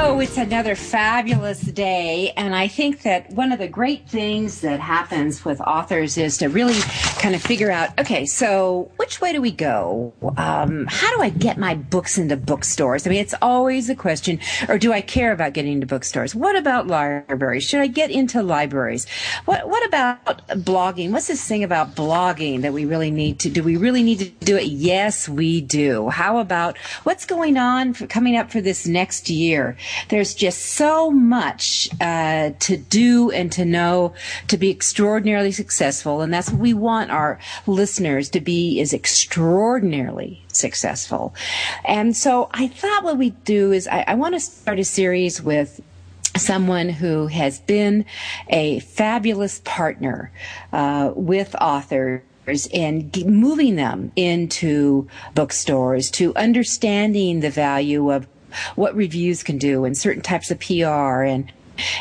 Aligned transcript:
Oh, 0.00 0.20
it's 0.20 0.36
another 0.36 0.76
fabulous 0.76 1.60
day. 1.60 2.32
And 2.36 2.54
I 2.54 2.68
think 2.68 3.02
that 3.02 3.30
one 3.30 3.50
of 3.50 3.58
the 3.58 3.66
great 3.66 4.08
things 4.08 4.60
that 4.60 4.78
happens 4.78 5.44
with 5.44 5.60
authors 5.60 6.16
is 6.16 6.38
to 6.38 6.46
really 6.46 6.78
kind 7.18 7.34
of 7.34 7.42
figure 7.42 7.72
out 7.72 7.98
okay, 7.98 8.24
so 8.24 8.92
which 8.96 9.20
way 9.20 9.32
do 9.32 9.42
we 9.42 9.50
go? 9.50 10.14
Um, 10.36 10.86
how 10.88 11.16
do 11.16 11.20
I 11.20 11.30
get 11.30 11.58
my 11.58 11.74
books 11.74 12.16
into 12.16 12.36
bookstores? 12.36 13.08
I 13.08 13.10
mean, 13.10 13.18
it's 13.18 13.34
always 13.42 13.90
a 13.90 13.96
question, 13.96 14.38
or 14.68 14.78
do 14.78 14.92
I 14.92 15.00
care 15.00 15.32
about 15.32 15.52
getting 15.52 15.72
into 15.72 15.86
bookstores? 15.86 16.32
What 16.32 16.54
about 16.54 16.86
libraries? 16.86 17.64
Should 17.64 17.80
I 17.80 17.88
get 17.88 18.12
into 18.12 18.40
libraries? 18.40 19.04
What, 19.46 19.68
what 19.68 19.84
about 19.84 20.46
blogging? 20.48 21.10
What's 21.10 21.26
this 21.26 21.44
thing 21.44 21.64
about 21.64 21.96
blogging 21.96 22.62
that 22.62 22.72
we 22.72 22.84
really 22.84 23.10
need 23.10 23.40
to 23.40 23.50
do? 23.50 23.64
We 23.64 23.76
really 23.76 24.04
need 24.04 24.20
to 24.20 24.30
do 24.44 24.56
it? 24.56 24.66
Yes, 24.66 25.28
we 25.28 25.60
do. 25.60 26.08
How 26.08 26.38
about 26.38 26.78
what's 27.02 27.26
going 27.26 27.56
on 27.56 27.94
for, 27.94 28.06
coming 28.06 28.36
up 28.36 28.52
for 28.52 28.60
this 28.60 28.86
next 28.86 29.28
year? 29.28 29.76
There's 30.08 30.34
just 30.34 30.60
so 30.60 31.10
much 31.10 31.88
uh, 32.00 32.50
to 32.58 32.76
do 32.76 33.30
and 33.30 33.50
to 33.52 33.64
know 33.64 34.14
to 34.48 34.56
be 34.56 34.70
extraordinarily 34.70 35.52
successful, 35.52 36.20
and 36.20 36.32
that's 36.32 36.50
what 36.50 36.60
we 36.60 36.74
want 36.74 37.10
our 37.10 37.38
listeners 37.66 38.30
to 38.30 38.40
be 38.40 38.80
is 38.80 38.92
extraordinarily 38.92 40.44
successful. 40.52 41.34
And 41.84 42.16
so 42.16 42.48
I 42.52 42.68
thought 42.68 43.04
what 43.04 43.18
we'd 43.18 43.44
do 43.44 43.72
is 43.72 43.88
I, 43.88 44.04
I 44.08 44.14
want 44.14 44.34
to 44.34 44.40
start 44.40 44.78
a 44.78 44.84
series 44.84 45.42
with 45.42 45.80
someone 46.36 46.88
who 46.88 47.26
has 47.26 47.60
been 47.60 48.04
a 48.48 48.80
fabulous 48.80 49.60
partner 49.64 50.30
uh, 50.72 51.12
with 51.14 51.54
authors 51.60 52.22
and 52.72 53.14
moving 53.26 53.76
them 53.76 54.12
into 54.16 55.06
bookstores 55.34 56.10
to 56.10 56.34
understanding 56.34 57.40
the 57.40 57.50
value 57.50 58.10
of 58.10 58.26
what 58.74 58.94
reviews 58.94 59.42
can 59.42 59.58
do 59.58 59.84
and 59.84 59.96
certain 59.96 60.22
types 60.22 60.50
of 60.50 60.58
PR 60.60 61.22
and 61.22 61.52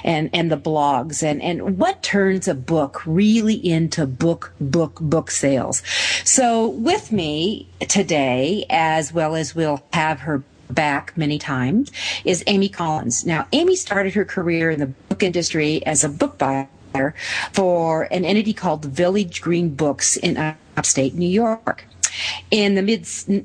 and 0.03 0.29
and 0.33 0.51
the 0.51 0.57
blogs 0.57 1.23
and 1.23 1.41
and 1.41 1.77
what 1.77 2.01
turns 2.03 2.47
a 2.47 2.55
book 2.55 3.01
really 3.05 3.53
into 3.53 4.05
book 4.05 4.53
book 4.59 4.99
book 4.99 5.31
sales. 5.31 5.83
So 6.23 6.67
with 6.67 7.11
me 7.11 7.67
today 7.87 8.65
as 8.69 9.13
well 9.13 9.35
as 9.35 9.55
we'll 9.55 9.83
have 9.93 10.21
her 10.21 10.43
back 10.69 11.13
many 11.15 11.39
times 11.39 11.91
is 12.25 12.43
Amy 12.47 12.69
Collins. 12.69 13.25
Now 13.25 13.47
Amy 13.51 13.75
started 13.75 14.13
her 14.15 14.25
career 14.25 14.71
in 14.71 14.79
the 14.79 14.87
book 14.87 15.23
industry 15.23 15.85
as 15.85 16.03
a 16.03 16.09
book 16.09 16.37
buyer 16.37 16.67
for 17.53 18.03
an 18.11 18.25
entity 18.25 18.53
called 18.53 18.83
Village 18.85 19.41
Green 19.41 19.73
Books 19.73 20.17
in 20.17 20.55
upstate 20.75 21.13
New 21.13 21.29
York. 21.29 21.85
In 22.51 22.75
the 22.75 22.81
mid 22.81 23.01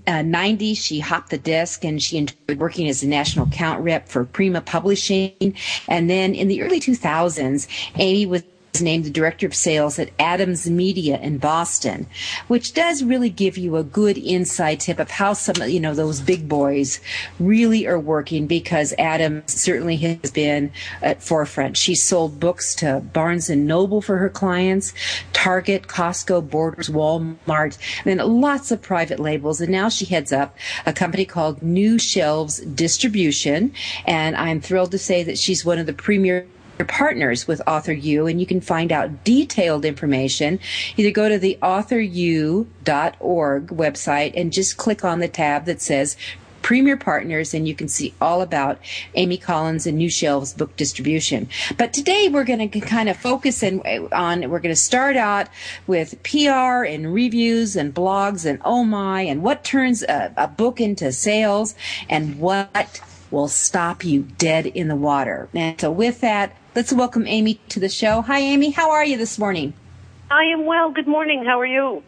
uh, 0.07 0.23
90s, 0.23 0.79
she 0.79 1.01
hopped 1.01 1.31
the 1.31 1.39
desk 1.39 1.85
and 1.85 2.03
she 2.03 2.19
enjoyed 2.19 2.59
working 2.59 2.89
as 2.89 3.03
a 3.03 3.09
national 3.09 3.47
account 3.47 3.83
rep 3.83 4.09
for 4.09 4.25
Prima 4.25 4.61
Publishing. 4.61 5.57
And 5.89 6.09
then 6.09 6.35
in 6.35 6.49
the 6.49 6.63
early 6.63 6.81
2000s, 6.81 7.67
Amy 7.97 8.27
was 8.27 8.43
named 8.81 9.05
the 9.05 9.11
director 9.11 9.47
of 9.47 9.55
sales 9.55 9.99
at 9.99 10.09
Adams 10.19 10.71
Media 10.71 11.19
in 11.19 11.37
Boston, 11.37 12.07
which 12.49 12.73
does 12.73 13.03
really 13.03 13.29
give 13.29 13.59
you 13.59 13.77
a 13.77 13.85
good 13.85 14.17
inside 14.17 14.81
tip 14.81 14.99
of 14.99 15.11
how 15.11 15.35
some, 15.35 15.69
you 15.69 15.81
know, 15.81 15.95
those 15.95 16.21
big 16.21 16.49
boys 16.49 16.99
really 17.39 17.87
are 17.87 17.99
working 17.99 18.47
because 18.47 18.95
Adams 18.99 19.53
certainly 19.53 19.97
has 19.97 20.31
been 20.31 20.73
at 21.03 21.23
forefront. 21.23 21.77
She 21.77 21.95
sold 21.95 22.41
books 22.41 22.75
to 22.77 23.01
Barnes 23.13 23.51
and 23.51 23.67
Noble 23.67 24.01
for 24.01 24.17
her 24.17 24.31
clients, 24.31 24.95
Target, 25.35 25.87
Costco, 25.89 26.49
Borders, 26.49 26.89
Walmart, 26.89 27.77
and 28.07 28.23
lots 28.23 28.71
of 28.71 28.81
private 28.81 29.21
labels. 29.21 29.61
And 29.61 29.71
now 29.71 29.91
she 29.91 30.07
heads 30.07 30.33
up 30.33 30.57
a 30.87 30.95
company 30.95 31.27
called 31.27 31.63
New 31.63 31.99
Shelves 31.99 32.61
Distribution. 32.61 33.75
And 34.07 34.35
I'm 34.37 34.63
thrilled 34.63 34.93
to 34.93 34.99
say 34.99 35.23
that 35.25 35.39
she's 35.39 35.65
one 35.65 35.79
of 35.79 35.85
the 35.87 35.93
premier 35.93 36.47
partners 36.85 37.47
with 37.47 37.61
Author 37.67 37.93
U, 37.93 38.27
and 38.27 38.41
you 38.41 38.47
can 38.47 38.61
find 38.61 38.93
out 38.93 39.25
detailed 39.25 39.85
information. 39.85 40.59
Either 40.97 41.11
go 41.11 41.29
to 41.29 41.39
the 41.39 41.59
authoru.org 41.63 42.67
website 43.67 44.33
and 44.35 44.53
just 44.53 44.77
click 44.77 45.05
on 45.05 45.21
the 45.21 45.29
tab 45.29 45.65
that 45.67 45.81
says 45.81 46.17
Premier 46.63 46.97
Partners, 46.97 47.53
and 47.55 47.69
you 47.69 47.75
can 47.75 47.89
see 47.89 48.15
all 48.21 48.41
about 48.41 48.79
Amy 49.15 49.37
Collins 49.37 49.87
and 49.87 49.99
New 49.99 50.09
Shelves 50.09 50.55
book 50.55 50.77
distribution. 50.77 51.49
But 51.77 51.93
today 51.93 52.29
we're 52.29 52.45
going 52.45 52.71
to 52.71 52.81
kind 52.81 53.09
of 53.09 53.17
focus 53.17 53.63
in, 53.63 53.85
eh, 53.85 54.07
on, 54.13 54.49
we're 54.49 54.61
going 54.61 54.75
to 54.75 54.81
start 54.81 55.17
out 55.17 55.49
with 55.87 56.23
PR 56.23 56.85
and 56.85 57.13
reviews 57.13 57.77
and 57.77 57.93
blogs 57.93 58.47
and 58.47 58.61
oh 58.65 58.85
my, 58.85 59.23
and 59.23 59.43
what 59.43 59.65
turns 59.65 60.03
a, 60.05 60.33
a 60.37 60.49
book 60.49 60.81
into 60.81 61.13
sales 61.13 61.75
and 62.09 62.39
what 62.39 63.01
will 63.31 63.49
stop 63.49 64.05
you 64.05 64.23
dead 64.23 64.67
in 64.67 64.89
the 64.89 64.97
water. 64.97 65.49
And 65.55 65.81
so 65.81 65.91
with 65.91 66.21
that, 66.21 66.57
let's 66.75 66.93
welcome 66.93 67.27
Amy 67.27 67.61
to 67.69 67.81
the 67.81 67.89
show. 67.89 68.23
Hi, 68.23 68.39
Amy. 68.39 68.71
How 68.71 68.91
are 68.91 69.05
you 69.05 69.17
this 69.17 69.39
morning? 69.39 69.75
I 70.31 70.45
am 70.45 70.65
well. 70.65 70.91
Good 70.91 71.07
morning. 71.07 71.45
How 71.45 71.61
are 71.61 71.67
you? 71.67 72.03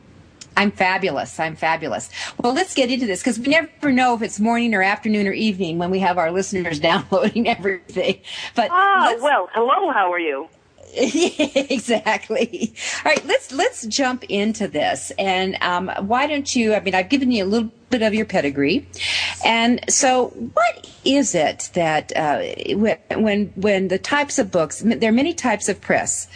I'm 0.56 0.70
fabulous. 0.70 1.38
I'm 1.40 1.56
fabulous. 1.56 2.10
Well, 2.40 2.54
let's 2.54 2.74
get 2.74 2.90
into 2.90 3.06
this 3.06 3.20
because 3.20 3.38
we 3.38 3.48
never 3.48 3.92
know 3.92 4.14
if 4.14 4.22
it's 4.22 4.38
morning 4.38 4.74
or 4.74 4.82
afternoon 4.82 5.26
or 5.26 5.32
evening 5.32 5.78
when 5.78 5.90
we 5.90 5.98
have 5.98 6.16
our 6.16 6.30
listeners 6.30 6.78
downloading 6.80 7.48
everything. 7.48 8.20
But 8.54 8.70
ah, 8.70 9.16
well, 9.20 9.48
hello. 9.52 9.92
How 9.92 10.12
are 10.12 10.18
you? 10.18 10.48
exactly. 11.70 12.72
All 13.04 13.12
right, 13.12 13.26
let's 13.26 13.52
let's 13.52 13.86
jump 13.86 14.24
into 14.24 14.68
this. 14.68 15.10
And 15.18 15.56
um, 15.60 15.90
why 16.06 16.26
don't 16.26 16.54
you? 16.54 16.74
I 16.74 16.80
mean, 16.80 16.94
I've 16.94 17.08
given 17.08 17.32
you 17.32 17.44
a 17.44 17.46
little 17.46 17.70
bit 17.90 18.02
of 18.02 18.14
your 18.14 18.26
pedigree, 18.26 18.86
and 19.44 19.80
so 19.92 20.28
what 20.28 20.88
is 21.04 21.34
it 21.34 21.70
that 21.74 22.12
uh, 22.16 22.42
when 22.76 23.46
when 23.56 23.88
the 23.88 23.98
types 23.98 24.38
of 24.38 24.52
books? 24.52 24.82
There 24.84 25.08
are 25.08 25.12
many 25.12 25.34
types 25.34 25.68
of 25.68 25.80
press 25.80 26.28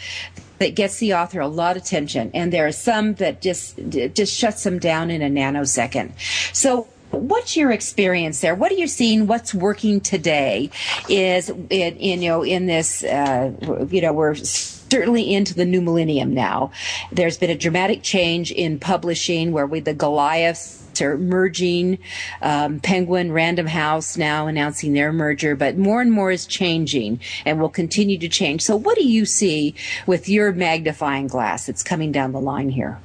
that 0.59 0.75
gets 0.75 0.97
the 0.97 1.13
author 1.13 1.39
a 1.39 1.47
lot 1.47 1.77
of 1.77 1.83
attention, 1.83 2.29
and 2.33 2.51
there 2.51 2.67
are 2.67 2.73
some 2.73 3.13
that 3.15 3.41
just 3.41 3.79
just 3.89 4.35
shuts 4.35 4.63
them 4.63 4.77
down 4.77 5.09
in 5.09 5.21
a 5.21 5.29
nanosecond. 5.29 6.11
So 6.53 6.87
what's 7.11 7.55
your 7.55 7.71
experience 7.71 8.41
there? 8.41 8.55
What 8.55 8.71
are 8.71 8.75
you 8.75 8.87
seeing? 8.87 9.27
What's 9.27 9.53
working 9.53 10.01
today? 10.01 10.69
Is 11.07 11.51
you 11.69 12.17
know 12.17 12.43
in 12.43 12.67
this 12.67 13.03
uh, 13.03 13.51
you 13.89 14.01
know 14.01 14.13
we're 14.13 14.35
certainly 14.35 15.33
into 15.33 15.53
the 15.53 15.65
new 15.65 15.81
millennium 15.81 16.33
now. 16.33 16.71
There's 17.11 17.37
been 17.37 17.49
a 17.49 17.57
dramatic 17.57 18.03
change 18.03 18.51
in 18.51 18.79
publishing 18.79 19.51
where 19.51 19.67
we 19.67 19.79
the 19.79 19.93
Goliaths 19.93 20.79
are 21.01 21.17
merging. 21.17 21.99
Um, 22.41 22.79
Penguin, 22.79 23.31
Random 23.31 23.67
House 23.67 24.17
now 24.17 24.47
announcing 24.47 24.93
their 24.93 25.13
merger, 25.13 25.55
but 25.55 25.77
more 25.77 26.01
and 26.01 26.11
more 26.11 26.31
is 26.31 26.45
changing 26.45 27.21
and 27.45 27.59
will 27.59 27.69
continue 27.69 28.17
to 28.17 28.27
change. 28.27 28.63
So, 28.63 28.75
what 28.75 28.97
do 28.97 29.07
you 29.07 29.25
see 29.25 29.75
with 30.05 30.27
your 30.27 30.51
magnifying 30.51 31.27
glass 31.27 31.67
that's 31.67 31.83
coming 31.83 32.11
down 32.11 32.31
the 32.31 32.41
line 32.41 32.69
here? 32.69 32.99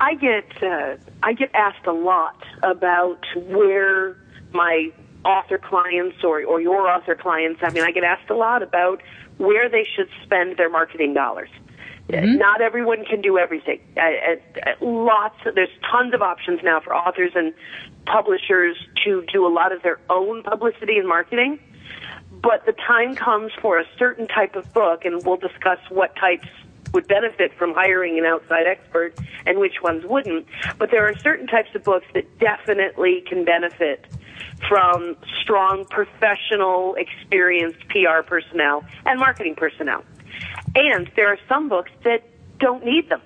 I 0.00 0.14
get 0.14 0.62
uh, 0.62 0.96
I 1.22 1.32
get 1.32 1.50
asked 1.54 1.86
a 1.86 1.92
lot 1.92 2.42
about 2.62 3.24
where 3.34 4.16
my 4.52 4.90
author 5.24 5.58
clients 5.58 6.22
or 6.22 6.44
or 6.44 6.60
your 6.60 6.88
author 6.88 7.14
clients. 7.14 7.60
I 7.62 7.70
mean, 7.70 7.82
I 7.82 7.92
get 7.92 8.04
asked 8.04 8.30
a 8.30 8.36
lot 8.36 8.62
about 8.62 9.02
where 9.38 9.68
they 9.68 9.84
should 9.84 10.08
spend 10.24 10.56
their 10.56 10.70
marketing 10.70 11.14
dollars. 11.14 11.50
Mm-hmm. 12.08 12.36
Not 12.36 12.60
everyone 12.60 13.04
can 13.04 13.20
do 13.20 13.36
everything. 13.36 13.80
Uh, 13.96 14.00
uh, 14.00 14.70
lots. 14.80 15.36
There's 15.54 15.68
tons 15.90 16.14
of 16.14 16.22
options 16.22 16.60
now 16.62 16.80
for 16.80 16.94
authors 16.94 17.32
and 17.34 17.52
publishers 18.06 18.76
to 19.04 19.24
do 19.32 19.46
a 19.46 19.52
lot 19.52 19.72
of 19.72 19.82
their 19.82 19.98
own 20.08 20.42
publicity 20.42 20.98
and 20.98 21.08
marketing. 21.08 21.58
But 22.30 22.64
the 22.64 22.72
time 22.72 23.16
comes 23.16 23.50
for 23.60 23.78
a 23.80 23.84
certain 23.98 24.28
type 24.28 24.54
of 24.54 24.72
book, 24.72 25.04
and 25.04 25.24
we'll 25.24 25.38
discuss 25.38 25.78
what 25.88 26.14
types 26.14 26.46
would 26.92 27.06
benefit 27.08 27.52
from 27.58 27.74
hiring 27.74 28.18
an 28.18 28.24
outside 28.24 28.66
expert 28.66 29.18
and 29.46 29.58
which 29.58 29.82
ones 29.82 30.04
wouldn't. 30.04 30.46
But 30.78 30.90
there 30.90 31.06
are 31.08 31.14
certain 31.18 31.46
types 31.46 31.68
of 31.74 31.84
books 31.84 32.06
that 32.14 32.38
definitely 32.38 33.22
can 33.26 33.44
benefit 33.44 34.06
from 34.68 35.16
strong 35.42 35.84
professional 35.86 36.94
experienced 36.94 37.80
PR 37.88 38.22
personnel 38.26 38.84
and 39.04 39.20
marketing 39.20 39.54
personnel. 39.54 40.04
And 40.74 41.10
there 41.16 41.28
are 41.28 41.38
some 41.48 41.68
books 41.68 41.90
that 42.04 42.22
don't 42.58 42.84
need 42.84 43.08
them. 43.08 43.20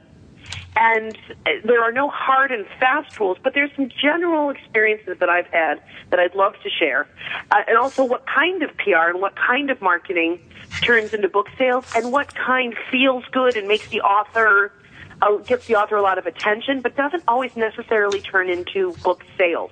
And 0.83 1.15
there 1.45 1.83
are 1.85 1.93
no 1.93 2.09
hard 2.09 2.51
and 2.51 2.65
fast 2.79 3.21
rules, 3.21 3.37
but 3.43 3.53
there's 3.53 3.71
some 3.77 3.91
general 3.91 4.49
experiences 4.49 5.19
that 5.21 5.29
I've 5.29 5.47
had 5.49 5.83
that 6.09 6.19
I'd 6.19 6.35
love 6.35 6.55
to 6.63 6.71
share. 6.71 7.07
Uh, 7.51 7.57
and 7.69 7.77
also 7.77 8.03
what 8.03 8.25
kind 8.27 8.63
of 8.63 8.75
PR 8.79 9.11
and 9.11 9.21
what 9.21 9.37
kind 9.37 9.69
of 9.69 9.83
marketing 9.83 10.41
turns 10.81 11.13
into 11.13 11.29
book 11.29 11.49
sales 11.59 11.85
and 11.95 12.11
what 12.11 12.35
kind 12.35 12.75
feels 12.91 13.25
good 13.31 13.59
and 13.59 13.69
makes 13.69 13.89
the 13.89 14.01
author, 14.01 14.73
uh, 15.21 15.37
gets 15.39 15.67
the 15.67 15.77
author 15.77 15.97
a 15.97 16.03
lot 16.03 16.17
of 16.17 16.25
attention, 16.25 16.81
but 16.81 16.97
doesn't 16.97 17.25
always 17.29 17.55
necessarily 17.57 18.23
turn 18.23 18.49
into 18.49 18.95
book 19.03 19.23
sales. 19.37 19.71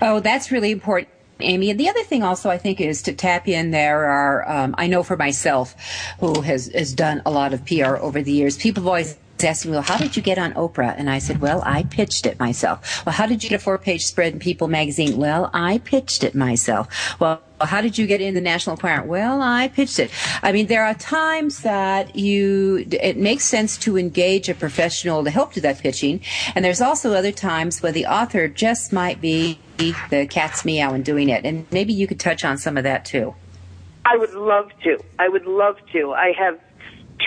Oh, 0.00 0.20
that's 0.20 0.52
really 0.52 0.70
important. 0.70 1.08
Amy. 1.40 1.70
And 1.70 1.80
the 1.80 1.88
other 1.88 2.04
thing 2.04 2.22
also 2.22 2.50
I 2.50 2.58
think 2.58 2.80
is 2.80 3.02
to 3.02 3.12
tap 3.12 3.48
in. 3.48 3.72
There 3.72 4.04
are, 4.04 4.48
um, 4.48 4.76
I 4.78 4.86
know 4.86 5.02
for 5.02 5.16
myself, 5.16 5.74
who 6.20 6.42
has, 6.42 6.68
has 6.68 6.92
done 6.92 7.22
a 7.26 7.32
lot 7.32 7.52
of 7.52 7.64
PR 7.64 7.96
over 7.96 8.22
the 8.22 8.30
years, 8.30 8.56
people 8.56 8.82
have 8.82 8.88
always 8.88 9.16
asked 9.44 9.66
me, 9.66 9.72
well, 9.72 9.82
how 9.82 9.98
did 9.98 10.16
you 10.16 10.22
get 10.22 10.38
on 10.38 10.52
Oprah? 10.54 10.94
And 10.96 11.10
I 11.10 11.18
said, 11.18 11.40
well, 11.40 11.62
I 11.64 11.84
pitched 11.84 12.26
it 12.26 12.38
myself. 12.38 13.04
Well, 13.04 13.14
how 13.14 13.26
did 13.26 13.42
you 13.42 13.50
get 13.50 13.60
a 13.60 13.62
four 13.62 13.78
page 13.78 14.04
spread 14.04 14.32
in 14.32 14.38
People 14.38 14.68
magazine? 14.68 15.16
Well, 15.16 15.50
I 15.52 15.78
pitched 15.78 16.24
it 16.24 16.34
myself. 16.34 17.18
Well, 17.20 17.42
how 17.60 17.80
did 17.80 17.98
you 17.98 18.06
get 18.06 18.20
in 18.20 18.34
the 18.34 18.40
National 18.40 18.74
Enquirer? 18.74 19.04
Well, 19.04 19.42
I 19.42 19.68
pitched 19.68 19.98
it. 19.98 20.10
I 20.42 20.52
mean, 20.52 20.66
there 20.66 20.84
are 20.84 20.94
times 20.94 21.60
that 21.60 22.16
you, 22.16 22.86
it 22.90 23.16
makes 23.16 23.44
sense 23.44 23.76
to 23.78 23.98
engage 23.98 24.48
a 24.48 24.54
professional 24.54 25.24
to 25.24 25.30
help 25.30 25.52
do 25.52 25.60
that 25.60 25.78
pitching. 25.78 26.20
And 26.54 26.64
there's 26.64 26.80
also 26.80 27.12
other 27.12 27.32
times 27.32 27.82
where 27.82 27.92
the 27.92 28.06
author 28.06 28.48
just 28.48 28.92
might 28.92 29.20
be 29.20 29.58
the 29.76 30.26
cat's 30.26 30.64
meow 30.64 30.94
in 30.94 31.02
doing 31.02 31.28
it. 31.28 31.44
And 31.44 31.66
maybe 31.70 31.92
you 31.92 32.06
could 32.06 32.20
touch 32.20 32.44
on 32.44 32.56
some 32.56 32.76
of 32.76 32.84
that 32.84 33.04
too. 33.04 33.34
I 34.04 34.16
would 34.16 34.32
love 34.32 34.70
to. 34.84 34.98
I 35.18 35.28
would 35.28 35.46
love 35.46 35.76
to. 35.92 36.12
I 36.12 36.32
have 36.32 36.58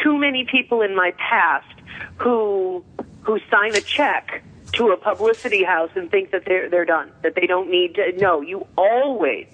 too 0.01 0.17
many 0.17 0.45
people 0.45 0.81
in 0.81 0.95
my 0.95 1.11
past 1.17 1.67
who 2.17 2.83
who 3.23 3.39
sign 3.49 3.75
a 3.75 3.81
check 3.81 4.43
to 4.73 4.89
a 4.89 4.97
publicity 4.97 5.63
house 5.63 5.91
and 5.95 6.09
think 6.09 6.31
that 6.31 6.45
they're 6.45 6.69
they're 6.69 6.85
done, 6.85 7.11
that 7.21 7.35
they 7.35 7.47
don't 7.47 7.69
need 7.69 7.95
to. 7.95 8.11
No, 8.17 8.41
you 8.41 8.65
always. 8.77 9.47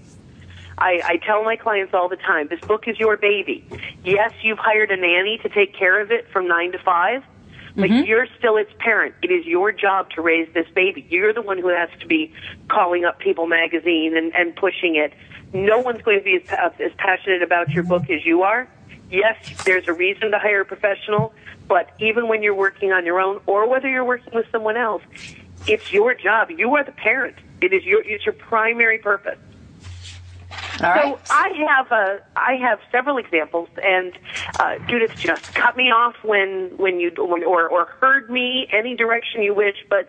I, 0.77 1.01
I 1.03 1.17
tell 1.17 1.43
my 1.43 1.57
clients 1.57 1.93
all 1.93 2.07
the 2.07 2.15
time, 2.15 2.47
this 2.47 2.61
book 2.61 2.87
is 2.87 2.97
your 2.97 3.17
baby. 3.17 3.67
Yes, 4.05 4.31
you've 4.41 4.59
hired 4.59 4.91
a 4.91 4.95
nanny 4.95 5.37
to 5.43 5.49
take 5.49 5.75
care 5.75 5.99
of 5.99 6.09
it 6.09 6.31
from 6.31 6.47
nine 6.47 6.71
to 6.71 6.79
five, 6.79 7.21
but 7.75 7.89
mm-hmm. 7.89 8.05
you're 8.05 8.27
still 8.37 8.55
its 8.55 8.71
parent. 8.79 9.13
It 9.21 9.29
is 9.29 9.45
your 9.45 9.73
job 9.73 10.09
to 10.11 10.21
raise 10.21 10.47
this 10.53 10.67
baby. 10.73 11.05
You're 11.09 11.33
the 11.33 11.41
one 11.41 11.57
who 11.57 11.67
has 11.67 11.89
to 11.99 12.07
be 12.07 12.33
calling 12.69 13.03
up 13.03 13.19
People 13.19 13.45
Magazine 13.45 14.15
and, 14.15 14.33
and 14.33 14.55
pushing 14.55 14.95
it. 14.95 15.11
No 15.51 15.79
one's 15.79 16.01
going 16.01 16.19
to 16.19 16.23
be 16.23 16.35
as, 16.35 16.73
as 16.79 16.91
passionate 16.97 17.43
about 17.43 17.71
your 17.71 17.83
book 17.83 18.09
as 18.09 18.25
you 18.25 18.43
are. 18.43 18.69
Yes, 19.09 19.37
there's 19.65 19.87
a 19.87 19.93
reason 19.93 20.31
to 20.31 20.39
hire 20.39 20.61
a 20.61 20.65
professional, 20.65 21.33
but 21.67 21.91
even 21.99 22.27
when 22.27 22.43
you're 22.43 22.55
working 22.55 22.91
on 22.91 23.05
your 23.05 23.19
own 23.19 23.41
or 23.45 23.67
whether 23.67 23.89
you're 23.89 24.05
working 24.05 24.33
with 24.33 24.45
someone 24.51 24.77
else, 24.77 25.01
it's 25.67 25.91
your 25.91 26.13
job. 26.13 26.51
You 26.51 26.75
are 26.75 26.83
the 26.83 26.91
parent. 26.91 27.35
It 27.61 27.73
is 27.73 27.83
your, 27.83 28.01
it's 28.05 28.25
your 28.25 28.33
primary 28.33 28.99
purpose. 28.99 29.39
All 30.81 30.89
right. 30.89 31.17
So 31.17 31.19
I 31.29 31.49
have 31.67 31.91
a, 31.91 32.21
I 32.35 32.55
have 32.55 32.79
several 32.91 33.17
examples, 33.17 33.67
and 33.83 34.17
uh, 34.59 34.77
Judith 34.87 35.13
just 35.17 35.53
cut 35.53 35.75
me 35.75 35.91
off 35.91 36.15
when 36.23 36.71
when 36.77 36.99
you 37.01 37.11
or 37.17 37.67
or 37.67 37.85
heard 37.99 38.29
me 38.29 38.67
any 38.71 38.95
direction 38.95 39.43
you 39.43 39.53
wish. 39.53 39.75
But 39.89 40.07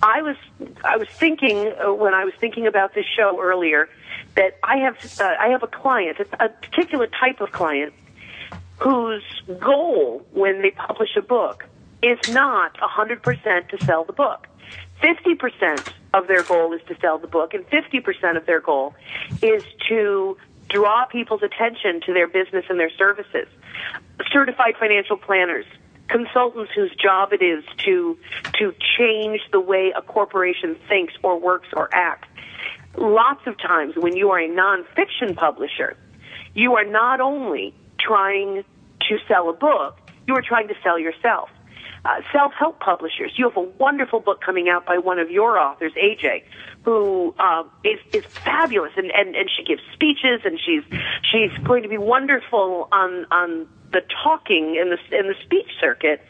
I 0.00 0.22
was 0.22 0.36
I 0.84 0.96
was 0.96 1.08
thinking 1.08 1.72
uh, 1.72 1.92
when 1.92 2.14
I 2.14 2.24
was 2.24 2.34
thinking 2.40 2.68
about 2.68 2.94
this 2.94 3.04
show 3.16 3.40
earlier 3.42 3.88
that 4.36 4.58
I 4.62 4.76
have 4.78 4.96
uh, 5.20 5.34
I 5.40 5.48
have 5.48 5.64
a 5.64 5.68
client, 5.68 6.18
a 6.38 6.48
particular 6.48 7.08
type 7.08 7.40
of 7.40 7.50
client 7.50 7.92
whose 8.82 9.22
goal 9.60 10.22
when 10.32 10.62
they 10.62 10.70
publish 10.70 11.10
a 11.16 11.22
book 11.22 11.64
is 12.02 12.18
not 12.26 12.76
100% 12.78 13.68
to 13.68 13.78
sell 13.86 14.04
the 14.04 14.12
book. 14.12 14.48
50% 15.02 15.84
of 16.14 16.26
their 16.26 16.42
goal 16.42 16.72
is 16.72 16.80
to 16.88 16.96
sell 17.00 17.18
the 17.18 17.26
book, 17.26 17.54
and 17.54 17.64
50% 17.68 18.36
of 18.36 18.46
their 18.46 18.60
goal 18.60 18.94
is 19.40 19.62
to 19.88 20.36
draw 20.68 21.04
people's 21.06 21.42
attention 21.42 22.00
to 22.06 22.12
their 22.12 22.26
business 22.26 22.64
and 22.68 22.78
their 22.78 22.90
services. 22.90 23.46
Certified 24.32 24.74
financial 24.78 25.16
planners, 25.16 25.66
consultants 26.08 26.72
whose 26.74 26.94
job 26.96 27.32
it 27.32 27.42
is 27.42 27.64
to 27.78 28.18
to 28.54 28.74
change 28.98 29.40
the 29.50 29.60
way 29.60 29.92
a 29.96 30.02
corporation 30.02 30.76
thinks 30.88 31.14
or 31.22 31.38
works 31.38 31.68
or 31.74 31.88
acts. 31.92 32.28
Lots 32.96 33.46
of 33.46 33.58
times 33.58 33.94
when 33.96 34.16
you 34.16 34.30
are 34.30 34.38
a 34.38 34.48
nonfiction 34.48 35.34
publisher, 35.34 35.96
you 36.54 36.74
are 36.74 36.84
not 36.84 37.20
only 37.20 37.74
trying 37.98 38.64
to 39.08 39.18
sell 39.28 39.48
a 39.48 39.52
book, 39.52 39.98
you 40.26 40.34
are 40.34 40.42
trying 40.42 40.68
to 40.68 40.74
sell 40.82 40.98
yourself. 40.98 41.48
Uh, 42.04 42.20
self-help 42.32 42.80
publishers. 42.80 43.30
You 43.36 43.48
have 43.48 43.56
a 43.56 43.68
wonderful 43.78 44.18
book 44.18 44.40
coming 44.40 44.68
out 44.68 44.84
by 44.84 44.98
one 44.98 45.20
of 45.20 45.30
your 45.30 45.56
authors, 45.56 45.92
AJ, 45.92 46.42
who 46.84 47.32
uh, 47.38 47.62
is 47.84 48.00
is 48.12 48.24
fabulous, 48.24 48.90
and, 48.96 49.12
and 49.12 49.36
and 49.36 49.48
she 49.56 49.62
gives 49.62 49.80
speeches, 49.92 50.40
and 50.44 50.58
she's 50.58 50.82
she's 51.22 51.56
going 51.62 51.84
to 51.84 51.88
be 51.88 51.98
wonderful 51.98 52.88
on 52.90 53.24
on 53.30 53.68
the 53.92 54.00
talking 54.24 54.74
in 54.74 54.90
the 54.90 55.16
in 55.16 55.28
the 55.28 55.34
speech 55.44 55.68
circuit, 55.80 56.20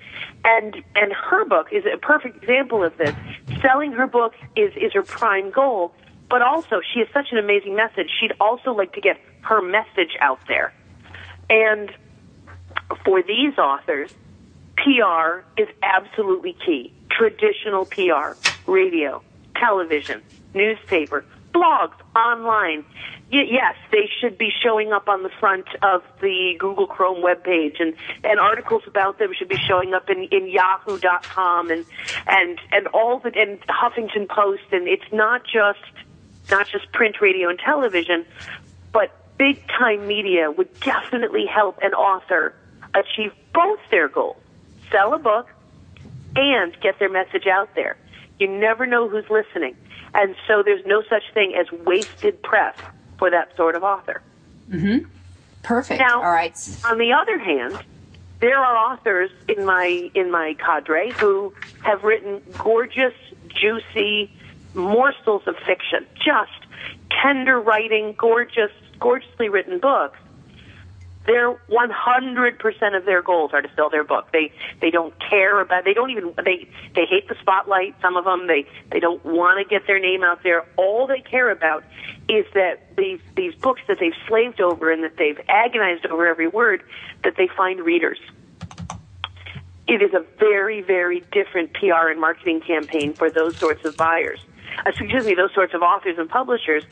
and 0.45 0.75
and 0.95 1.13
her 1.13 1.47
book 1.47 1.69
is 1.73 1.85
a 1.87 1.97
perfect 1.97 2.37
example 2.37 2.85
of 2.85 2.95
this. 2.99 3.15
Selling 3.63 3.93
her 3.93 4.07
book 4.07 4.35
is 4.55 4.75
is 4.77 4.93
her 4.93 5.03
prime 5.03 5.51
goal, 5.51 5.95
but 6.29 6.43
also 6.43 6.83
she 6.93 6.99
has 6.99 7.09
such 7.15 7.29
an 7.33 7.39
amazing 7.39 7.75
message. 7.75 8.11
She'd 8.21 8.35
also 8.41 8.73
like 8.73 8.93
to 8.93 9.01
get 9.01 9.17
her 9.41 9.63
message 9.63 10.19
out 10.21 10.41
there, 10.49 10.75
and 11.49 11.91
for 13.05 13.23
these 13.23 13.59
authors, 13.59 14.11
PR 14.77 15.45
is 15.61 15.69
absolutely 15.83 16.57
key. 16.65 16.93
Traditional 17.11 17.85
PR, 17.85 18.37
radio, 18.67 19.23
television, 19.57 20.23
newspaper, 20.55 21.25
blogs, 21.55 21.95
online. 22.17 22.85
Y- 23.33 23.49
yes, 23.51 23.77
they 23.91 24.09
should 24.21 24.37
be 24.37 24.51
showing 24.63 24.93
up 24.93 25.09
on 25.09 25.23
the 25.23 25.31
front 25.41 25.67
of 25.83 26.03
the 26.21 26.57
Google 26.59 26.87
Chrome 26.87 27.23
webpage, 27.23 27.81
and, 27.81 27.95
and 28.25 28.41
articles 28.41 28.83
about 28.87 29.19
them 29.19 29.33
should 29.37 29.49
be 29.49 29.59
showing 29.69 29.95
up 29.95 30.11
in, 30.11 30.25
in 30.25 30.49
Yahoo.com 30.49 31.71
and 31.71 31.85
and 32.27 32.59
and 32.73 32.87
all 32.89 33.19
the 33.19 33.33
and 33.39 33.61
Huffington 33.63 34.29
Post. 34.29 34.65
And 34.73 34.89
it's 34.89 35.13
not 35.13 35.45
just 35.45 35.81
not 36.51 36.67
just 36.69 36.91
print, 36.93 37.21
radio, 37.21 37.49
and 37.49 37.59
television, 37.59 38.27
but 38.93 39.11
big 39.39 39.67
time 39.69 40.07
media 40.07 40.51
would 40.51 40.69
definitely 40.81 41.47
help 41.47 41.79
an 41.83 41.95
author 41.95 42.55
achieve 42.95 43.33
both 43.53 43.81
their 43.91 44.09
goals 44.09 44.37
sell 44.91 45.15
a 45.15 45.19
book 45.19 45.49
and 46.37 46.77
get 46.81 46.99
their 46.99 47.09
message 47.09 47.47
out 47.47 47.75
there. 47.75 47.97
You 48.39 48.49
never 48.49 48.87
know 48.87 49.09
who's 49.09 49.29
listening. 49.31 49.77
And 50.15 50.35
so 50.47 50.63
there's 50.63 50.85
no 50.87 51.03
such 51.09 51.23
thing 51.33 51.55
as 51.55 51.71
wasted 51.73 52.43
press 52.43 52.77
for 53.19 53.31
that 53.31 53.57
sort 53.57 53.75
of 53.75 53.83
author. 53.83 54.23
Mm-hmm. 54.71 55.09
Perfect. 55.63 56.01
Now, 56.01 56.23
All 56.23 56.31
right. 56.31 56.57
on 56.85 56.99
the 56.99 57.13
other 57.13 57.39
hand, 57.39 57.79
there 58.41 58.59
are 58.59 58.93
authors 58.93 59.31
in 59.49 59.65
my 59.65 60.11
in 60.15 60.31
my 60.31 60.55
cadre 60.55 61.13
who 61.13 61.55
have 61.85 62.03
written 62.03 62.43
gorgeous, 62.59 63.15
juicy 63.49 64.31
morsels 64.75 65.43
of 65.47 65.55
fiction, 65.59 66.05
just 66.17 66.51
tender 67.23 67.61
writing, 67.61 68.15
gorgeous, 68.19 68.73
gorgeously 68.99 69.49
written 69.49 69.79
books 69.79 70.19
their 71.27 71.55
100% 71.55 72.97
of 72.97 73.05
their 73.05 73.23
goals 73.23 73.53
are 73.53 73.63
to 73.63 73.71
sell 73.77 73.91
their 73.91 74.05
book. 74.05 74.29
They 74.33 74.53
they 74.81 74.91
don't 74.91 75.15
care 75.21 75.61
about 75.61 75.85
they 75.85 75.95
don't 75.95 76.11
even 76.11 76.35
they 76.45 76.69
they 76.95 77.07
hate 77.07 77.29
the 77.29 77.37
spotlight 77.41 77.95
some 78.03 78.17
of 78.17 78.25
them 78.25 78.47
they 78.47 78.67
they 78.91 78.99
don't 78.99 79.25
want 79.25 79.59
to 79.59 79.65
get 79.69 79.87
their 79.87 80.01
name 80.01 80.23
out 80.25 80.43
there. 80.43 80.65
All 80.77 81.07
they 81.07 81.21
care 81.21 81.51
about 81.51 81.85
is 82.29 82.45
that 82.55 82.97
these 82.97 83.21
these 83.37 83.55
books 83.55 83.83
that 83.89 83.99
they've 84.01 84.15
slaved 84.27 84.61
over 84.61 84.91
and 84.91 85.05
that 85.05 85.17
they've 85.17 85.41
agonized 85.49 86.07
over 86.07 86.27
every 86.27 86.49
word 86.49 86.83
that 87.23 87.35
they 87.37 87.49
find 87.57 87.81
readers. 87.81 88.19
It 89.87 90.03
is 90.03 90.13
a 90.15 90.25
very 90.39 90.81
very 90.81 91.21
different 91.31 91.73
PR 91.75 92.09
and 92.09 92.21
marketing 92.21 92.61
campaign 92.63 93.15
for 93.15 93.31
those 93.31 93.57
sorts 93.57 93.85
of 93.85 93.97
buyers. 93.97 94.41
Excuse 94.87 95.27
me, 95.27 95.35
those 95.35 95.53
sorts 95.55 95.75
of 95.75 95.83
authors 95.83 96.19
and 96.19 96.29
publishers 96.29 96.83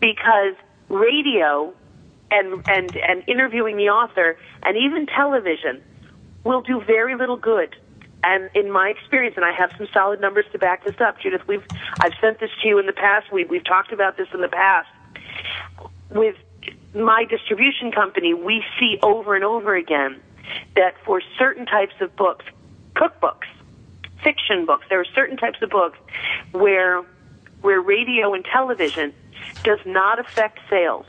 because 0.00 0.54
radio 0.88 1.72
and, 2.32 2.62
and, 2.68 2.96
and 2.96 3.22
interviewing 3.28 3.76
the 3.76 3.90
author 3.90 4.36
and 4.62 4.76
even 4.76 5.06
television 5.06 5.82
will 6.44 6.62
do 6.62 6.80
very 6.80 7.16
little 7.16 7.36
good. 7.36 7.76
And 8.24 8.50
in 8.54 8.70
my 8.70 8.88
experience, 8.88 9.36
and 9.36 9.44
I 9.44 9.52
have 9.52 9.72
some 9.76 9.88
solid 9.92 10.20
numbers 10.20 10.44
to 10.52 10.58
back 10.58 10.84
this 10.84 11.00
up, 11.00 11.20
Judith, 11.20 11.42
we've, 11.46 11.64
I've 12.00 12.12
sent 12.20 12.40
this 12.40 12.50
to 12.62 12.68
you 12.68 12.78
in 12.78 12.86
the 12.86 12.92
past. 12.92 13.32
We, 13.32 13.44
we've 13.44 13.64
talked 13.64 13.92
about 13.92 14.16
this 14.16 14.28
in 14.32 14.40
the 14.40 14.48
past. 14.48 14.88
With 16.10 16.36
my 16.94 17.24
distribution 17.24 17.90
company, 17.90 18.32
we 18.32 18.64
see 18.78 18.98
over 19.02 19.34
and 19.34 19.44
over 19.44 19.74
again 19.74 20.20
that 20.76 20.94
for 21.04 21.20
certain 21.38 21.66
types 21.66 21.94
of 22.00 22.14
books, 22.16 22.44
cookbooks, 22.94 23.46
fiction 24.22 24.66
books, 24.66 24.86
there 24.88 25.00
are 25.00 25.06
certain 25.14 25.36
types 25.36 25.60
of 25.62 25.70
books 25.70 25.98
where 26.52 27.02
where 27.62 27.80
radio 27.80 28.34
and 28.34 28.44
television 28.44 29.12
does 29.62 29.78
not 29.86 30.18
affect 30.18 30.58
sales 30.68 31.06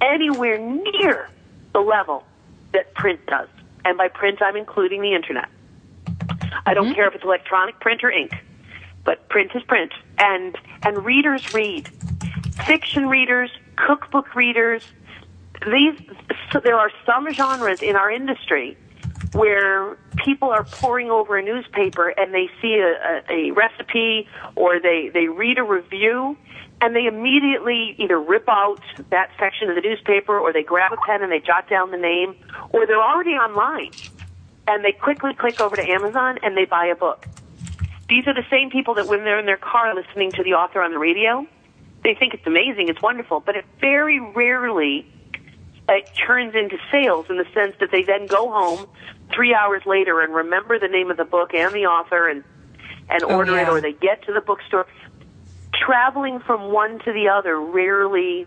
anywhere 0.00 0.58
near 0.58 1.28
the 1.72 1.80
level 1.80 2.24
that 2.72 2.94
print 2.94 3.20
does. 3.26 3.48
And 3.84 3.96
by 3.96 4.08
print, 4.08 4.42
I'm 4.42 4.56
including 4.56 5.00
the 5.00 5.14
internet. 5.14 5.48
I 6.64 6.74
don't 6.74 6.86
mm-hmm. 6.86 6.94
care 6.94 7.08
if 7.08 7.14
it's 7.14 7.24
electronic 7.24 7.78
print 7.80 8.02
or 8.02 8.10
ink, 8.10 8.32
but 9.04 9.28
print 9.28 9.52
is 9.54 9.62
print. 9.64 9.92
And 10.18 10.56
and 10.82 11.04
readers 11.04 11.54
read. 11.54 11.88
Fiction 12.66 13.08
readers, 13.08 13.50
cookbook 13.76 14.34
readers. 14.34 14.82
These 15.64 16.00
so 16.52 16.60
there 16.60 16.76
are 16.76 16.90
some 17.04 17.32
genres 17.32 17.82
in 17.82 17.96
our 17.96 18.10
industry 18.10 18.76
where 19.36 19.98
people 20.24 20.50
are 20.50 20.64
poring 20.64 21.10
over 21.10 21.36
a 21.36 21.42
newspaper 21.42 22.08
and 22.08 22.32
they 22.32 22.48
see 22.62 22.74
a, 22.74 23.22
a, 23.30 23.48
a 23.48 23.50
recipe 23.52 24.26
or 24.54 24.80
they, 24.80 25.10
they 25.12 25.28
read 25.28 25.58
a 25.58 25.62
review 25.62 26.36
and 26.80 26.96
they 26.96 27.06
immediately 27.06 27.94
either 27.98 28.18
rip 28.18 28.48
out 28.48 28.80
that 29.10 29.30
section 29.38 29.68
of 29.68 29.76
the 29.76 29.82
newspaper 29.82 30.38
or 30.38 30.52
they 30.52 30.62
grab 30.62 30.92
a 30.92 30.96
pen 31.06 31.22
and 31.22 31.30
they 31.30 31.40
jot 31.40 31.68
down 31.68 31.90
the 31.90 31.98
name 31.98 32.34
or 32.70 32.86
they're 32.86 33.02
already 33.02 33.32
online 33.32 33.90
and 34.66 34.84
they 34.84 34.92
quickly 34.92 35.34
click 35.34 35.60
over 35.60 35.76
to 35.76 35.86
Amazon 35.86 36.38
and 36.42 36.56
they 36.56 36.64
buy 36.64 36.86
a 36.86 36.96
book. 36.96 37.26
These 38.08 38.26
are 38.26 38.34
the 38.34 38.46
same 38.50 38.70
people 38.70 38.94
that 38.94 39.06
when 39.06 39.24
they're 39.24 39.38
in 39.38 39.46
their 39.46 39.56
car 39.56 39.94
listening 39.94 40.32
to 40.32 40.42
the 40.42 40.54
author 40.54 40.80
on 40.80 40.92
the 40.92 40.98
radio, 40.98 41.46
they 42.04 42.14
think 42.14 42.34
it's 42.34 42.46
amazing, 42.46 42.88
it's 42.88 43.02
wonderful, 43.02 43.40
but 43.40 43.56
it 43.56 43.64
very 43.80 44.18
rarely 44.20 45.06
it 45.88 46.10
turns 46.26 46.54
into 46.54 46.78
sales 46.90 47.26
in 47.30 47.36
the 47.36 47.46
sense 47.54 47.74
that 47.80 47.90
they 47.92 48.02
then 48.02 48.26
go 48.26 48.50
home 48.50 48.86
three 49.34 49.54
hours 49.54 49.82
later 49.86 50.20
and 50.20 50.34
remember 50.34 50.78
the 50.78 50.88
name 50.88 51.10
of 51.10 51.16
the 51.16 51.24
book 51.24 51.54
and 51.54 51.74
the 51.74 51.86
author 51.86 52.28
and 52.28 52.44
and 53.08 53.22
oh, 53.22 53.36
order 53.36 53.52
yeah. 53.52 53.62
it, 53.62 53.68
or 53.68 53.80
they 53.80 53.92
get 53.92 54.24
to 54.26 54.32
the 54.32 54.40
bookstore. 54.40 54.86
Traveling 55.74 56.40
from 56.40 56.72
one 56.72 56.98
to 57.00 57.12
the 57.12 57.28
other 57.28 57.60
rarely 57.60 58.46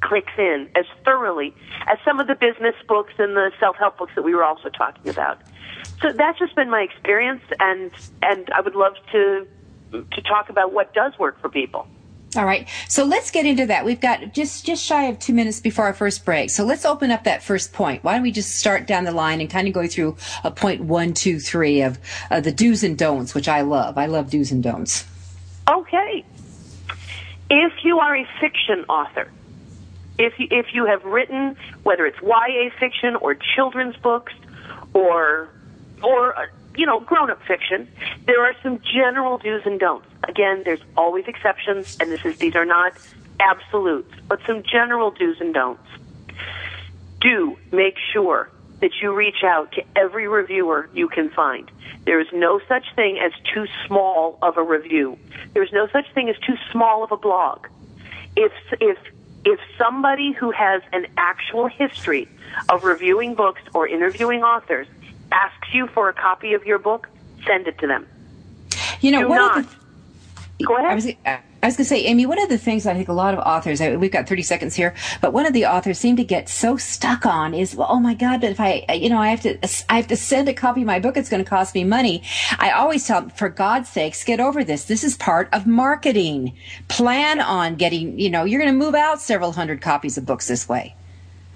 clicks 0.00 0.32
in 0.38 0.68
as 0.74 0.84
thoroughly 1.04 1.54
as 1.86 1.98
some 2.04 2.20
of 2.20 2.26
the 2.26 2.34
business 2.34 2.74
books 2.88 3.12
and 3.18 3.36
the 3.36 3.50
self-help 3.60 3.98
books 3.98 4.12
that 4.14 4.22
we 4.22 4.34
were 4.34 4.44
also 4.44 4.68
talking 4.68 5.08
about. 5.08 5.40
So 6.00 6.12
that's 6.12 6.38
just 6.38 6.54
been 6.54 6.70
my 6.70 6.80
experience, 6.80 7.42
and 7.60 7.90
and 8.22 8.50
I 8.50 8.60
would 8.60 8.74
love 8.74 8.94
to 9.12 9.46
to 9.92 10.22
talk 10.22 10.48
about 10.48 10.72
what 10.72 10.92
does 10.94 11.12
work 11.18 11.40
for 11.40 11.48
people. 11.48 11.86
All 12.36 12.44
right. 12.44 12.68
So 12.88 13.04
let's 13.04 13.30
get 13.30 13.46
into 13.46 13.66
that. 13.66 13.84
We've 13.84 14.00
got 14.00 14.32
just 14.32 14.64
just 14.64 14.84
shy 14.84 15.04
of 15.04 15.18
two 15.18 15.32
minutes 15.32 15.60
before 15.60 15.86
our 15.86 15.94
first 15.94 16.24
break. 16.24 16.50
So 16.50 16.64
let's 16.64 16.84
open 16.84 17.10
up 17.10 17.24
that 17.24 17.42
first 17.42 17.72
point. 17.72 18.04
Why 18.04 18.14
don't 18.14 18.22
we 18.22 18.32
just 18.32 18.56
start 18.56 18.86
down 18.86 19.04
the 19.04 19.12
line 19.12 19.40
and 19.40 19.48
kind 19.48 19.66
of 19.68 19.74
go 19.74 19.86
through 19.86 20.16
a 20.44 20.50
point 20.50 20.82
one, 20.82 21.14
two, 21.14 21.38
three 21.38 21.82
of 21.82 21.98
uh, 22.30 22.40
the 22.40 22.52
do's 22.52 22.82
and 22.84 22.96
don'ts, 22.96 23.34
which 23.34 23.48
I 23.48 23.62
love. 23.62 23.98
I 23.98 24.06
love 24.06 24.30
do's 24.30 24.52
and 24.52 24.62
don'ts. 24.62 25.04
Okay. 25.68 26.24
If 27.48 27.72
you 27.84 28.00
are 28.00 28.16
a 28.16 28.26
fiction 28.40 28.84
author, 28.88 29.30
if 30.18 30.38
you, 30.38 30.48
if 30.50 30.74
you 30.74 30.86
have 30.86 31.04
written 31.04 31.56
whether 31.84 32.06
it's 32.06 32.20
YA 32.22 32.70
fiction 32.78 33.16
or 33.16 33.34
children's 33.34 33.96
books 33.96 34.32
or 34.94 35.48
or 36.02 36.38
uh, 36.38 36.46
you 36.76 36.86
know, 36.86 37.00
grown 37.00 37.30
up 37.30 37.42
fiction, 37.46 37.88
there 38.26 38.44
are 38.44 38.54
some 38.62 38.80
general 38.80 39.38
do's 39.38 39.62
and 39.64 39.80
don'ts. 39.80 40.06
Again, 40.28 40.62
there's 40.64 40.80
always 40.96 41.26
exceptions, 41.26 41.96
and 42.00 42.10
this 42.10 42.24
is 42.24 42.38
these 42.38 42.56
are 42.56 42.64
not 42.64 42.92
absolutes, 43.40 44.12
but 44.28 44.40
some 44.46 44.62
general 44.62 45.10
do's 45.10 45.40
and 45.40 45.54
don'ts. 45.54 45.88
Do 47.20 47.56
make 47.72 47.96
sure 48.12 48.50
that 48.80 48.90
you 49.00 49.14
reach 49.14 49.42
out 49.42 49.72
to 49.72 49.84
every 49.94 50.28
reviewer 50.28 50.88
you 50.92 51.08
can 51.08 51.30
find. 51.30 51.70
There 52.04 52.20
is 52.20 52.28
no 52.32 52.60
such 52.68 52.84
thing 52.94 53.18
as 53.18 53.32
too 53.52 53.66
small 53.86 54.38
of 54.42 54.56
a 54.56 54.62
review. 54.62 55.18
There 55.54 55.62
is 55.62 55.72
no 55.72 55.88
such 55.88 56.12
thing 56.12 56.28
as 56.28 56.36
too 56.38 56.56
small 56.70 57.02
of 57.02 57.12
a 57.12 57.16
blog. 57.16 57.66
If 58.36 58.52
if 58.80 58.98
if 59.44 59.60
somebody 59.78 60.32
who 60.32 60.50
has 60.50 60.82
an 60.92 61.06
actual 61.16 61.68
history 61.68 62.28
of 62.68 62.84
reviewing 62.84 63.34
books 63.34 63.62
or 63.74 63.86
interviewing 63.86 64.42
authors 64.42 64.86
asks 65.32 65.68
you 65.72 65.86
for 65.88 66.08
a 66.08 66.12
copy 66.12 66.52
of 66.54 66.64
your 66.64 66.78
book, 66.78 67.08
send 67.46 67.66
it 67.66 67.78
to 67.78 67.86
them. 67.86 68.06
You 69.00 69.12
know, 69.12 69.22
Do 69.22 69.28
not. 69.28 69.64
the, 69.64 69.76
Go 70.64 70.76
ahead. 70.76 70.90
I 70.90 70.94
was, 70.94 71.06
uh, 71.06 71.36
I 71.62 71.66
was 71.66 71.76
going 71.76 71.84
to 71.84 71.88
say, 71.88 72.04
Amy, 72.06 72.26
one 72.26 72.40
of 72.40 72.48
the 72.48 72.58
things 72.58 72.86
I 72.86 72.94
think 72.94 73.08
a 73.08 73.12
lot 73.12 73.34
of 73.34 73.40
authors, 73.40 73.80
we've 73.80 74.10
got 74.10 74.28
30 74.28 74.42
seconds 74.42 74.74
here, 74.74 74.94
but 75.20 75.32
one 75.32 75.46
of 75.46 75.52
the 75.52 75.66
authors 75.66 75.98
seem 75.98 76.16
to 76.16 76.24
get 76.24 76.48
so 76.48 76.76
stuck 76.76 77.26
on 77.26 77.54
is, 77.54 77.74
well, 77.74 77.88
oh 77.90 77.98
my 77.98 78.14
God, 78.14 78.40
but 78.40 78.52
if 78.52 78.60
I, 78.60 78.84
uh, 78.88 78.92
you 78.92 79.08
know, 79.10 79.18
I 79.18 79.28
have 79.28 79.40
to, 79.42 79.58
I 79.88 79.96
have 79.96 80.06
to 80.06 80.16
send 80.16 80.48
a 80.48 80.54
copy 80.54 80.82
of 80.82 80.86
my 80.86 81.00
book, 81.00 81.16
it's 81.16 81.28
going 81.28 81.42
to 81.42 81.48
cost 81.48 81.74
me 81.74 81.82
money. 81.84 82.22
I 82.58 82.70
always 82.70 83.06
tell 83.06 83.22
them, 83.22 83.30
for 83.30 83.48
God's 83.48 83.88
sakes, 83.88 84.22
get 84.24 84.38
over 84.38 84.64
this. 84.64 84.84
This 84.84 85.02
is 85.02 85.16
part 85.16 85.48
of 85.52 85.66
marketing. 85.66 86.56
Plan 86.88 87.40
on 87.40 87.74
getting, 87.74 88.18
you 88.18 88.30
know, 88.30 88.44
you're 88.44 88.60
going 88.60 88.72
to 88.72 88.78
move 88.78 88.94
out 88.94 89.20
several 89.20 89.52
hundred 89.52 89.80
copies 89.80 90.16
of 90.16 90.24
books 90.24 90.46
this 90.46 90.68
way. 90.68 90.94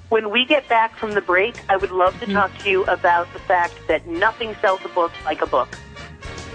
When 0.08 0.30
we 0.30 0.44
get 0.44 0.68
back 0.68 0.96
from 0.96 1.12
the 1.12 1.20
break, 1.20 1.54
I 1.68 1.76
would 1.76 1.92
love 1.92 2.18
to 2.18 2.26
mm. 2.26 2.32
talk 2.32 2.56
to 2.58 2.70
you 2.70 2.82
about 2.84 3.32
the 3.32 3.38
fact 3.38 3.74
that 3.86 4.08
nothing 4.08 4.56
sells 4.60 4.80
a 4.84 4.88
book 4.88 5.12
like 5.24 5.40
a 5.40 5.46
book. 5.46 5.78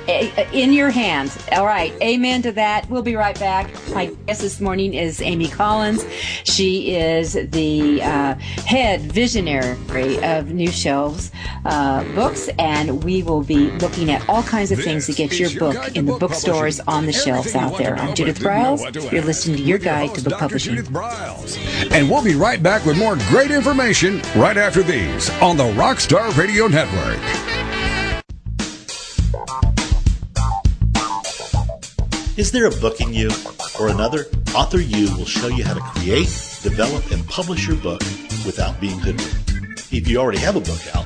In 0.08 0.72
your 0.74 0.92
hands. 0.92 1.38
All 1.52 1.66
right. 1.66 1.94
Amen 2.02 2.42
to 2.44 2.52
that. 2.52 2.90
We'll 2.90 3.02
be 3.02 3.16
right 3.16 3.38
back. 3.40 3.72
My 3.90 4.08
guest 4.28 4.42
this 4.42 4.62
morning 4.62 4.94
is 4.94 5.22
Amy 5.22 5.48
Collins. 5.48 6.06
She 6.44 6.96
is 6.96 7.34
the 7.34 8.04
uh, 8.04 8.36
head 8.36 9.02
visionary 9.12 10.24
of 10.24 10.52
New 10.52 10.70
Shelves 10.70 11.32
uh, 11.66 12.04
Books, 12.14 12.50
and 12.60 13.04
we 13.04 13.24
will 13.24 13.44
be 13.44 13.72
looking 13.72 14.12
at 14.12 14.28
all 14.30 14.44
kinds 14.44 14.72
of 14.72 14.80
things 14.80 15.08
to 15.08 15.14
get 15.14 15.40
your 15.40 15.50
book 15.60 15.96
in 15.96 16.06
the 16.06 16.18
bookstores 16.18 16.80
on 16.82 17.06
the 17.06 17.14
shelves 17.14 17.56
out 17.56 17.78
there. 17.78 17.96
I'm 17.96 18.14
Judith 18.14 18.40
Briles. 18.40 19.12
You're 19.12 19.24
listening 19.24 19.58
to 19.58 19.64
your 19.64 19.80
guide 19.80 20.14
to 20.16 20.24
book 20.24 20.40
publishing. 20.40 20.78
And 20.78 22.10
we'll 22.10 22.24
be 22.24 22.36
right 22.36 22.62
back 22.62 22.86
with 22.86 22.98
more 22.98 23.16
great 23.30 23.52
information 23.52 24.22
right 24.36 24.58
after 24.58 24.84
these 24.84 25.30
on 25.42 25.58
the 25.58 25.72
Rockstar 25.74 26.36
Radio 26.38 26.68
Network. 26.68 27.45
Is 32.38 32.52
there 32.52 32.66
a 32.66 32.72
book 32.82 33.00
in 33.00 33.14
you 33.14 33.30
or 33.80 33.88
another? 33.88 34.26
Author 34.54 34.82
U 34.82 35.16
will 35.16 35.26
show 35.26 35.48
you 35.48 35.64
how 35.64 35.74
to 35.74 35.80
create, 35.80 36.28
develop, 36.62 37.10
and 37.12 37.26
publish 37.30 37.66
your 37.66 37.78
book 37.78 38.02
without 38.46 38.78
being 38.82 39.00
hoodwinked. 39.00 39.94
If 39.94 40.10
you 40.10 40.18
already 40.18 40.40
have 40.40 40.58
a 40.58 40.60
book 40.60 40.82
out, 40.94 41.06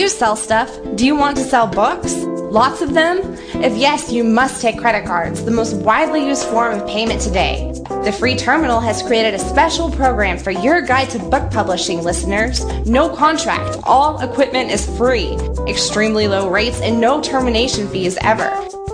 You 0.00 0.08
sell 0.08 0.34
stuff? 0.34 0.70
Do 0.94 1.04
you 1.04 1.14
want 1.14 1.36
to 1.36 1.44
sell 1.44 1.66
books? 1.66 2.14
Lots 2.14 2.80
of 2.80 2.94
them? 2.94 3.18
If 3.62 3.76
yes, 3.76 4.10
you 4.10 4.24
must 4.24 4.62
take 4.62 4.78
credit 4.78 5.04
cards, 5.04 5.44
the 5.44 5.50
most 5.50 5.74
widely 5.76 6.26
used 6.26 6.48
form 6.48 6.80
of 6.80 6.88
payment 6.88 7.20
today. 7.20 7.70
The 8.04 8.16
free 8.18 8.34
terminal 8.34 8.80
has 8.80 9.02
created 9.02 9.34
a 9.34 9.38
special 9.38 9.90
program 9.90 10.38
for 10.38 10.52
your 10.52 10.80
guide 10.80 11.10
to 11.10 11.18
book 11.18 11.50
publishing 11.50 12.02
listeners. 12.02 12.64
No 12.86 13.14
contract, 13.14 13.78
all 13.82 14.18
equipment 14.22 14.70
is 14.70 14.86
free, 14.96 15.36
extremely 15.68 16.26
low 16.28 16.48
rates, 16.48 16.80
and 16.80 16.98
no 16.98 17.20
termination 17.20 17.86
fees 17.86 18.16
ever. 18.22 18.50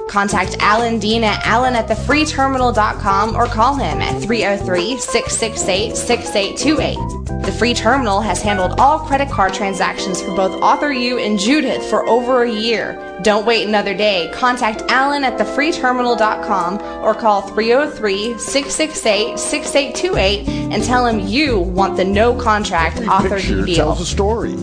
Contact 0.09 0.57
Alan 0.59 0.99
Dean 0.99 1.23
at 1.23 1.41
alan 1.47 1.77
at 1.77 1.87
thefreeterminal.com 1.87 3.37
or 3.37 3.47
call 3.47 3.77
him 3.77 4.01
at 4.01 4.21
303 4.23 4.99
668 4.99 5.97
6828. 5.97 7.36
The 7.57 7.61
free 7.61 7.73
terminal 7.73 8.21
has 8.21 8.43
handled 8.43 8.79
all 8.79 8.99
credit 8.99 9.31
card 9.31 9.55
transactions 9.55 10.21
for 10.21 10.37
both 10.37 10.61
Author 10.61 10.93
U 10.93 11.17
and 11.17 11.39
Judith 11.39 11.83
for 11.89 12.07
over 12.07 12.43
a 12.43 12.51
year. 12.53 13.19
Don't 13.23 13.47
wait 13.47 13.67
another 13.67 13.95
day. 13.95 14.31
Contact 14.35 14.83
Alan 14.91 15.25
at 15.25 15.39
thefreeterminal.com 15.39 16.83
or 17.03 17.15
call 17.15 17.41
303 17.41 18.39
668 18.39 19.39
6828 19.39 20.49
and 20.71 20.85
tell 20.85 21.07
him 21.07 21.19
you 21.19 21.59
want 21.59 21.97
the 21.97 22.05
no 22.05 22.35
contract 22.35 23.01
Author 23.09 23.39
U 23.39 23.65
deal. 23.65 23.75
tells 23.75 24.03
a 24.03 24.05
story. 24.05 24.55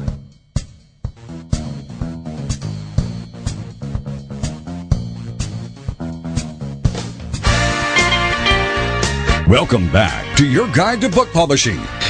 Welcome 9.49 9.91
back 9.91 10.37
to 10.37 10.47
your 10.47 10.69
guide 10.73 11.01
to 11.01 11.09
book 11.09 11.33
publishing. 11.33 11.81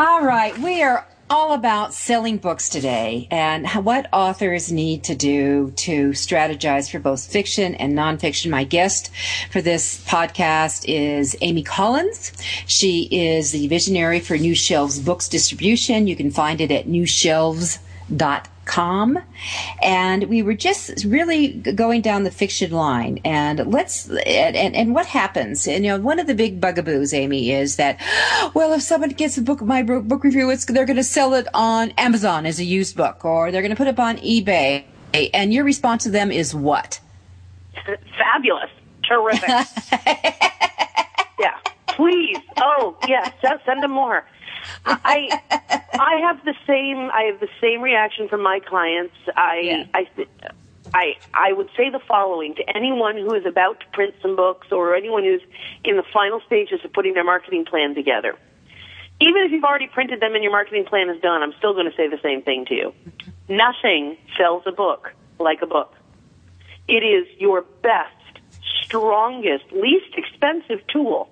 All 0.00 0.22
right, 0.24 0.56
we 0.56 0.82
are 0.82 1.06
all 1.28 1.52
about 1.52 1.92
selling 1.92 2.38
books 2.38 2.70
today 2.70 3.28
and 3.30 3.68
what 3.84 4.08
authors 4.14 4.72
need 4.72 5.04
to 5.04 5.14
do 5.14 5.72
to 5.76 6.12
strategize 6.12 6.90
for 6.90 6.98
both 6.98 7.30
fiction 7.30 7.74
and 7.74 7.92
nonfiction. 7.92 8.48
My 8.48 8.64
guest 8.64 9.10
for 9.50 9.60
this 9.60 10.02
podcast 10.06 10.86
is 10.88 11.36
Amy 11.42 11.62
Collins. 11.62 12.32
She 12.66 13.08
is 13.12 13.52
the 13.52 13.68
visionary 13.68 14.20
for 14.20 14.38
New 14.38 14.54
Shelves 14.54 14.98
Books 14.98 15.28
Distribution. 15.28 16.06
You 16.06 16.16
can 16.16 16.30
find 16.30 16.62
it 16.62 16.70
at 16.70 16.86
newshelves.com 16.86 18.59
calm. 18.70 19.18
And 19.82 20.24
we 20.24 20.42
were 20.42 20.54
just 20.54 21.04
really 21.04 21.48
going 21.48 22.02
down 22.02 22.22
the 22.22 22.30
fiction 22.30 22.70
line. 22.70 23.18
And 23.24 23.72
let's, 23.72 24.08
and, 24.08 24.56
and, 24.56 24.76
and 24.76 24.94
what 24.94 25.06
happens? 25.06 25.66
And, 25.66 25.84
you 25.84 25.90
know, 25.90 25.98
one 26.00 26.20
of 26.20 26.28
the 26.28 26.34
big 26.34 26.60
bugaboos, 26.60 27.12
Amy, 27.12 27.50
is 27.50 27.76
that, 27.76 28.00
well, 28.54 28.72
if 28.72 28.82
someone 28.82 29.10
gets 29.10 29.36
a 29.36 29.42
book, 29.42 29.60
my 29.60 29.82
book 29.82 30.22
review, 30.22 30.50
it's, 30.50 30.64
they're 30.66 30.86
going 30.86 30.96
to 30.96 31.04
sell 31.04 31.34
it 31.34 31.48
on 31.52 31.90
Amazon 31.98 32.46
as 32.46 32.60
a 32.60 32.64
used 32.64 32.96
book, 32.96 33.24
or 33.24 33.50
they're 33.50 33.62
going 33.62 33.70
to 33.70 33.76
put 33.76 33.88
it 33.88 33.98
on 33.98 34.18
eBay. 34.18 34.84
And 35.34 35.52
your 35.52 35.64
response 35.64 36.04
to 36.04 36.10
them 36.10 36.30
is 36.30 36.54
what? 36.54 37.00
Fabulous. 38.18 38.70
Terrific. 39.02 39.48
yeah. 41.40 41.58
Please. 41.88 42.38
Oh, 42.58 42.96
yes. 43.08 43.32
Send 43.66 43.82
them 43.82 43.90
more. 43.90 44.24
I 44.84 45.40
I 45.94 46.20
have 46.22 46.44
the 46.44 46.54
same 46.66 47.10
I 47.12 47.22
have 47.30 47.40
the 47.40 47.48
same 47.60 47.80
reaction 47.80 48.28
from 48.28 48.42
my 48.42 48.60
clients. 48.60 49.14
I 49.36 49.60
yeah. 49.60 49.84
I 49.94 50.08
I 50.94 51.14
I 51.34 51.52
would 51.52 51.68
say 51.76 51.90
the 51.90 52.00
following 52.00 52.54
to 52.56 52.76
anyone 52.76 53.16
who 53.16 53.34
is 53.34 53.46
about 53.46 53.80
to 53.80 53.86
print 53.92 54.14
some 54.22 54.36
books 54.36 54.68
or 54.70 54.94
anyone 54.94 55.24
who's 55.24 55.42
in 55.84 55.96
the 55.96 56.04
final 56.12 56.40
stages 56.46 56.80
of 56.84 56.92
putting 56.92 57.14
their 57.14 57.24
marketing 57.24 57.64
plan 57.64 57.94
together. 57.94 58.36
Even 59.20 59.42
if 59.42 59.52
you've 59.52 59.64
already 59.64 59.86
printed 59.86 60.20
them 60.20 60.34
and 60.34 60.42
your 60.42 60.52
marketing 60.52 60.86
plan 60.86 61.10
is 61.10 61.20
done, 61.20 61.42
I'm 61.42 61.52
still 61.58 61.74
going 61.74 61.90
to 61.90 61.94
say 61.94 62.08
the 62.08 62.20
same 62.22 62.42
thing 62.42 62.64
to 62.66 62.74
you. 62.74 62.94
Nothing 63.48 64.16
sells 64.38 64.62
a 64.66 64.72
book 64.72 65.12
like 65.38 65.60
a 65.60 65.66
book. 65.66 65.94
It 66.88 67.04
is 67.04 67.26
your 67.38 67.62
best, 67.82 68.40
strongest, 68.82 69.64
least 69.72 70.14
expensive 70.16 70.86
tool 70.86 71.28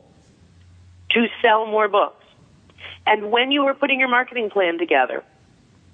to 1.10 1.26
sell 1.42 1.64
more 1.66 1.88
books. 1.88 2.24
And 3.08 3.30
when 3.30 3.50
you 3.50 3.62
are 3.62 3.74
putting 3.74 3.98
your 3.98 4.10
marketing 4.10 4.50
plan 4.50 4.76
together, 4.76 5.24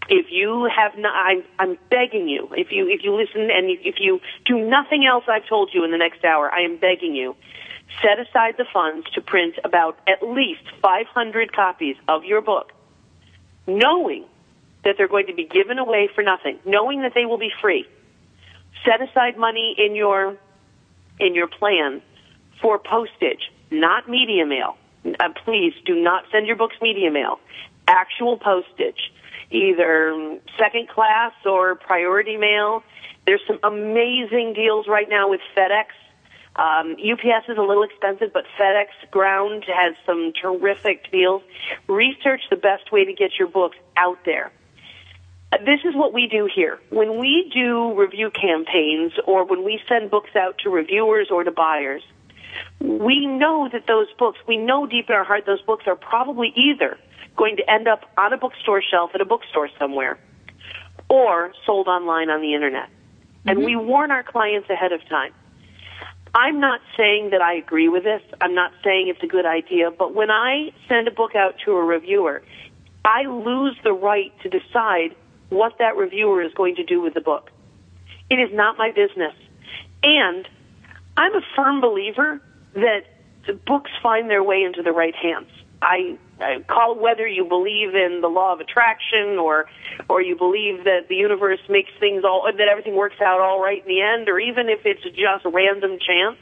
if 0.09 0.27
you 0.31 0.68
have 0.74 0.98
not, 0.98 1.14
I'm, 1.14 1.44
I'm 1.61 1.79
begging 1.88 2.29
you, 2.29 2.48
if 2.57 2.72
you, 2.72 2.88
if 2.88 3.05
you 3.05 3.14
listen 3.14 3.50
and 3.53 3.70
if 3.70 4.00
you 4.00 4.20
do 4.44 4.59
nothing 4.59 5.07
else 5.07 5.22
I've 5.29 5.46
told 5.46 5.70
you 5.72 5.85
in 5.85 5.92
the 5.92 5.96
next 5.96 6.24
hour, 6.24 6.50
I 6.53 6.62
am 6.62 6.77
begging 6.77 7.14
you, 7.14 7.37
set 8.03 8.18
aside 8.18 8.57
the 8.59 8.64
funds 8.72 9.07
to 9.14 9.20
print 9.20 9.55
about 9.62 9.96
at 10.09 10.27
least 10.27 10.62
500 10.83 11.53
copies 11.53 11.94
of 12.09 12.24
your 12.24 12.40
book, 12.40 12.72
knowing 13.68 14.24
that 14.83 14.96
they're 14.98 15.07
going 15.07 15.29
to 15.29 15.35
be 15.35 15.44
given 15.44 15.79
away 15.79 16.11
for 16.12 16.24
nothing, 16.24 16.59
knowing 16.64 17.03
that 17.03 17.12
they 17.14 17.27
will 17.27 17.38
be 17.38 17.53
free. 17.62 17.87
Set 18.85 19.00
aside 19.00 19.38
money 19.38 19.77
in 19.79 19.94
your, 19.94 20.37
in 21.20 21.37
your 21.37 21.46
plan 21.46 22.03
for 22.61 22.81
postage, 22.81 23.53
not 23.70 24.09
media 24.09 24.44
mail 24.44 24.77
uh, 25.05 25.29
please 25.45 25.75
do 25.85 25.95
not 26.03 26.25
send 26.33 26.47
your 26.47 26.57
books 26.57 26.77
media 26.81 27.11
mail. 27.11 27.38
Actual 27.87 28.38
postage, 28.38 29.12
either 29.51 30.38
second 30.59 30.88
class 30.88 31.33
or 31.45 31.75
priority 31.75 32.37
mail. 32.37 32.83
There's 33.27 33.43
some 33.47 33.59
amazing 33.62 34.55
deals 34.55 34.87
right 34.88 35.09
now 35.09 35.31
with 35.31 35.40
FedEx. 35.57 35.87
Um, 36.57 36.93
UPS 36.93 37.49
is 37.49 37.59
a 37.59 37.62
little 37.62 37.83
expensive, 37.83 38.33
but 38.33 38.45
FedEx 38.59 38.87
Ground 39.11 39.64
has 39.67 39.95
some 40.07 40.33
terrific 40.40 41.11
deals. 41.11 41.43
Research 41.88 42.43
the 42.49 42.57
best 42.57 42.93
way 42.93 43.05
to 43.05 43.12
get 43.12 43.33
your 43.38 43.49
books 43.49 43.77
out 43.97 44.19
there. 44.25 44.53
Uh, 45.53 45.59
this 45.59 45.81
is 45.85 45.95
what 45.95 46.12
we 46.12 46.29
do 46.29 46.49
here. 46.53 46.79
When 46.90 47.19
we 47.19 47.51
do 47.53 47.95
review 47.95 48.31
campaigns 48.31 49.12
or 49.27 49.45
when 49.45 49.64
we 49.64 49.81
send 49.88 50.11
books 50.11 50.37
out 50.37 50.59
to 50.59 50.71
reviewers 50.71 51.29
or 51.31 51.43
to 51.43 51.51
buyers, 51.51 52.03
we 52.81 53.27
know 53.27 53.69
that 53.73 53.87
those 53.87 54.07
books, 54.19 54.38
we 54.47 54.57
know 54.57 54.87
deep 54.87 55.09
in 55.09 55.14
our 55.14 55.25
heart 55.25 55.45
those 55.47 55.62
books 55.62 55.85
are 55.87 55.97
probably 55.97 56.53
either 56.57 56.99
going 57.37 57.57
to 57.57 57.71
end 57.71 57.88
up 57.88 58.01
on 58.17 58.33
a 58.33 58.37
bookstore 58.37 58.83
shelf 58.83 59.11
at 59.14 59.21
a 59.21 59.25
bookstore 59.25 59.69
somewhere 59.79 60.19
or 61.09 61.53
sold 61.67 61.88
online 61.88 62.31
on 62.31 62.40
the 62.40 62.55
internet. 62.55 62.88
Mm-hmm. 62.88 63.49
And 63.49 63.64
we 63.64 63.77
warn 63.77 64.11
our 64.11 64.23
clients 64.23 64.69
ahead 64.71 64.93
of 64.93 65.07
time. 65.09 65.33
I'm 66.35 66.59
not 66.61 66.81
saying 66.97 67.31
that 67.31 67.40
I 67.40 67.55
agree 67.55 67.88
with 67.88 68.03
this. 68.03 68.23
I'm 68.40 68.55
not 68.55 68.73
saying 68.83 69.09
it's 69.09 69.23
a 69.23 69.29
good 69.29 69.47
idea, 69.47 69.90
but 69.93 70.14
when 70.14 70.31
I 70.31 70.73
send 70.88 71.07
a 71.07 71.12
book 71.12 71.37
out 71.37 71.55
to 71.64 71.73
a 71.73 71.85
reviewer, 71.85 72.43
I 73.05 73.23
lose 73.23 73.77
the 73.85 73.93
right 73.93 74.33
to 74.43 74.49
decide 74.49 75.14
what 75.51 75.79
that 75.79 75.97
reviewer 75.97 76.43
is 76.43 76.53
going 76.55 76.75
to 76.77 76.85
do 76.85 77.01
with 77.01 77.14
the 77.14 77.21
book. 77.21 77.51
It 78.31 78.37
is 78.37 78.51
not 78.53 78.77
my 78.77 78.90
business. 78.90 79.35
And 80.03 80.49
I'm 81.16 81.35
a 81.35 81.42
firm 81.55 81.81
believer 81.81 82.40
that 82.74 83.05
books 83.66 83.90
find 84.03 84.29
their 84.29 84.42
way 84.42 84.62
into 84.62 84.83
the 84.83 84.92
right 84.92 85.14
hands. 85.14 85.48
I, 85.83 86.18
I 86.40 86.64
call 86.66 86.98
whether 86.98 87.27
you 87.27 87.44
believe 87.44 87.94
in 87.94 88.20
the 88.22 88.29
law 88.29 88.55
of 88.55 88.61
attraction 88.61 89.38
or 89.38 89.66
or 90.09 90.22
you 90.22 90.37
believe 90.37 90.85
that 90.85 91.09
the 91.09 91.14
universe 91.14 91.61
makes 91.68 91.90
things 92.00 92.24
all 92.24 92.50
that 92.50 92.68
everything 92.68 92.96
works 92.96 93.20
out 93.20 93.40
all 93.40 93.62
right 93.62 93.83
in 93.83 93.88
the 93.88 94.00
end, 94.00 94.29
or 94.29 94.38
even 94.38 94.68
if 94.68 94.81
it's 94.85 95.03
just 95.03 95.44
random 95.44 95.98
chance. 95.98 96.38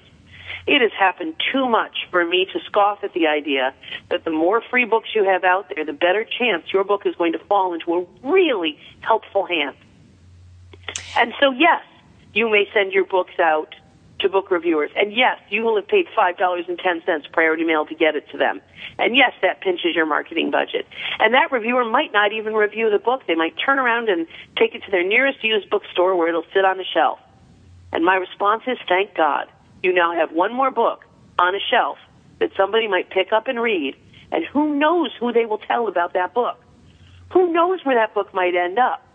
It 0.64 0.80
has 0.80 0.92
happened 0.96 1.34
too 1.52 1.68
much 1.68 2.06
for 2.10 2.24
me 2.24 2.46
to 2.52 2.60
scoff 2.66 3.02
at 3.02 3.14
the 3.14 3.26
idea 3.26 3.74
that 4.10 4.24
the 4.24 4.30
more 4.30 4.62
free 4.70 4.84
books 4.84 5.08
you 5.12 5.24
have 5.24 5.42
out 5.42 5.72
there, 5.74 5.84
the 5.84 5.92
better 5.92 6.24
chance 6.24 6.72
your 6.72 6.84
book 6.84 7.04
is 7.04 7.16
going 7.16 7.32
to 7.32 7.40
fall 7.40 7.74
into 7.74 7.94
a 7.94 8.06
really 8.22 8.78
helpful 9.00 9.44
hand. 9.44 9.74
And 11.16 11.34
so, 11.40 11.50
yes, 11.50 11.82
you 12.32 12.48
may 12.48 12.68
send 12.72 12.92
your 12.92 13.04
books 13.04 13.40
out 13.40 13.74
to 14.22 14.28
book 14.28 14.50
reviewers. 14.50 14.90
And 14.96 15.12
yes, 15.12 15.38
you 15.50 15.62
will 15.62 15.76
have 15.76 15.86
paid 15.86 16.06
$5.10 16.16 17.32
priority 17.32 17.64
mail 17.64 17.86
to 17.86 17.94
get 17.94 18.16
it 18.16 18.28
to 18.30 18.38
them. 18.38 18.60
And 18.98 19.14
yes, 19.16 19.32
that 19.42 19.60
pinches 19.60 19.94
your 19.94 20.06
marketing 20.06 20.50
budget. 20.50 20.86
And 21.18 21.34
that 21.34 21.52
reviewer 21.52 21.84
might 21.84 22.12
not 22.12 22.32
even 22.32 22.54
review 22.54 22.90
the 22.90 22.98
book. 22.98 23.22
They 23.26 23.34
might 23.34 23.54
turn 23.64 23.78
around 23.78 24.08
and 24.08 24.26
take 24.56 24.74
it 24.74 24.82
to 24.84 24.90
their 24.90 25.06
nearest 25.06 25.42
used 25.44 25.68
bookstore 25.70 26.16
where 26.16 26.28
it'll 26.28 26.46
sit 26.54 26.64
on 26.64 26.78
the 26.78 26.84
shelf. 26.84 27.18
And 27.92 28.04
my 28.04 28.14
response 28.14 28.62
is, 28.66 28.78
thank 28.88 29.14
God. 29.14 29.48
You 29.82 29.92
now 29.92 30.14
have 30.14 30.32
one 30.32 30.54
more 30.54 30.70
book 30.70 31.04
on 31.38 31.54
a 31.54 31.60
shelf 31.70 31.98
that 32.38 32.50
somebody 32.56 32.88
might 32.88 33.10
pick 33.10 33.32
up 33.32 33.48
and 33.48 33.60
read. 33.60 33.96
And 34.30 34.44
who 34.46 34.74
knows 34.76 35.10
who 35.20 35.32
they 35.32 35.44
will 35.44 35.58
tell 35.58 35.88
about 35.88 36.14
that 36.14 36.32
book? 36.32 36.58
Who 37.32 37.52
knows 37.52 37.84
where 37.84 37.96
that 37.96 38.14
book 38.14 38.32
might 38.32 38.54
end 38.54 38.78
up? 38.78 39.06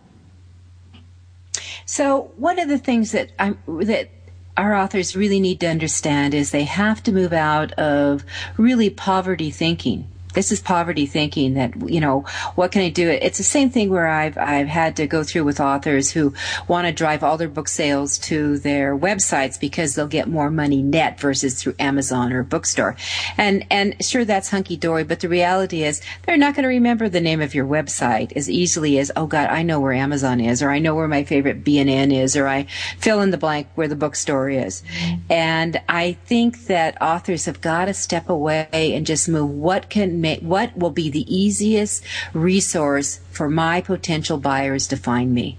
So 1.86 2.32
one 2.36 2.60
of 2.60 2.68
the 2.68 2.78
things 2.78 3.14
that 3.14 3.32
I'm 3.40 3.58
that 3.68 4.10
our 4.58 4.74
authors 4.74 5.16
really 5.16 5.40
need 5.40 5.60
to 5.60 5.68
understand 5.68 6.34
is 6.34 6.52
they 6.52 6.64
have 6.64 7.02
to 7.04 7.12
move 7.12 7.32
out 7.32 7.72
of 7.74 8.26
really 8.58 8.90
poverty 8.90 9.52
thinking 9.52 10.08
this 10.38 10.52
is 10.52 10.60
poverty 10.60 11.08
thinking 11.08 11.56
that, 11.56 11.90
you 11.90 12.00
know, 12.00 12.22
what 12.54 12.72
can 12.72 12.84
I 12.84 12.90
do? 12.90 13.10
It's 13.10 13.40
the 13.40 13.44
same 13.44 13.72
thing 13.72 13.90
where 13.90 14.06
I've, 14.06 14.38
I've 14.38 14.68
had 14.68 14.96
to 14.98 15.08
go 15.08 15.24
through 15.24 15.46
with 15.46 15.60
authors 15.60 16.12
who 16.12 16.32
want 16.68 16.86
to 16.86 16.94
drive 16.94 17.24
all 17.24 17.38
their 17.38 17.50
book 17.50 17.68
sales 17.68 18.20
to 18.20 18.60
their 18.60 18.96
websites 18.96 19.60
because 19.60 19.96
they'll 19.96 20.06
get 20.06 20.28
more 20.28 20.52
money 20.52 20.84
net 20.84 21.20
versus 21.20 21.60
through 21.60 21.74
Amazon 21.80 22.32
or 22.32 22.44
bookstore. 22.44 22.96
And, 23.36 23.66
and 23.72 23.96
sure, 24.06 24.26
that's 24.26 24.52
hunky 24.52 24.78
dory, 24.78 25.04
but 25.04 25.22
the 25.22 25.28
reality 25.28 25.82
is 25.82 26.04
they're 26.28 26.38
not 26.38 26.54
going 26.54 26.66
to 26.66 26.70
remember 26.70 27.10
the 27.10 27.20
name 27.20 27.42
of 27.42 27.56
your 27.56 27.66
website 27.66 28.32
as 28.36 28.48
easily 28.48 29.00
as, 29.00 29.12
oh 29.16 29.26
God, 29.26 29.50
I 29.50 29.64
know 29.64 29.80
where 29.80 29.94
Amazon 29.94 30.40
is, 30.40 30.62
or 30.62 30.70
I 30.70 30.78
know 30.78 30.94
where 30.94 31.08
my 31.08 31.24
favorite 31.24 31.64
B&N 31.64 32.12
is, 32.12 32.38
or 32.38 32.48
I 32.48 32.68
fill 33.00 33.22
in 33.22 33.32
the 33.32 33.40
blank 33.40 33.70
where 33.74 33.88
the 33.88 33.96
bookstore 33.96 34.52
is. 34.52 34.84
Mm-hmm. 34.84 35.32
And 35.32 35.82
I 35.90 36.14
think 36.26 36.68
that 36.68 37.02
authors 37.02 37.46
have 37.46 37.60
got 37.60 37.86
to 37.86 37.96
step 37.96 38.30
away 38.30 38.68
and 38.72 39.04
just 39.04 39.28
move 39.28 39.50
what 39.50 39.90
can 39.90 40.22
what 40.36 40.78
will 40.78 40.92
be 40.92 41.10
the 41.10 41.26
easiest 41.34 42.04
resource 42.34 43.20
for 43.32 43.50
my 43.50 43.82
potential 43.82 44.38
buyers 44.38 44.88
to 44.88 44.98
find 44.98 45.34
me? 45.34 45.58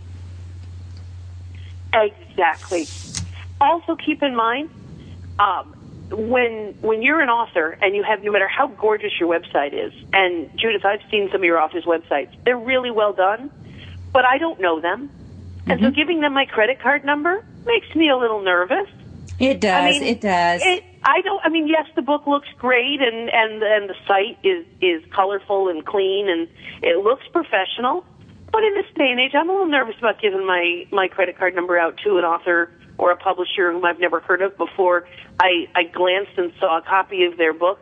Exactly. 1.92 2.86
Also, 3.60 3.96
keep 3.96 4.22
in 4.22 4.36
mind 4.36 4.70
um, 5.38 5.74
when 6.10 6.74
when 6.80 7.02
you're 7.02 7.20
an 7.20 7.28
author 7.28 7.76
and 7.82 7.94
you 7.96 8.02
have 8.02 8.22
no 8.22 8.32
matter 8.32 8.48
how 8.48 8.68
gorgeous 8.68 9.12
your 9.18 9.28
website 9.28 9.72
is, 9.72 9.92
and 10.12 10.50
Judith, 10.58 10.84
I've 10.84 11.02
seen 11.10 11.28
some 11.30 11.40
of 11.40 11.44
your 11.44 11.60
authors' 11.60 11.84
websites. 11.84 12.30
They're 12.44 12.58
really 12.58 12.90
well 12.90 13.12
done, 13.12 13.50
but 14.12 14.24
I 14.24 14.38
don't 14.38 14.60
know 14.60 14.80
them, 14.80 15.08
mm-hmm. 15.08 15.70
and 15.70 15.80
so 15.80 15.86
mm-hmm. 15.86 15.94
giving 15.94 16.20
them 16.20 16.34
my 16.34 16.46
credit 16.46 16.80
card 16.80 17.04
number 17.04 17.44
makes 17.66 17.92
me 17.94 18.08
a 18.08 18.16
little 18.16 18.42
nervous. 18.42 18.88
It 19.38 19.60
does. 19.60 19.70
I 19.72 19.90
mean, 19.90 20.02
it 20.02 20.20
does. 20.20 20.62
It, 20.64 20.84
I 21.08 21.22
don't. 21.22 21.40
I 21.42 21.48
mean, 21.48 21.66
yes, 21.68 21.86
the 21.96 22.02
book 22.02 22.26
looks 22.26 22.48
great, 22.58 23.00
and 23.00 23.30
and 23.32 23.62
and 23.62 23.88
the 23.88 23.94
site 24.06 24.38
is 24.44 24.66
is 24.82 25.02
colorful 25.10 25.70
and 25.70 25.84
clean, 25.84 26.28
and 26.28 26.46
it 26.82 27.02
looks 27.02 27.22
professional. 27.32 28.04
But 28.52 28.62
in 28.62 28.74
this 28.74 28.84
day 28.94 29.10
and 29.10 29.18
age, 29.18 29.32
I'm 29.34 29.48
a 29.48 29.52
little 29.52 29.68
nervous 29.68 29.96
about 29.98 30.20
giving 30.20 30.46
my 30.46 30.86
my 30.92 31.08
credit 31.08 31.38
card 31.38 31.54
number 31.54 31.78
out 31.78 31.98
to 32.04 32.18
an 32.18 32.24
author 32.24 32.70
or 32.98 33.10
a 33.10 33.16
publisher 33.16 33.72
whom 33.72 33.86
I've 33.86 33.98
never 33.98 34.20
heard 34.20 34.42
of 34.42 34.58
before. 34.58 35.08
I 35.40 35.66
I 35.74 35.84
glanced 35.84 36.36
and 36.36 36.52
saw 36.60 36.76
a 36.76 36.82
copy 36.82 37.24
of 37.24 37.38
their 37.38 37.54
book, 37.54 37.80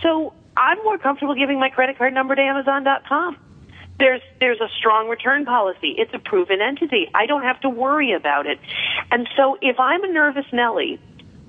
so 0.00 0.32
I'm 0.56 0.78
more 0.84 0.98
comfortable 0.98 1.34
giving 1.34 1.58
my 1.58 1.68
credit 1.68 1.98
card 1.98 2.14
number 2.14 2.36
to 2.36 2.42
Amazon.com. 2.42 3.38
There's 3.98 4.22
there's 4.38 4.60
a 4.60 4.68
strong 4.78 5.08
return 5.08 5.46
policy. 5.46 5.96
It's 5.98 6.14
a 6.14 6.20
proven 6.20 6.60
entity. 6.60 7.10
I 7.12 7.26
don't 7.26 7.42
have 7.42 7.60
to 7.62 7.68
worry 7.68 8.12
about 8.12 8.46
it. 8.46 8.60
And 9.10 9.28
so 9.36 9.58
if 9.60 9.80
I'm 9.80 10.04
a 10.04 10.12
nervous 10.12 10.46
Nellie 10.52 11.00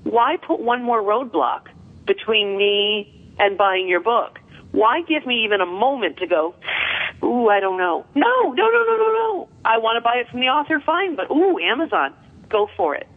why 0.04 0.36
put 0.36 0.60
one 0.60 0.82
more 0.82 1.02
roadblock 1.02 1.68
between 2.06 2.56
me 2.56 3.34
and 3.38 3.56
buying 3.58 3.88
your 3.88 4.00
book? 4.00 4.38
Why 4.72 5.02
give 5.02 5.26
me 5.26 5.44
even 5.44 5.60
a 5.60 5.66
moment 5.66 6.18
to 6.18 6.26
go, 6.26 6.54
ooh, 7.22 7.48
I 7.48 7.60
don't 7.60 7.78
know. 7.78 8.04
No, 8.14 8.42
no, 8.42 8.52
no, 8.52 8.84
no, 8.86 8.96
no, 8.96 9.12
no. 9.12 9.48
I 9.64 9.78
want 9.78 9.96
to 9.96 10.00
buy 10.00 10.16
it 10.16 10.28
from 10.30 10.40
the 10.40 10.48
author, 10.48 10.80
fine, 10.84 11.16
but 11.16 11.30
ooh, 11.30 11.58
Amazon, 11.58 12.14
go 12.48 12.68
for 12.76 12.94
it. 12.94 13.08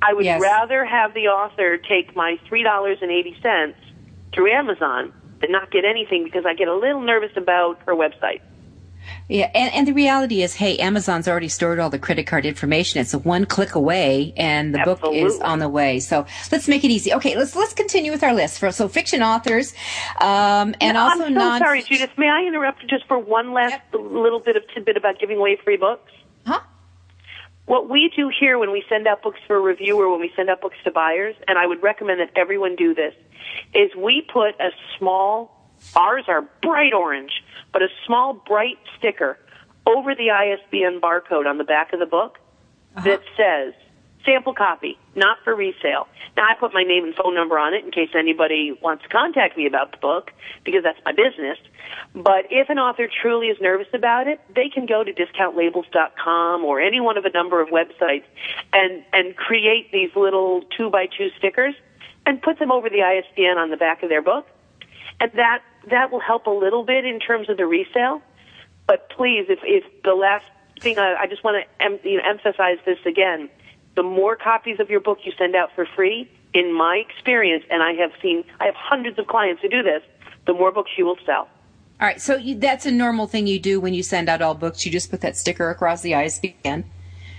I 0.00 0.14
would 0.14 0.24
yes. 0.24 0.40
rather 0.40 0.84
have 0.84 1.14
the 1.14 1.28
author 1.28 1.76
take 1.76 2.16
my 2.16 2.36
$3.80 2.50 3.74
through 4.34 4.52
Amazon 4.52 5.12
than 5.40 5.52
not 5.52 5.70
get 5.70 5.84
anything 5.84 6.24
because 6.24 6.44
I 6.46 6.54
get 6.54 6.68
a 6.68 6.74
little 6.74 7.00
nervous 7.02 7.30
about 7.36 7.78
her 7.86 7.94
website. 7.94 8.40
Yeah, 9.32 9.50
and, 9.54 9.72
and 9.72 9.88
the 9.88 9.94
reality 9.94 10.42
is, 10.42 10.52
hey, 10.52 10.76
Amazon's 10.76 11.26
already 11.26 11.48
stored 11.48 11.78
all 11.78 11.88
the 11.88 11.98
credit 11.98 12.26
card 12.26 12.44
information. 12.44 13.00
It's 13.00 13.14
a 13.14 13.18
one 13.18 13.46
click 13.46 13.74
away, 13.74 14.34
and 14.36 14.74
the 14.74 14.80
Absolutely. 14.80 15.22
book 15.22 15.32
is 15.32 15.40
on 15.40 15.58
the 15.58 15.70
way. 15.70 16.00
So 16.00 16.26
let's 16.50 16.68
make 16.68 16.84
it 16.84 16.90
easy. 16.90 17.14
Okay, 17.14 17.34
let's 17.34 17.56
let's 17.56 17.72
continue 17.72 18.12
with 18.12 18.22
our 18.22 18.34
list. 18.34 18.58
For 18.58 18.70
so 18.70 18.88
fiction 18.88 19.22
authors, 19.22 19.72
um, 20.20 20.74
and 20.82 20.96
no, 20.96 21.00
also 21.00 21.24
I'm 21.24 21.32
so 21.32 21.38
non- 21.38 21.60
sorry, 21.60 21.82
Judith. 21.82 22.10
May 22.18 22.28
I 22.28 22.42
interrupt 22.42 22.86
just 22.88 23.06
for 23.08 23.18
one 23.18 23.54
last 23.54 23.70
yep. 23.70 23.94
little 23.94 24.38
bit 24.38 24.56
of 24.56 24.64
tidbit 24.74 24.98
about 24.98 25.18
giving 25.18 25.38
away 25.38 25.56
free 25.64 25.78
books? 25.78 26.12
Huh? 26.44 26.60
What 27.64 27.88
we 27.88 28.12
do 28.14 28.30
here 28.38 28.58
when 28.58 28.70
we 28.70 28.84
send 28.86 29.06
out 29.06 29.22
books 29.22 29.40
for 29.46 29.62
review 29.62 29.98
or 29.98 30.10
when 30.10 30.20
we 30.20 30.30
send 30.36 30.50
out 30.50 30.60
books 30.60 30.76
to 30.84 30.90
buyers, 30.90 31.36
and 31.48 31.58
I 31.58 31.66
would 31.66 31.82
recommend 31.82 32.20
that 32.20 32.32
everyone 32.36 32.76
do 32.76 32.94
this, 32.94 33.14
is 33.72 33.96
we 33.96 34.28
put 34.30 34.60
a 34.60 34.72
small. 34.98 35.58
Ours 35.96 36.24
are 36.28 36.42
bright 36.60 36.92
orange 36.92 37.41
but 37.72 37.82
a 37.82 37.88
small 38.06 38.34
bright 38.34 38.78
sticker 38.98 39.38
over 39.86 40.14
the 40.14 40.30
ISBN 40.30 41.00
barcode 41.00 41.46
on 41.46 41.58
the 41.58 41.64
back 41.64 41.92
of 41.92 42.00
the 42.00 42.06
book 42.06 42.38
uh-huh. 42.96 43.04
that 43.04 43.20
says 43.36 43.74
sample 44.24 44.54
copy, 44.54 44.98
not 45.14 45.38
for 45.44 45.54
resale. 45.54 46.06
Now 46.36 46.44
I 46.44 46.54
put 46.58 46.72
my 46.72 46.82
name 46.82 47.04
and 47.04 47.14
phone 47.14 47.34
number 47.34 47.58
on 47.58 47.74
it 47.74 47.84
in 47.84 47.90
case 47.90 48.10
anybody 48.14 48.76
wants 48.80 49.02
to 49.02 49.08
contact 49.08 49.56
me 49.56 49.66
about 49.66 49.90
the 49.92 49.98
book 49.98 50.30
because 50.64 50.82
that's 50.82 50.98
my 51.04 51.12
business. 51.12 51.58
But 52.14 52.46
if 52.50 52.70
an 52.70 52.78
author 52.78 53.08
truly 53.20 53.48
is 53.48 53.58
nervous 53.60 53.88
about 53.92 54.28
it, 54.28 54.40
they 54.54 54.68
can 54.68 54.86
go 54.86 55.04
to 55.04 55.12
discountlabels.com 55.12 56.64
or 56.64 56.80
any 56.80 57.00
one 57.00 57.18
of 57.18 57.24
a 57.24 57.30
number 57.30 57.60
of 57.60 57.68
websites 57.68 58.24
and 58.72 59.04
and 59.12 59.36
create 59.36 59.92
these 59.92 60.10
little 60.16 60.62
two 60.76 60.90
by 60.90 61.06
two 61.06 61.28
stickers 61.38 61.74
and 62.24 62.40
put 62.40 62.58
them 62.58 62.70
over 62.70 62.88
the 62.88 63.02
ISBN 63.02 63.58
on 63.58 63.70
the 63.70 63.76
back 63.76 64.02
of 64.02 64.08
their 64.08 64.22
book. 64.22 64.46
And 65.20 65.30
that 65.34 65.62
that 65.90 66.10
will 66.10 66.20
help 66.20 66.46
a 66.46 66.50
little 66.50 66.84
bit 66.84 67.04
in 67.04 67.18
terms 67.18 67.48
of 67.48 67.56
the 67.56 67.66
resale. 67.66 68.22
But 68.86 69.08
please, 69.10 69.46
if, 69.48 69.60
if 69.62 69.84
the 70.02 70.14
last 70.14 70.46
thing 70.80 70.98
I, 70.98 71.14
I 71.20 71.26
just 71.26 71.44
want 71.44 71.64
to 71.64 71.84
em, 71.84 71.98
you 72.04 72.18
know, 72.18 72.22
emphasize 72.28 72.78
this 72.84 72.98
again, 73.06 73.48
the 73.94 74.02
more 74.02 74.36
copies 74.36 74.80
of 74.80 74.90
your 74.90 75.00
book 75.00 75.18
you 75.24 75.32
send 75.38 75.54
out 75.54 75.70
for 75.74 75.86
free, 75.86 76.30
in 76.54 76.72
my 76.72 76.96
experience, 76.96 77.64
and 77.70 77.82
I 77.82 77.92
have 77.92 78.10
seen, 78.20 78.44
I 78.60 78.66
have 78.66 78.74
hundreds 78.74 79.18
of 79.18 79.26
clients 79.26 79.62
who 79.62 79.68
do 79.68 79.82
this, 79.82 80.02
the 80.46 80.52
more 80.52 80.70
books 80.70 80.90
you 80.98 81.06
will 81.06 81.18
sell. 81.24 81.48
All 82.00 82.08
right, 82.08 82.20
so 82.20 82.36
you, 82.36 82.58
that's 82.58 82.84
a 82.84 82.90
normal 82.90 83.26
thing 83.26 83.46
you 83.46 83.60
do 83.60 83.80
when 83.80 83.94
you 83.94 84.02
send 84.02 84.28
out 84.28 84.42
all 84.42 84.54
books. 84.54 84.84
You 84.84 84.92
just 84.92 85.10
put 85.10 85.20
that 85.20 85.36
sticker 85.36 85.70
across 85.70 86.02
the 86.02 86.14
ISBN. 86.14 86.84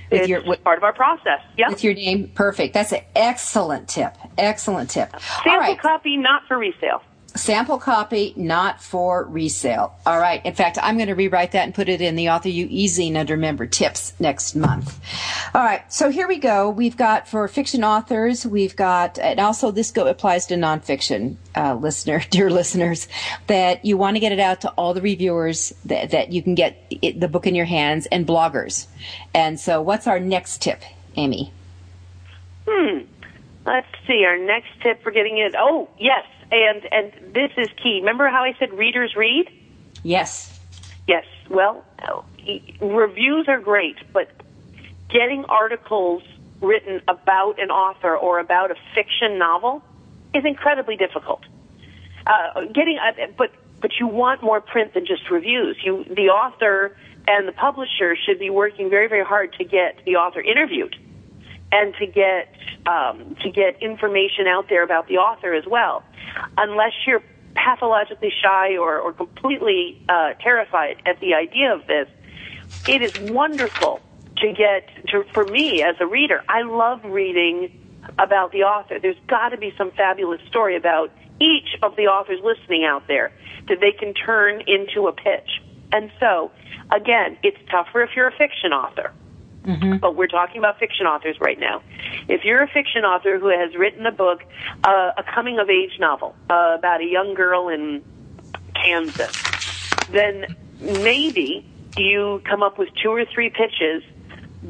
With 0.09 0.21
it's 0.21 0.27
your, 0.27 0.43
with, 0.43 0.63
part 0.63 0.77
of 0.77 0.83
our 0.83 0.93
process. 0.93 1.41
Yeah. 1.57 1.69
With 1.69 1.83
your 1.83 1.93
name, 1.93 2.29
perfect. 2.29 2.73
That's 2.73 2.91
an 2.91 3.01
excellent 3.15 3.89
tip. 3.89 4.15
Excellent 4.37 4.89
tip. 4.89 5.13
Sample 5.43 5.75
copy, 5.75 6.17
not 6.17 6.47
for 6.47 6.57
resale 6.57 7.01
sample 7.35 7.77
copy 7.77 8.33
not 8.35 8.81
for 8.81 9.25
resale. 9.25 9.95
All 10.05 10.19
right. 10.19 10.45
In 10.45 10.53
fact 10.53 10.77
i'm 10.81 10.97
going 10.97 11.07
to 11.07 11.15
rewrite 11.15 11.51
that 11.53 11.63
and 11.63 11.73
put 11.73 11.89
it 11.89 12.01
in 12.01 12.15
the 12.15 12.29
Author 12.29 12.49
U 12.49 12.67
easy 12.69 13.15
under 13.17 13.37
member 13.37 13.65
tips 13.65 14.13
next 14.19 14.55
month. 14.55 14.99
All 15.53 15.63
right. 15.63 15.91
So 15.91 16.09
here 16.09 16.27
we 16.27 16.37
go. 16.37 16.69
We've 16.69 16.97
got 16.97 17.27
for 17.27 17.47
fiction 17.47 17.83
authors 17.83 18.45
we've 18.45 18.75
got 18.75 19.17
and 19.17 19.39
also 19.39 19.71
this 19.71 19.91
go 19.91 20.07
applies 20.07 20.45
to 20.47 20.55
nonfiction 20.55 21.37
uh, 21.55 21.75
listener 21.75 22.23
dear 22.29 22.49
listeners 22.49 23.07
that 23.47 23.83
you 23.85 23.97
want 23.97 24.15
to 24.15 24.19
get 24.19 24.31
it 24.31 24.39
out 24.39 24.61
to 24.61 24.69
all 24.71 24.93
the 24.93 25.01
reviewers 25.01 25.73
that, 25.85 26.11
that 26.11 26.31
you 26.31 26.41
can 26.41 26.55
get 26.55 26.85
it, 26.89 27.19
the 27.19 27.27
book 27.27 27.47
in 27.47 27.55
your 27.55 27.65
hands 27.65 28.05
and 28.07 28.27
bloggers. 28.27 28.87
And 29.33 29.59
so 29.59 29.81
what's 29.81 30.07
our 30.07 30.19
next 30.19 30.61
tip 30.61 30.81
amy? 31.15 31.51
Hmm. 32.67 32.99
Let's 33.65 33.87
see. 34.05 34.25
Our 34.25 34.37
next 34.37 34.69
tip 34.81 35.01
for 35.01 35.11
getting 35.11 35.37
it 35.37 35.55
oh 35.57 35.89
yes 35.97 36.25
and 36.53 36.85
and 36.91 37.33
this 37.33 37.51
is 37.57 37.69
key. 37.81 37.99
Remember 37.99 38.29
how 38.29 38.43
I 38.43 38.55
said 38.59 38.71
readers 38.73 39.15
read? 39.15 39.49
Yes. 40.03 40.59
Yes. 41.07 41.25
Well, 41.49 41.83
reviews 42.79 43.47
are 43.47 43.59
great, 43.59 43.97
but 44.13 44.29
getting 45.09 45.45
articles 45.45 46.23
written 46.61 47.01
about 47.07 47.59
an 47.59 47.71
author 47.71 48.15
or 48.15 48.39
about 48.39 48.71
a 48.71 48.75
fiction 48.95 49.37
novel 49.37 49.83
is 50.33 50.45
incredibly 50.45 50.95
difficult. 50.95 51.43
uh, 52.25 52.61
getting, 52.73 52.97
uh, 52.99 53.27
but 53.37 53.51
but 53.81 53.91
you 53.99 54.07
want 54.07 54.41
more 54.41 54.61
print 54.61 54.93
than 54.93 55.05
just 55.05 55.29
reviews. 55.29 55.77
You, 55.83 56.05
the 56.05 56.29
author 56.29 56.95
and 57.27 57.47
the 57.47 57.51
publisher 57.51 58.15
should 58.15 58.39
be 58.39 58.49
working 58.49 58.89
very 58.89 59.07
very 59.07 59.25
hard 59.25 59.53
to 59.53 59.63
get 59.63 59.99
the 60.05 60.15
author 60.15 60.41
interviewed 60.41 60.95
and 61.73 61.95
to 61.95 62.05
get 62.05 62.55
um, 62.85 63.35
to 63.41 63.49
get 63.49 63.81
information 63.81 64.45
out 64.47 64.69
there 64.69 64.83
about 64.83 65.07
the 65.07 65.17
author 65.17 65.53
as 65.53 65.65
well. 65.65 66.03
Unless 66.57 66.93
you're 67.07 67.23
pathologically 67.55 68.31
shy 68.41 68.77
or, 68.77 68.99
or 68.99 69.13
completely 69.13 70.01
uh, 70.07 70.33
terrified 70.39 71.01
at 71.05 71.19
the 71.19 71.33
idea 71.33 71.73
of 71.73 71.85
this, 71.87 72.07
it 72.87 73.01
is 73.01 73.31
wonderful 73.31 74.01
to 74.37 74.53
get 74.53 74.87
to 75.07 75.23
for 75.33 75.45
me 75.45 75.81
as 75.81 75.95
a 75.99 76.05
reader. 76.05 76.43
I 76.47 76.61
love 76.61 77.03
reading 77.05 77.79
about 78.19 78.51
the 78.51 78.63
author. 78.63 78.99
There's 78.99 79.19
got 79.27 79.49
to 79.49 79.57
be 79.57 79.73
some 79.77 79.91
fabulous 79.91 80.41
story 80.49 80.75
about 80.75 81.11
each 81.39 81.77
of 81.81 81.95
the 81.95 82.07
authors 82.07 82.39
listening 82.43 82.83
out 82.85 83.07
there 83.07 83.31
that 83.67 83.79
they 83.79 83.91
can 83.91 84.13
turn 84.13 84.61
into 84.67 85.07
a 85.07 85.13
pitch. 85.13 85.61
And 85.91 86.11
so, 86.19 86.51
again, 86.91 87.37
it's 87.43 87.57
tougher 87.71 88.03
if 88.03 88.11
you're 88.15 88.27
a 88.27 88.37
fiction 88.37 88.73
author. 88.73 89.13
Mm-hmm. 89.65 89.97
But 89.97 90.15
we're 90.15 90.27
talking 90.27 90.57
about 90.57 90.77
fiction 90.79 91.05
authors 91.05 91.37
right 91.39 91.57
now. 91.57 91.81
If 92.27 92.43
you're 92.43 92.61
a 92.61 92.67
fiction 92.67 93.05
author 93.05 93.39
who 93.39 93.47
has 93.47 93.75
written 93.75 94.05
a 94.05 94.11
book, 94.11 94.43
uh, 94.83 95.11
a 95.17 95.23
coming 95.23 95.59
of 95.59 95.69
age 95.69 95.99
novel 95.99 96.35
uh, 96.49 96.75
about 96.77 97.01
a 97.01 97.05
young 97.05 97.33
girl 97.33 97.69
in 97.69 98.03
Kansas, 98.75 99.41
then 100.11 100.55
maybe 100.81 101.65
you 101.95 102.41
come 102.43 102.61
up 102.61 102.77
with 102.77 102.89
two 103.01 103.09
or 103.09 103.23
three 103.25 103.49
pitches 103.49 104.03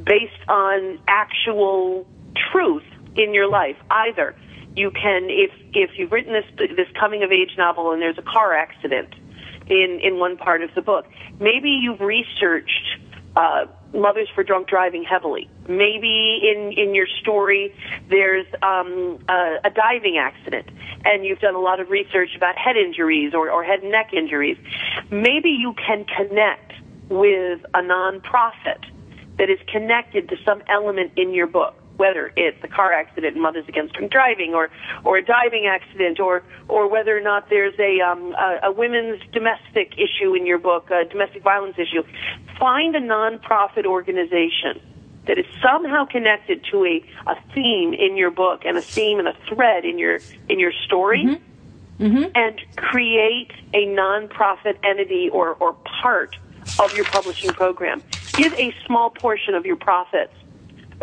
based 0.03 0.47
on 0.47 0.99
actual 1.08 2.08
truth 2.51 2.84
in 3.15 3.34
your 3.34 3.49
life. 3.49 3.77
Either 3.89 4.36
you 4.75 4.91
can, 4.91 5.27
if 5.29 5.51
if 5.73 5.97
you've 5.97 6.12
written 6.12 6.34
this 6.34 6.69
this 6.75 6.88
coming 6.99 7.23
of 7.23 7.32
age 7.32 7.56
novel 7.58 7.91
and 7.91 8.01
there's 8.01 8.17
a 8.17 8.23
car 8.23 8.53
accident 8.53 9.13
in 9.67 9.99
in 10.03 10.19
one 10.19 10.38
part 10.38 10.62
of 10.62 10.73
the 10.75 10.82
book, 10.82 11.06
maybe 11.39 11.69
you've 11.69 12.01
researched. 12.01 12.99
Uh, 13.36 13.65
mothers 13.93 14.27
for 14.34 14.43
drunk 14.43 14.67
driving 14.67 15.03
heavily. 15.03 15.49
Maybe 15.67 16.41
in 16.43 16.73
in 16.73 16.95
your 16.95 17.08
story 17.21 17.73
there's 18.10 18.47
um, 18.62 19.19
a, 19.29 19.60
a 19.65 19.69
diving 19.69 20.17
accident, 20.17 20.69
and 21.06 21.25
you've 21.25 21.39
done 21.39 21.56
a 21.56 21.60
lot 21.60 21.79
of 21.79 21.89
research 21.89 22.36
about 22.36 22.58
head 22.58 22.77
injuries 22.77 23.34
or, 23.34 23.49
or 23.49 23.63
head 23.63 23.82
and 23.82 23.91
neck 23.91 24.13
injuries. 24.13 24.58
Maybe 25.10 25.49
you 25.49 25.73
can 25.73 26.06
connect 26.06 26.73
with 27.10 27.62
a 27.73 27.82
nonprofit 27.82 28.84
that 29.38 29.49
is 29.49 29.60
connected 29.67 30.29
to 30.29 30.38
some 30.45 30.62
element 30.67 31.12
in 31.17 31.34
your 31.34 31.47
book 31.47 31.75
whether 31.97 32.32
it's 32.36 32.58
a 32.63 32.67
car 32.67 32.91
accident, 32.91 33.38
Mothers 33.38 33.65
Against 33.67 33.93
Drunk 33.93 34.12
Driving, 34.12 34.53
or 34.53 34.69
or 35.03 35.17
a 35.17 35.25
diving 35.25 35.67
accident, 35.67 36.19
or 36.19 36.43
or 36.67 36.88
whether 36.89 37.15
or 37.17 37.21
not 37.21 37.49
there's 37.49 37.77
a 37.79 38.01
um, 38.01 38.34
a, 38.34 38.67
a 38.67 38.71
women's 38.71 39.21
domestic 39.32 39.93
issue 39.97 40.34
in 40.36 40.45
your 40.45 40.58
book, 40.58 40.89
a 40.91 41.06
domestic 41.06 41.43
violence 41.43 41.77
issue. 41.77 42.03
Find 42.60 42.95
a 42.95 43.01
nonprofit 43.01 43.86
organization 43.86 44.82
that 45.27 45.38
is 45.38 45.45
somehow 45.62 46.06
connected 46.06 46.65
to 46.71 46.86
a, 46.86 47.06
a 47.27 47.36
theme 47.53 47.93
in 47.93 48.17
your 48.17 48.32
book 48.32 48.63
and 48.65 48.77
a 48.77 48.82
theme 48.82 49.19
and 49.19 49.27
a 49.27 49.36
thread 49.47 49.86
in 49.86 49.97
your 49.97 50.19
in 50.49 50.60
your 50.60 50.71
story. 50.86 51.25
Mm-hmm. 51.25 51.43
Mm-hmm. 51.99 52.32
And 52.34 52.60
create 52.75 53.51
a 53.71 53.86
nonprofit 53.86 54.77
entity 54.84 55.29
or, 55.29 55.53
or 55.53 55.73
part 56.01 56.36
of 56.79 56.97
your 56.97 57.06
publishing 57.06 57.51
program. 57.51 58.01
Give 58.34 58.51
a 58.56 58.73
small 58.88 59.12
portion 59.12 59.53
of 59.53 59.63
your 59.63 59.75
profits 59.75 60.34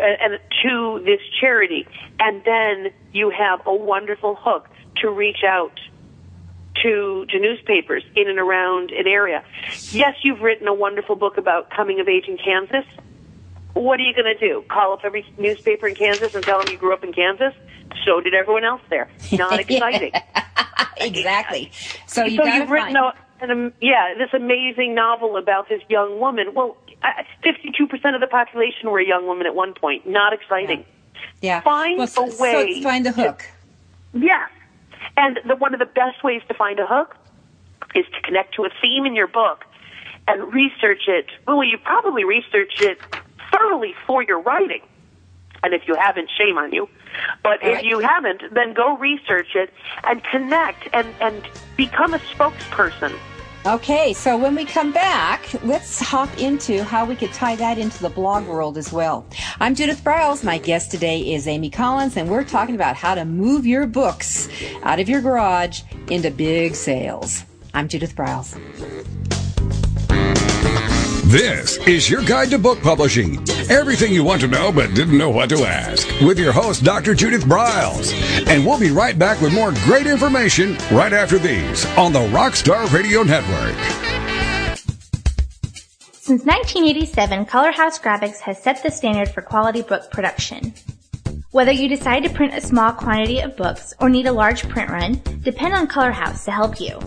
and, 0.01 0.33
and 0.33 0.41
to 0.63 1.01
this 1.05 1.19
charity, 1.39 1.87
and 2.19 2.43
then 2.43 2.91
you 3.13 3.29
have 3.29 3.61
a 3.65 3.73
wonderful 3.73 4.35
hook 4.35 4.69
to 4.97 5.09
reach 5.09 5.43
out 5.47 5.79
to 6.81 7.25
to 7.29 7.39
newspapers 7.39 8.03
in 8.15 8.29
and 8.29 8.39
around 8.39 8.91
an 8.91 9.07
area. 9.07 9.43
Yes, 9.91 10.15
you've 10.23 10.41
written 10.41 10.67
a 10.67 10.73
wonderful 10.73 11.15
book 11.15 11.37
about 11.37 11.69
coming 11.69 11.99
of 11.99 12.07
age 12.07 12.25
in 12.27 12.37
Kansas. 12.37 12.85
What 13.73 13.99
are 13.99 14.03
you 14.03 14.13
going 14.13 14.37
to 14.37 14.39
do? 14.39 14.63
Call 14.69 14.93
up 14.93 15.01
every 15.03 15.25
newspaper 15.37 15.87
in 15.87 15.95
Kansas 15.95 16.35
and 16.35 16.43
tell 16.43 16.59
them 16.59 16.69
you 16.69 16.77
grew 16.77 16.93
up 16.93 17.03
in 17.03 17.13
Kansas? 17.13 17.53
So 18.05 18.19
did 18.19 18.33
everyone 18.33 18.65
else 18.65 18.81
there. 18.89 19.09
Not 19.31 19.59
exciting. 19.69 20.11
exactly. 20.97 21.71
So, 22.07 22.25
you 22.25 22.37
so 22.37 22.45
you've 22.45 22.69
written 22.69 22.95
a, 22.95 23.13
an, 23.49 23.73
yeah 23.81 24.13
this 24.17 24.29
amazing 24.33 24.93
novel 24.93 25.37
about 25.37 25.69
this 25.69 25.81
young 25.89 26.19
woman. 26.19 26.53
Well, 26.53 26.77
52% 27.43 28.15
of 28.15 28.21
the 28.21 28.27
population 28.27 28.89
were 28.91 28.99
a 28.99 29.05
young 29.05 29.25
woman 29.25 29.47
at 29.47 29.55
one 29.55 29.73
point. 29.73 30.07
Not 30.07 30.33
exciting. 30.33 30.85
Yeah. 31.41 31.57
yeah. 31.57 31.61
Find 31.61 31.97
well, 31.97 32.07
so, 32.07 32.23
a 32.23 32.37
way. 32.37 32.75
So 32.75 32.81
find 32.83 33.07
a 33.07 33.11
hook. 33.11 33.45
To, 34.13 34.19
yeah. 34.19 34.47
And 35.17 35.39
the, 35.47 35.55
one 35.55 35.73
of 35.73 35.79
the 35.79 35.85
best 35.85 36.23
ways 36.23 36.41
to 36.47 36.53
find 36.53 36.79
a 36.79 36.85
hook 36.85 37.15
is 37.95 38.05
to 38.13 38.21
connect 38.21 38.55
to 38.55 38.65
a 38.65 38.69
theme 38.81 39.05
in 39.05 39.15
your 39.15 39.27
book 39.27 39.65
and 40.27 40.53
research 40.53 41.03
it. 41.07 41.25
Well, 41.47 41.63
you 41.63 41.77
probably 41.77 42.23
research 42.23 42.81
it 42.81 42.99
thoroughly 43.51 43.93
for 44.05 44.23
your 44.23 44.39
writing. 44.39 44.81
And 45.63 45.73
if 45.73 45.87
you 45.87 45.95
haven't, 45.95 46.29
shame 46.37 46.57
on 46.57 46.71
you. 46.71 46.89
But 47.43 47.59
if 47.61 47.83
you 47.83 47.99
haven't, 47.99 48.41
then 48.53 48.73
go 48.73 48.97
research 48.97 49.49
it 49.53 49.71
and 50.05 50.23
connect 50.23 50.87
and, 50.93 51.07
and 51.19 51.43
become 51.75 52.13
a 52.13 52.19
spokesperson 52.19 53.15
Okay, 53.63 54.13
so 54.13 54.35
when 54.35 54.55
we 54.55 54.65
come 54.65 54.91
back, 54.91 55.47
let's 55.63 55.99
hop 55.99 56.35
into 56.39 56.83
how 56.83 57.05
we 57.05 57.15
could 57.15 57.31
tie 57.31 57.55
that 57.57 57.77
into 57.77 58.01
the 58.01 58.09
blog 58.09 58.47
world 58.47 58.75
as 58.75 58.91
well. 58.91 59.23
I'm 59.59 59.75
Judith 59.75 60.03
Briles. 60.03 60.43
My 60.43 60.57
guest 60.57 60.89
today 60.89 61.19
is 61.19 61.47
Amy 61.47 61.69
Collins, 61.69 62.17
and 62.17 62.27
we're 62.27 62.43
talking 62.43 62.73
about 62.73 62.95
how 62.95 63.13
to 63.13 63.23
move 63.23 63.67
your 63.67 63.85
books 63.85 64.49
out 64.81 64.99
of 64.99 65.07
your 65.07 65.21
garage 65.21 65.83
into 66.09 66.31
big 66.31 66.73
sales. 66.73 67.43
I'm 67.75 67.87
Judith 67.87 68.15
Briles. 68.15 68.57
This 71.31 71.77
is 71.87 72.09
your 72.09 72.21
guide 72.23 72.49
to 72.49 72.59
book 72.59 72.81
publishing. 72.81 73.37
Everything 73.69 74.11
you 74.11 74.21
want 74.21 74.41
to 74.41 74.49
know 74.49 74.69
but 74.69 74.93
didn't 74.93 75.17
know 75.17 75.29
what 75.29 75.47
to 75.51 75.63
ask. 75.63 76.05
With 76.19 76.37
your 76.37 76.51
host, 76.51 76.83
Dr. 76.83 77.15
Judith 77.15 77.45
Briles. 77.45 78.11
And 78.47 78.65
we'll 78.65 78.77
be 78.77 78.91
right 78.91 79.17
back 79.17 79.39
with 79.39 79.53
more 79.53 79.71
great 79.85 80.07
information 80.07 80.75
right 80.91 81.13
after 81.13 81.39
these 81.39 81.85
on 81.97 82.11
the 82.11 82.19
Rockstar 82.19 82.91
Radio 82.91 83.23
Network. 83.23 83.77
Since 86.11 86.43
1987, 86.43 87.45
Color 87.45 87.71
House 87.71 87.97
Graphics 87.97 88.39
has 88.39 88.61
set 88.61 88.83
the 88.83 88.91
standard 88.91 89.29
for 89.29 89.41
quality 89.41 89.83
book 89.83 90.11
production. 90.11 90.73
Whether 91.51 91.71
you 91.71 91.87
decide 91.87 92.25
to 92.25 92.29
print 92.29 92.55
a 92.55 92.59
small 92.59 92.91
quantity 92.91 93.39
of 93.39 93.55
books 93.55 93.93
or 94.01 94.09
need 94.09 94.27
a 94.27 94.33
large 94.33 94.67
print 94.67 94.91
run, 94.91 95.21
depend 95.43 95.75
on 95.75 95.87
Color 95.87 96.11
House 96.11 96.43
to 96.43 96.51
help 96.51 96.81
you. 96.81 96.99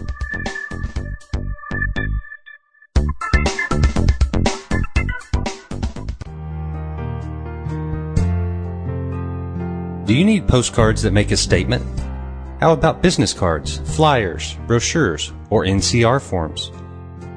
Do 10.11 10.17
you 10.17 10.25
need 10.25 10.45
postcards 10.45 11.01
that 11.03 11.13
make 11.13 11.31
a 11.31 11.37
statement? 11.37 11.85
How 12.59 12.73
about 12.73 13.01
business 13.01 13.31
cards, 13.31 13.77
flyers, 13.95 14.57
brochures, 14.67 15.31
or 15.49 15.63
NCR 15.63 16.21
forms? 16.21 16.69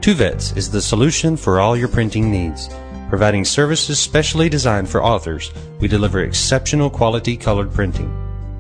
Tuvets 0.01 0.57
is 0.57 0.73
the 0.73 0.83
solution 0.83 1.37
for 1.37 1.61
all 1.61 1.77
your 1.77 1.87
printing 1.87 2.33
needs. 2.33 2.69
Providing 3.09 3.45
services 3.45 4.01
specially 4.01 4.49
designed 4.49 4.89
for 4.89 5.05
authors, 5.05 5.53
we 5.79 5.87
deliver 5.87 6.25
exceptional 6.25 6.91
quality 6.91 7.37
colored 7.37 7.73
printing. 7.73 8.13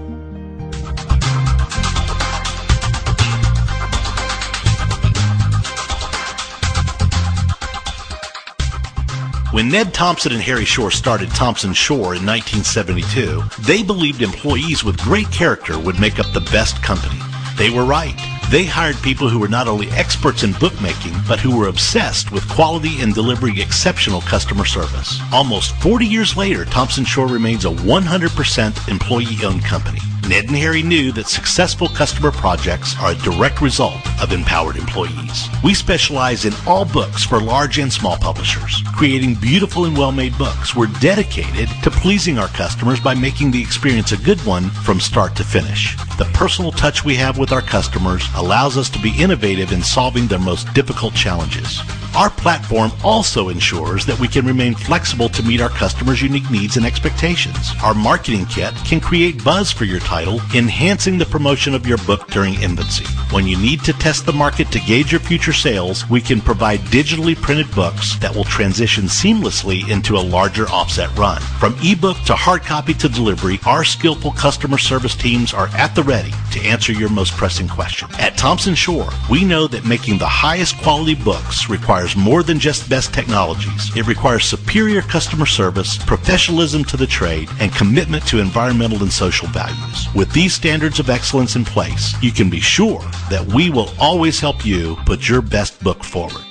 When 9.53 9.69
Ned 9.69 9.93
Thomson 9.93 10.33
and 10.33 10.41
Harry 10.41 10.65
Shore 10.65 10.91
started 10.91 11.29
Thomson-Shore 11.29 12.13
in 12.13 12.25
1972, 12.25 13.41
they 13.63 13.81
believed 13.81 14.21
employees 14.21 14.83
with 14.83 14.99
great 14.99 15.31
character 15.31 15.79
would 15.79 15.99
make 15.99 16.19
up 16.19 16.31
the 16.33 16.41
best 16.51 16.83
company. 16.83 17.19
They 17.57 17.71
were 17.71 17.85
right. 17.85 18.36
They 18.49 18.63
hired 18.63 18.95
people 19.01 19.27
who 19.27 19.39
were 19.39 19.49
not 19.49 19.67
only 19.67 19.91
experts 19.91 20.43
in 20.43 20.53
bookmaking, 20.53 21.13
but 21.27 21.37
who 21.37 21.57
were 21.57 21.67
obsessed 21.67 22.31
with 22.31 22.47
quality 22.47 23.01
and 23.01 23.13
delivering 23.13 23.57
exceptional 23.57 24.21
customer 24.21 24.63
service. 24.63 25.19
Almost 25.33 25.75
40 25.81 26.05
years 26.05 26.37
later, 26.37 26.63
Thomson-Shore 26.63 27.27
remains 27.27 27.65
a 27.65 27.69
100% 27.69 28.87
employee-owned 28.87 29.65
company. 29.65 29.99
Ned 30.27 30.49
and 30.49 30.57
Harry 30.57 30.83
knew 30.83 31.13
that 31.13 31.27
successful 31.27 31.87
customer 31.87 32.31
projects 32.31 32.93
are 32.99 33.11
a 33.11 33.15
direct 33.15 33.61
result 33.61 33.95
of 34.21 34.33
empowered 34.33 34.75
employees. 34.75 35.47
We 35.63 35.73
specialize 35.73 36.43
in 36.43 36.53
all 36.65 36.83
books 36.83 37.23
for 37.23 37.39
large 37.39 37.79
and 37.79 37.91
small 37.91 38.17
publishers. 38.17 38.83
Creating 38.93 39.35
beautiful 39.35 39.85
and 39.85 39.97
well-made 39.97 40.37
books, 40.37 40.75
we're 40.75 40.87
dedicated 40.99 41.69
to 41.81 41.91
pleasing 41.91 42.37
our 42.37 42.49
customers 42.49 42.99
by 42.99 43.15
making 43.15 43.51
the 43.51 43.61
experience 43.61 44.11
a 44.11 44.17
good 44.17 44.39
one 44.45 44.69
from 44.69 44.99
start 44.99 45.33
to 45.37 45.45
finish. 45.45 45.95
The 46.17 46.29
personal 46.33 46.73
touch 46.73 47.05
we 47.05 47.15
have 47.15 47.37
with 47.37 47.53
our 47.53 47.61
customers 47.61 48.27
allows 48.35 48.75
us 48.75 48.89
to 48.89 48.99
be 48.99 49.17
innovative 49.17 49.71
in 49.71 49.81
solving 49.81 50.27
their 50.27 50.39
most 50.39 50.73
difficult 50.73 51.13
challenges. 51.13 51.79
Our 52.15 52.31
platform 52.31 52.91
also 53.03 53.49
ensures 53.49 54.05
that 54.07 54.19
we 54.19 54.27
can 54.27 54.45
remain 54.45 54.73
flexible 54.73 55.29
to 55.29 55.43
meet 55.43 55.61
our 55.61 55.69
customers' 55.69 56.21
unique 56.21 56.49
needs 56.49 56.75
and 56.75 56.85
expectations. 56.85 57.71
Our 57.83 57.93
marketing 57.93 58.47
kit 58.47 58.73
can 58.85 58.99
create 58.99 59.43
buzz 59.43 59.71
for 59.71 59.85
your 59.85 59.99
title, 59.99 60.16
enhancing 60.55 61.17
the 61.17 61.25
promotion 61.25 61.73
of 61.73 61.85
your 61.85 61.97
book 61.99 62.27
during 62.29 62.61
infancy. 62.61 63.05
When 63.31 63.45
you 63.45 63.57
need 63.57 63.83
to 63.83 63.93
test 63.93 64.25
the 64.25 64.33
market 64.33 64.71
to 64.71 64.79
gauge 64.79 65.11
your 65.11 65.19
future 65.19 65.53
sales, 65.53 66.09
we 66.09 66.21
can 66.21 66.39
provide 66.41 66.79
digitally 66.79 67.35
printed 67.35 67.69
books 67.75 68.17
that 68.19 68.35
will 68.35 68.43
transition 68.43 69.05
seamlessly 69.05 69.89
into 69.89 70.15
a 70.15 70.27
larger 70.35 70.67
offset 70.69 71.15
run. 71.17 71.41
From 71.59 71.77
ebook 71.83 72.17
to 72.25 72.35
hard 72.35 72.63
copy 72.63 72.93
to 72.95 73.09
delivery, 73.09 73.59
our 73.65 73.83
skillful 73.83 74.31
customer 74.31 74.77
service 74.77 75.15
teams 75.15 75.53
are 75.53 75.67
at 75.69 75.95
the 75.95 76.03
ready 76.03 76.31
to 76.51 76.61
answer 76.61 76.93
your 76.93 77.09
most 77.09 77.33
pressing 77.33 77.67
question. 77.67 78.07
At 78.19 78.37
Thomson-Shore, 78.37 79.09
we 79.29 79.43
know 79.43 79.67
that 79.67 79.85
making 79.85 80.17
the 80.17 80.25
highest 80.25 80.77
quality 80.77 81.15
books 81.15 81.69
requires 81.69 82.15
more 82.15 82.43
than 82.43 82.59
just 82.59 82.89
best 82.89 83.13
technologies. 83.13 83.95
It 83.95 84.07
requires 84.07 84.45
superior 84.45 84.66
customer 85.07 85.45
service, 85.45 85.97
professionalism 85.97 86.83
to 86.85 86.97
the 86.97 87.07
trade, 87.07 87.49
and 87.59 87.73
commitment 87.73 88.25
to 88.27 88.39
environmental 88.39 89.01
and 89.01 89.11
social 89.11 89.47
values. 89.47 90.07
With 90.13 90.31
these 90.31 90.53
standards 90.53 90.99
of 90.99 91.09
excellence 91.09 91.55
in 91.55 91.65
place, 91.65 92.13
you 92.21 92.31
can 92.31 92.49
be 92.49 92.59
sure 92.59 93.01
that 93.29 93.45
we 93.55 93.69
will 93.69 93.89
always 93.99 94.39
help 94.39 94.65
you 94.65 94.95
put 95.05 95.27
your 95.27 95.41
best 95.41 95.83
book 95.83 96.03
forward. 96.03 96.43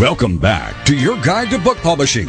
Welcome 0.00 0.38
back 0.38 0.86
to 0.86 0.96
your 0.96 1.20
guide 1.22 1.50
to 1.50 1.58
book 1.58 1.78
publishing. 1.78 2.28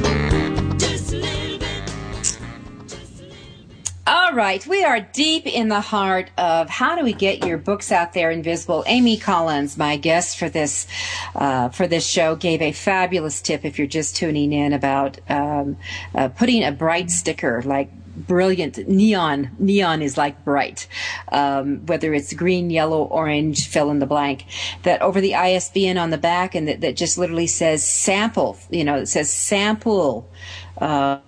All 4.31 4.37
right, 4.37 4.65
we 4.65 4.85
are 4.85 5.01
deep 5.01 5.45
in 5.45 5.67
the 5.67 5.81
heart 5.81 6.31
of 6.37 6.69
how 6.69 6.95
do 6.95 7.03
we 7.03 7.11
get 7.11 7.45
your 7.45 7.57
books 7.57 7.91
out 7.91 8.13
there 8.13 8.31
invisible. 8.31 8.81
Amy 8.87 9.17
Collins, 9.17 9.77
my 9.77 9.97
guest 9.97 10.37
for 10.37 10.47
this 10.47 10.87
uh, 11.35 11.67
for 11.67 11.85
this 11.85 12.07
show, 12.07 12.37
gave 12.37 12.61
a 12.61 12.71
fabulous 12.71 13.41
tip. 13.41 13.65
If 13.65 13.77
you're 13.77 13.87
just 13.87 14.15
tuning 14.15 14.53
in 14.53 14.71
about 14.71 15.19
um, 15.29 15.75
uh, 16.15 16.29
putting 16.29 16.63
a 16.63 16.71
bright 16.71 17.11
sticker 17.11 17.61
like 17.63 17.91
brilliant 18.15 18.77
neon 18.87 19.51
neon 19.59 20.01
is 20.01 20.17
like 20.17 20.45
bright 20.45 20.87
um, 21.31 21.85
whether 21.85 22.13
it's 22.13 22.33
green 22.33 22.69
yellow 22.69 23.03
orange 23.03 23.67
fill 23.67 23.89
in 23.89 23.99
the 23.99 24.05
blank 24.05 24.45
that 24.83 25.01
over 25.01 25.21
the 25.21 25.31
isbn 25.31 26.01
on 26.01 26.09
the 26.09 26.17
back 26.17 26.53
and 26.53 26.67
that, 26.67 26.81
that 26.81 26.97
just 26.97 27.17
literally 27.17 27.47
says 27.47 27.87
sample 27.87 28.57
you 28.69 28.83
know 28.83 28.97
it 28.97 29.05
says 29.05 29.31
sample 29.31 30.29
uh, 30.77 31.19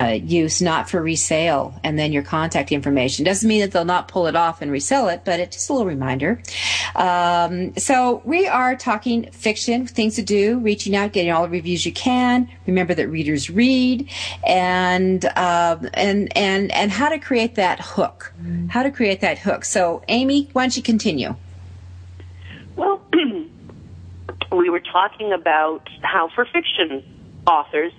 uh, 0.00 0.18
use, 0.22 0.60
not 0.60 0.90
for 0.90 1.00
resale, 1.00 1.78
and 1.82 1.98
then 1.98 2.12
your 2.12 2.22
contact 2.22 2.70
information. 2.70 3.24
Doesn't 3.24 3.48
mean 3.48 3.60
that 3.60 3.72
they'll 3.72 3.84
not 3.84 4.08
pull 4.08 4.26
it 4.26 4.36
off 4.36 4.60
and 4.60 4.70
resell 4.70 5.08
it, 5.08 5.22
but 5.24 5.40
it's 5.40 5.56
just 5.56 5.70
a 5.70 5.72
little 5.72 5.86
reminder. 5.86 6.42
Um, 6.94 7.74
so 7.76 8.20
we 8.24 8.46
are 8.46 8.76
talking 8.76 9.30
fiction, 9.32 9.86
things 9.86 10.16
to 10.16 10.22
do, 10.22 10.58
reaching 10.58 10.94
out, 10.94 11.12
getting 11.12 11.32
all 11.32 11.42
the 11.44 11.48
reviews 11.48 11.86
you 11.86 11.92
can. 11.92 12.48
Remember 12.66 12.94
that 12.94 13.08
readers 13.08 13.48
read, 13.48 14.08
and 14.46 15.24
uh, 15.24 15.78
and 15.94 16.36
and 16.36 16.70
and 16.72 16.90
how 16.90 17.08
to 17.08 17.18
create 17.18 17.54
that 17.54 17.80
hook. 17.80 18.34
How 18.68 18.82
to 18.82 18.90
create 18.90 19.22
that 19.22 19.38
hook. 19.38 19.64
So, 19.64 20.02
Amy, 20.08 20.48
why 20.52 20.64
don't 20.64 20.76
you 20.76 20.82
continue? 20.82 21.34
Well, 22.76 23.00
we 24.52 24.68
were 24.70 24.80
talking 24.80 25.32
about 25.32 25.88
how 26.02 26.28
for 26.34 26.44
fiction 26.44 27.02
authors, 27.46 27.92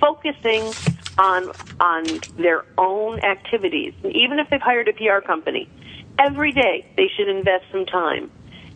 focusing 0.00 0.72
on 1.18 1.52
on 1.80 2.04
their 2.36 2.64
own 2.78 3.20
activities. 3.20 3.94
Even 4.04 4.38
if 4.38 4.48
they've 4.50 4.60
hired 4.60 4.88
a 4.88 4.92
PR 4.92 5.24
company, 5.24 5.68
every 6.18 6.52
day 6.52 6.86
they 6.96 7.08
should 7.16 7.28
invest 7.28 7.64
some 7.72 7.86
time 7.86 8.30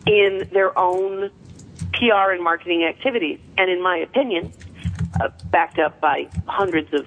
in 0.05 0.49
their 0.51 0.77
own 0.77 1.29
PR 1.93 2.31
and 2.31 2.43
marketing 2.43 2.83
activities. 2.83 3.39
And 3.57 3.69
in 3.69 3.81
my 3.81 3.97
opinion, 3.97 4.51
uh, 5.19 5.29
backed 5.45 5.79
up 5.79 5.99
by 6.01 6.27
hundreds 6.47 6.93
of 6.93 7.05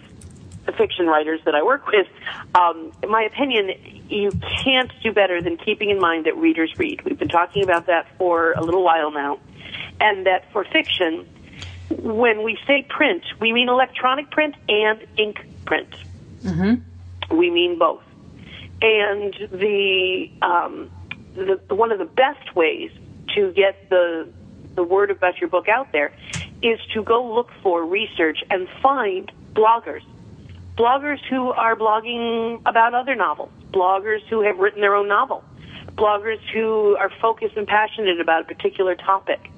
fiction 0.77 1.07
writers 1.07 1.41
that 1.45 1.55
I 1.55 1.63
work 1.63 1.87
with, 1.93 2.07
um, 2.55 2.93
in 3.03 3.11
my 3.11 3.23
opinion, 3.23 3.71
you 4.09 4.31
can't 4.63 4.91
do 5.03 5.13
better 5.13 5.41
than 5.43 5.57
keeping 5.57 5.91
in 5.91 5.99
mind 5.99 6.27
that 6.27 6.37
readers 6.37 6.73
read. 6.79 7.03
We've 7.05 7.19
been 7.19 7.29
talking 7.29 7.65
about 7.65 7.87
that 7.87 8.07
for 8.19 8.53
a 8.53 8.63
little 8.63 8.85
while 8.85 9.11
now, 9.11 9.41
and 10.01 10.27
that 10.27 10.53
for 10.53 10.65
fiction, 10.65 11.27
when 12.03 12.43
we 12.43 12.59
say 12.67 12.87
print, 12.89 13.23
we 13.41 13.53
mean 13.53 13.69
electronic 13.69 14.31
print 14.31 14.55
and 14.69 15.05
ink 15.17 15.45
print. 15.65 15.95
Mm-hmm. 16.43 17.37
We 17.37 17.51
mean 17.51 17.79
both. 17.79 18.03
And 18.83 19.35
the, 19.51 20.31
um, 20.43 20.91
the 21.35 21.75
one 21.75 21.91
of 21.91 21.99
the 21.99 22.05
best 22.05 22.55
ways 22.55 22.91
to 23.35 23.53
get 23.53 23.89
the 23.91 24.29
the 24.75 24.83
word 24.83 25.11
about 25.11 25.39
your 25.39 25.49
book 25.49 25.69
out 25.69 25.93
there 25.93 26.13
is 26.63 26.81
to 26.93 27.03
go 27.03 27.35
look 27.35 27.51
for 27.63 27.85
research 27.85 28.39
and 28.51 28.69
find 28.83 29.31
bloggers. 29.53 30.03
Bloggers 30.77 31.21
who 31.31 31.51
are 31.51 31.77
blogging 31.77 32.61
about 32.67 32.95
other 32.95 33.15
novels, 33.15 33.53
bloggers 33.73 34.27
who 34.29 34.41
have 34.41 34.59
written 34.59 34.81
their 34.81 34.95
own 34.97 35.07
novel, 35.07 35.45
bloggers 35.93 36.41
who 36.53 36.97
are 36.97 37.11
focused 37.21 37.57
and 37.57 37.67
passionate 37.67 38.21
about 38.21 38.43
a 38.43 38.45
particular 38.45 38.97
topic 38.97 39.51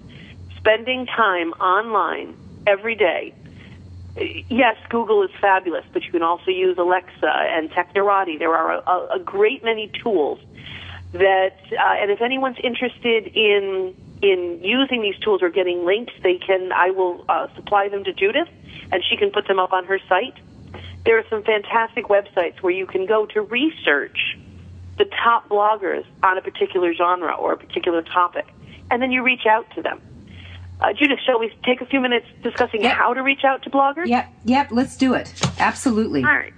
spending 0.66 1.06
time 1.06 1.52
online 1.52 2.36
every 2.66 2.96
day. 2.96 3.32
Yes, 4.48 4.76
Google 4.88 5.22
is 5.22 5.30
fabulous, 5.40 5.84
but 5.92 6.02
you 6.02 6.10
can 6.10 6.22
also 6.22 6.50
use 6.50 6.76
Alexa 6.76 7.30
and 7.30 7.70
Technorati. 7.70 8.38
There 8.38 8.54
are 8.54 8.72
a, 8.72 9.16
a 9.16 9.18
great 9.20 9.62
many 9.62 9.92
tools 10.02 10.40
that, 11.12 11.56
uh, 11.72 12.00
and 12.00 12.10
if 12.10 12.20
anyone's 12.20 12.56
interested 12.62 13.28
in 13.28 13.94
in 14.22 14.60
using 14.62 15.02
these 15.02 15.18
tools 15.18 15.42
or 15.42 15.50
getting 15.50 15.84
links, 15.84 16.14
they 16.22 16.38
can. 16.38 16.72
I 16.72 16.90
will 16.90 17.24
uh, 17.28 17.48
supply 17.54 17.88
them 17.88 18.02
to 18.04 18.12
Judith, 18.12 18.48
and 18.90 19.04
she 19.08 19.16
can 19.16 19.30
put 19.30 19.46
them 19.46 19.58
up 19.58 19.72
on 19.72 19.84
her 19.84 20.00
site. 20.08 20.34
There 21.04 21.18
are 21.18 21.24
some 21.28 21.44
fantastic 21.44 22.06
websites 22.06 22.60
where 22.62 22.72
you 22.72 22.86
can 22.86 23.06
go 23.06 23.26
to 23.26 23.42
research 23.42 24.36
the 24.96 25.04
top 25.22 25.48
bloggers 25.48 26.06
on 26.22 26.38
a 26.38 26.40
particular 26.40 26.94
genre 26.94 27.34
or 27.34 27.52
a 27.52 27.56
particular 27.58 28.00
topic, 28.02 28.46
and 28.90 29.00
then 29.02 29.12
you 29.12 29.22
reach 29.22 29.46
out 29.46 29.66
to 29.76 29.82
them. 29.82 30.00
Uh, 30.80 30.92
Judith, 30.92 31.18
shall 31.24 31.38
we 31.38 31.50
take 31.64 31.80
a 31.80 31.86
few 31.86 32.00
minutes 32.00 32.26
discussing 32.42 32.82
Yep. 32.82 32.92
how 32.96 33.14
to 33.14 33.22
reach 33.22 33.44
out 33.44 33.62
to 33.62 33.70
bloggers? 33.70 34.06
Yep, 34.06 34.28
yep. 34.44 34.68
Let's 34.70 34.96
do 34.96 35.14
it. 35.14 35.32
Absolutely. 35.58 36.22
All 36.22 36.30
right. 36.30 36.52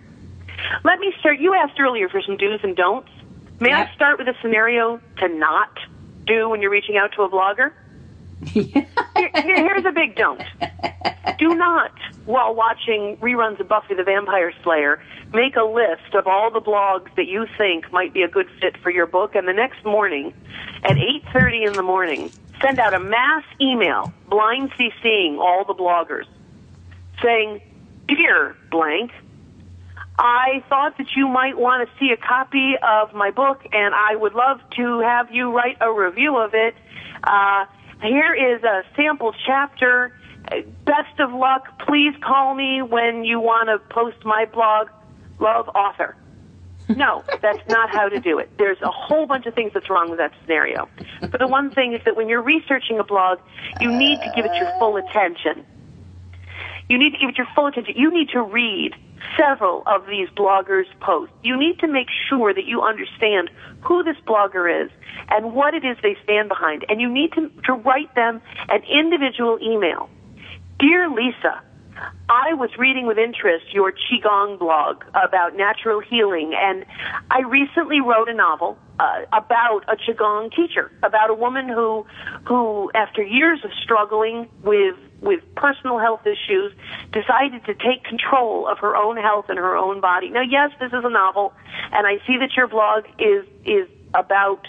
Let 0.84 0.98
me 0.98 1.12
start. 1.20 1.38
You 1.38 1.54
asked 1.54 1.78
earlier 1.78 2.08
for 2.08 2.20
some 2.22 2.36
do's 2.36 2.60
and 2.64 2.74
don'ts. 2.76 3.10
May 3.60 3.70
Yep. 3.70 3.88
I 3.90 3.94
start 3.94 4.18
with 4.18 4.28
a 4.28 4.34
scenario 4.42 5.00
to 5.18 5.28
not 5.28 5.70
do 6.26 6.48
when 6.48 6.60
you're 6.60 6.70
reaching 6.70 6.96
out 6.96 7.12
to 7.12 7.22
a 7.22 7.28
blogger? 7.30 7.72
Here- 8.46 8.86
here- 9.16 9.30
here's 9.34 9.84
a 9.84 9.92
big 9.92 10.14
don't. 10.16 10.42
Do 11.38 11.54
not, 11.54 11.92
while 12.24 12.54
watching 12.54 13.16
reruns 13.20 13.58
of 13.60 13.68
Buffy 13.68 13.94
the 13.94 14.02
Vampire 14.04 14.52
Slayer, 14.62 15.00
make 15.32 15.56
a 15.56 15.62
list 15.64 16.14
of 16.14 16.26
all 16.26 16.50
the 16.50 16.60
blogs 16.60 17.14
that 17.16 17.26
you 17.26 17.46
think 17.56 17.92
might 17.92 18.12
be 18.12 18.22
a 18.22 18.28
good 18.28 18.48
fit 18.60 18.76
for 18.78 18.90
your 18.90 19.06
book, 19.06 19.34
and 19.34 19.46
the 19.48 19.52
next 19.52 19.84
morning, 19.84 20.32
at 20.84 20.96
8.30 20.96 21.66
in 21.68 21.72
the 21.74 21.82
morning, 21.82 22.30
send 22.62 22.78
out 22.78 22.94
a 22.94 23.00
mass 23.00 23.44
email, 23.61 24.12
blind 24.28 24.70
CCing 24.72 25.38
all 25.38 25.64
the 25.64 25.74
bloggers, 25.74 26.26
saying, 27.22 27.61
Dear 28.06 28.56
blank, 28.70 29.11
I 30.18 30.64
thought 30.68 30.98
that 30.98 31.09
you 31.16 31.28
might 31.28 31.56
want 31.56 31.88
to 31.88 31.98
see 31.98 32.11
a 32.12 32.16
copy 32.16 32.74
of 32.82 33.14
my 33.14 33.30
book, 33.30 33.62
and 33.72 33.94
I 33.94 34.16
would 34.16 34.34
love 34.34 34.61
to 34.76 35.00
have 35.00 35.30
you 35.30 35.54
write 35.54 35.76
a 35.80 35.92
review 35.92 36.36
of 36.36 36.54
it. 36.54 36.74
Uh, 37.22 37.66
here 38.02 38.34
is 38.34 38.62
a 38.64 38.82
sample 38.96 39.32
chapter. 39.46 40.12
Best 40.84 41.20
of 41.20 41.32
luck. 41.32 41.78
Please 41.86 42.14
call 42.20 42.54
me 42.54 42.82
when 42.82 43.24
you 43.24 43.38
want 43.38 43.68
to 43.68 43.78
post 43.94 44.24
my 44.24 44.46
blog. 44.46 44.88
Love, 45.38 45.68
author. 45.68 46.16
No, 46.89 47.22
that's 47.43 47.59
not 47.68 47.91
how 47.91 48.09
to 48.09 48.18
do 48.18 48.39
it. 48.39 48.51
There's 48.57 48.80
a 48.82 48.91
whole 48.91 49.26
bunch 49.26 49.47
of 49.47 49.55
things 49.55 49.72
that's 49.74 49.91
wrong 49.91 50.09
with 50.09 50.18
that 50.18 50.32
scenario. 50.43 50.89
But 51.20 51.39
the 51.39 51.47
one 51.47 51.70
thing 51.70 51.93
is 51.93 52.01
that 52.05 52.16
when 52.16 52.28
you're 52.28 52.43
researching 52.43 52.99
a 52.99 53.05
blog, 53.05 53.39
you 53.80 53.91
need 53.91 54.18
to 54.22 54.32
give 54.34 54.47
it 54.47 54.55
your 54.55 54.70
full 54.78 54.97
attention. 54.97 55.66
You 56.89 56.99
need 56.99 57.12
to 57.12 57.18
give 57.18 57.28
it 57.28 57.36
your 57.36 57.47
full 57.55 57.66
attention. 57.66 57.95
You 57.97 58.11
need 58.11 58.30
to 58.30 58.43
read 58.43 58.95
several 59.39 59.82
of 59.86 60.07
these 60.07 60.28
bloggers' 60.30 60.86
posts. 61.01 61.34
You 61.43 61.59
need 61.59 61.78
to 61.80 61.89
make 61.89 62.09
sure 62.28 62.55
that 62.55 62.64
you 62.64 62.80
understand 62.80 63.51
who 63.82 64.03
this 64.03 64.16
blogger 64.26 64.84
is 64.84 64.91
and 65.28 65.53
what 65.53 65.74
it 65.74 65.84
is 65.84 65.99
they 66.03 66.16
stand 66.24 66.49
behind. 66.49 66.86
And 66.89 67.01
you 67.01 67.12
need 67.12 67.32
to, 67.32 67.51
to 67.64 67.74
write 67.74 68.14
them 68.14 68.41
an 68.68 68.82
individual 68.84 69.59
email. 69.61 70.09
Dear 70.78 71.11
Lisa, 71.11 71.61
I 72.28 72.53
was 72.55 72.70
reading 72.78 73.07
with 73.07 73.18
interest 73.18 73.72
your 73.72 73.92
Qigong 73.92 74.59
blog 74.59 75.03
about 75.14 75.57
natural 75.57 76.01
healing, 76.01 76.55
and 76.55 76.84
I 77.30 77.40
recently 77.40 78.01
wrote 78.01 78.28
a 78.28 78.34
novel 78.34 78.76
uh, 79.01 79.22
about 79.32 79.84
a 79.88 79.96
Qigong 79.96 80.55
teacher, 80.55 80.90
about 81.03 81.30
a 81.30 81.34
woman 81.34 81.68
who, 81.68 82.05
who, 82.46 82.90
after 82.94 83.22
years 83.22 83.61
of 83.64 83.70
struggling 83.82 84.49
with 84.62 84.96
with 85.20 85.42
personal 85.57 85.99
health 85.99 86.20
issues, 86.26 86.72
decided 87.12 87.64
to 87.64 87.74
take 87.74 88.05
control 88.05 88.68
of 88.68 88.78
her 88.78 88.94
own 88.94 89.16
health 89.16 89.46
and 89.49 89.59
her 89.59 89.76
own 89.76 90.01
body. 90.01 90.30
Now, 90.30 90.42
yes, 90.42 90.70
this 90.78 90.92
is 90.92 91.05
a 91.05 91.11
novel, 91.11 91.53
and 91.92 92.07
I 92.07 92.18
see 92.24 92.36
that 92.38 92.51
your 92.57 92.68
blog 92.68 93.05
is 93.18 93.44
is 93.64 93.88
about 94.14 94.66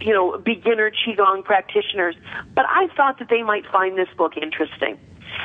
you 0.00 0.12
know 0.12 0.38
beginner 0.38 0.90
qigong 0.90 1.44
practitioners, 1.44 2.16
but 2.54 2.66
I 2.68 2.88
thought 2.96 3.18
that 3.18 3.28
they 3.28 3.42
might 3.42 3.66
find 3.66 3.96
this 3.96 4.08
book 4.16 4.36
interesting. 4.36 4.98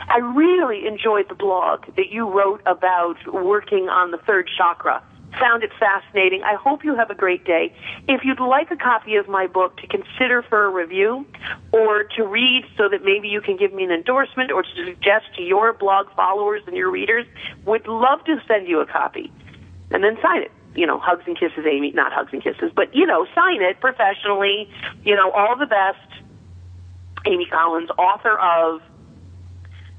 I 0.10 0.18
really 0.18 0.88
enjoyed 0.88 1.30
the 1.30 1.36
blog 1.36 1.86
that 1.96 2.12
you 2.12 2.30
wrote 2.30 2.62
about 2.66 3.16
working 3.32 3.90
on 3.90 4.12
the 4.12 4.18
third 4.18 4.50
chakra. 4.58 5.04
Found 5.40 5.64
it 5.64 5.72
fascinating. 5.80 6.44
I 6.44 6.56
hope 6.56 6.84
you 6.84 6.96
have 6.96 7.10
a 7.10 7.16
great 7.16 7.44
day. 7.44 7.74
If 8.08 8.22
you'd 8.24 8.40
like 8.40 8.70
a 8.70 8.76
copy 8.76 9.16
of 9.16 9.28
my 9.28 9.48
book 9.48 9.78
to 9.78 9.88
consider 9.88 10.44
for 10.44 10.66
a 10.66 10.70
review 10.70 11.26
or 11.72 12.04
to 12.16 12.24
read 12.24 12.66
so 12.78 12.88
that 12.90 13.04
maybe 13.04 13.28
you 13.30 13.42
can 13.42 13.58
give 13.58 13.74
me 13.74 13.84
an 13.84 13.92
endorsement 13.92 14.52
or 14.52 14.62
to 14.62 14.70
suggest 14.86 15.26
to 15.38 15.42
your 15.42 15.74
blog 15.74 16.08
followers 16.16 16.62
and 16.68 16.78
your 16.78 16.92
readers, 16.92 17.26
would 17.66 17.88
love 17.88 18.24
to 18.26 18.38
send 18.48 18.68
you 18.68 18.80
a 18.80 18.86
copy. 18.86 19.32
And 19.90 20.04
then 20.04 20.18
sign 20.22 20.44
it 20.44 20.52
you 20.76 20.88
know, 20.88 21.00
hugs 21.00 21.24
and 21.28 21.38
kisses, 21.38 21.66
Amy, 21.70 21.92
not 21.92 22.12
hugs 22.12 22.30
and 22.34 22.44
kisses, 22.44 22.72
but, 22.76 22.94
you 22.96 23.06
know, 23.06 23.28
sign 23.36 23.62
it 23.62 23.80
professionally, 23.80 24.68
you 25.04 25.16
know, 25.16 25.32
all 25.32 25.56
the 25.58 25.66
best. 25.66 26.00
Amy 27.26 27.46
Collins, 27.46 27.90
author 27.98 28.38
of 28.38 28.82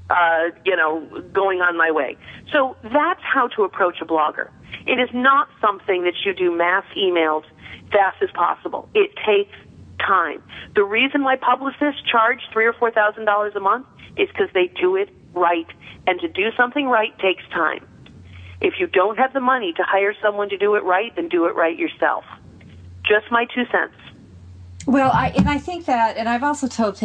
uh, 0.09 0.49
you 0.65 0.75
know, 0.75 1.05
going 1.33 1.61
on 1.61 1.77
my 1.77 1.91
way. 1.91 2.17
So 2.51 2.75
that's 2.83 3.21
how 3.21 3.47
to 3.55 3.63
approach 3.63 3.97
a 4.01 4.05
blogger. 4.05 4.49
It 4.85 4.99
is 4.99 5.09
not 5.13 5.47
something 5.59 6.03
that 6.03 6.13
you 6.23 6.33
do 6.33 6.55
mass 6.55 6.85
emails 6.95 7.43
fast 7.91 8.21
as 8.21 8.29
possible. 8.31 8.87
It 8.93 9.11
takes 9.25 9.55
time. 9.99 10.43
The 10.75 10.83
reason 10.83 11.23
why 11.23 11.37
publicists 11.37 12.01
charge 12.09 12.39
three 12.53 12.65
or 12.65 12.73
four 12.73 12.91
thousand 12.91 13.25
dollars 13.25 13.53
a 13.55 13.59
month 13.59 13.87
is 14.17 14.27
because 14.29 14.49
they 14.53 14.67
do 14.79 14.95
it 14.95 15.09
right, 15.33 15.67
and 16.07 16.19
to 16.19 16.27
do 16.27 16.49
something 16.55 16.87
right 16.87 17.17
takes 17.19 17.43
time. 17.49 17.85
If 18.61 18.75
you 18.79 18.87
don't 18.87 19.17
have 19.17 19.33
the 19.33 19.39
money 19.39 19.73
to 19.73 19.83
hire 19.83 20.13
someone 20.21 20.49
to 20.49 20.57
do 20.57 20.75
it 20.75 20.83
right, 20.83 21.15
then 21.15 21.29
do 21.29 21.45
it 21.45 21.55
right 21.55 21.77
yourself. 21.77 22.23
Just 23.03 23.31
my 23.31 23.45
two 23.45 23.63
cents. 23.71 23.95
Well, 24.87 25.09
I 25.11 25.29
and 25.29 25.49
I 25.49 25.57
think 25.57 25.85
that, 25.85 26.15
and 26.15 26.29
I've 26.29 26.43
also 26.43 26.67
told 26.67 27.01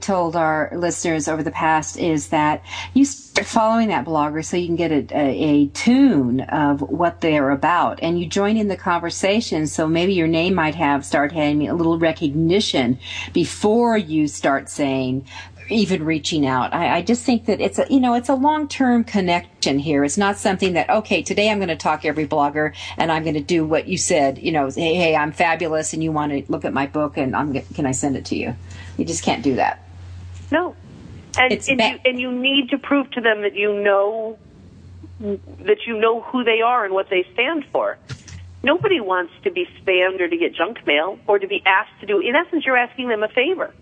told 0.00 0.36
our 0.36 0.70
listeners 0.72 1.26
over 1.26 1.42
the 1.42 1.50
past 1.50 1.96
is 1.96 2.28
that 2.28 2.62
you 2.94 3.04
start 3.04 3.46
following 3.46 3.88
that 3.88 4.04
blogger 4.04 4.44
so 4.44 4.56
you 4.56 4.66
can 4.66 4.76
get 4.76 4.92
a, 4.92 5.06
a, 5.16 5.28
a 5.28 5.66
tune 5.68 6.42
of 6.42 6.80
what 6.80 7.20
they're 7.20 7.50
about, 7.50 7.98
and 8.02 8.20
you 8.20 8.26
join 8.26 8.56
in 8.56 8.68
the 8.68 8.76
conversation. 8.76 9.66
So 9.66 9.88
maybe 9.88 10.14
your 10.14 10.28
name 10.28 10.54
might 10.54 10.76
have 10.76 11.04
start 11.04 11.32
having 11.32 11.68
a 11.68 11.74
little 11.74 11.98
recognition 11.98 13.00
before 13.32 13.96
you 13.96 14.28
start 14.28 14.68
saying 14.68 15.26
even 15.70 16.04
reaching 16.04 16.46
out. 16.46 16.72
I, 16.74 16.98
I, 16.98 17.02
just 17.02 17.24
think 17.24 17.46
that 17.46 17.60
it's 17.60 17.78
a 17.78 17.86
you 17.90 18.00
know 18.00 18.14
it's 18.14 18.28
a 18.28 18.34
long 18.34 18.68
term 18.68 19.04
connection 19.04 19.78
here. 19.78 20.04
It's 20.04 20.18
not 20.18 20.36
something 20.36 20.74
that 20.74 20.88
okay 20.90 21.22
today 21.22 21.50
I'm 21.50 21.58
going 21.58 21.68
to 21.68 21.76
talk 21.76 22.04
every 22.04 22.26
blogger 22.26 22.74
and 22.96 23.12
I'm 23.12 23.22
going 23.22 23.34
to 23.34 23.40
do 23.40 23.66
what 23.66 23.88
you 23.88 23.98
said. 23.98 24.38
You 24.38 24.52
know, 24.52 24.70
hey 24.70 24.94
hey 24.94 25.16
I'm 25.16 25.32
fabulous 25.32 25.92
and 25.92 26.02
you 26.02 26.12
want 26.12 26.32
to 26.32 26.50
look 26.50 26.64
at 26.64 26.72
my 26.72 26.86
book 26.86 27.16
and 27.16 27.34
I'm 27.34 27.52
can 27.74 27.86
I 27.86 27.92
send 27.92 28.16
it 28.16 28.26
to 28.26 28.36
you? 28.36 28.54
You 28.96 29.04
just 29.04 29.22
can't 29.22 29.42
do 29.42 29.56
that. 29.56 29.82
No, 30.50 30.74
and 31.38 31.52
and, 31.52 31.78
ba- 31.78 31.90
you, 31.90 31.98
and 32.04 32.20
you 32.20 32.32
need 32.32 32.70
to 32.70 32.78
prove 32.78 33.10
to 33.12 33.20
them 33.20 33.42
that 33.42 33.54
you 33.54 33.82
know 33.82 34.38
that 35.20 35.78
you 35.86 35.98
know 35.98 36.20
who 36.22 36.44
they 36.44 36.60
are 36.60 36.84
and 36.84 36.94
what 36.94 37.10
they 37.10 37.26
stand 37.32 37.64
for. 37.72 37.98
Nobody 38.62 39.00
wants 39.00 39.32
to 39.44 39.50
be 39.50 39.66
spammed 39.80 40.20
or 40.20 40.28
to 40.28 40.36
get 40.36 40.54
junk 40.54 40.84
mail 40.86 41.18
or 41.26 41.38
to 41.38 41.46
be 41.46 41.62
asked 41.64 42.00
to 42.00 42.06
do. 42.06 42.20
In 42.20 42.34
essence, 42.34 42.66
you're 42.66 42.76
asking 42.76 43.08
them 43.08 43.22
a 43.22 43.28
favor. 43.28 43.72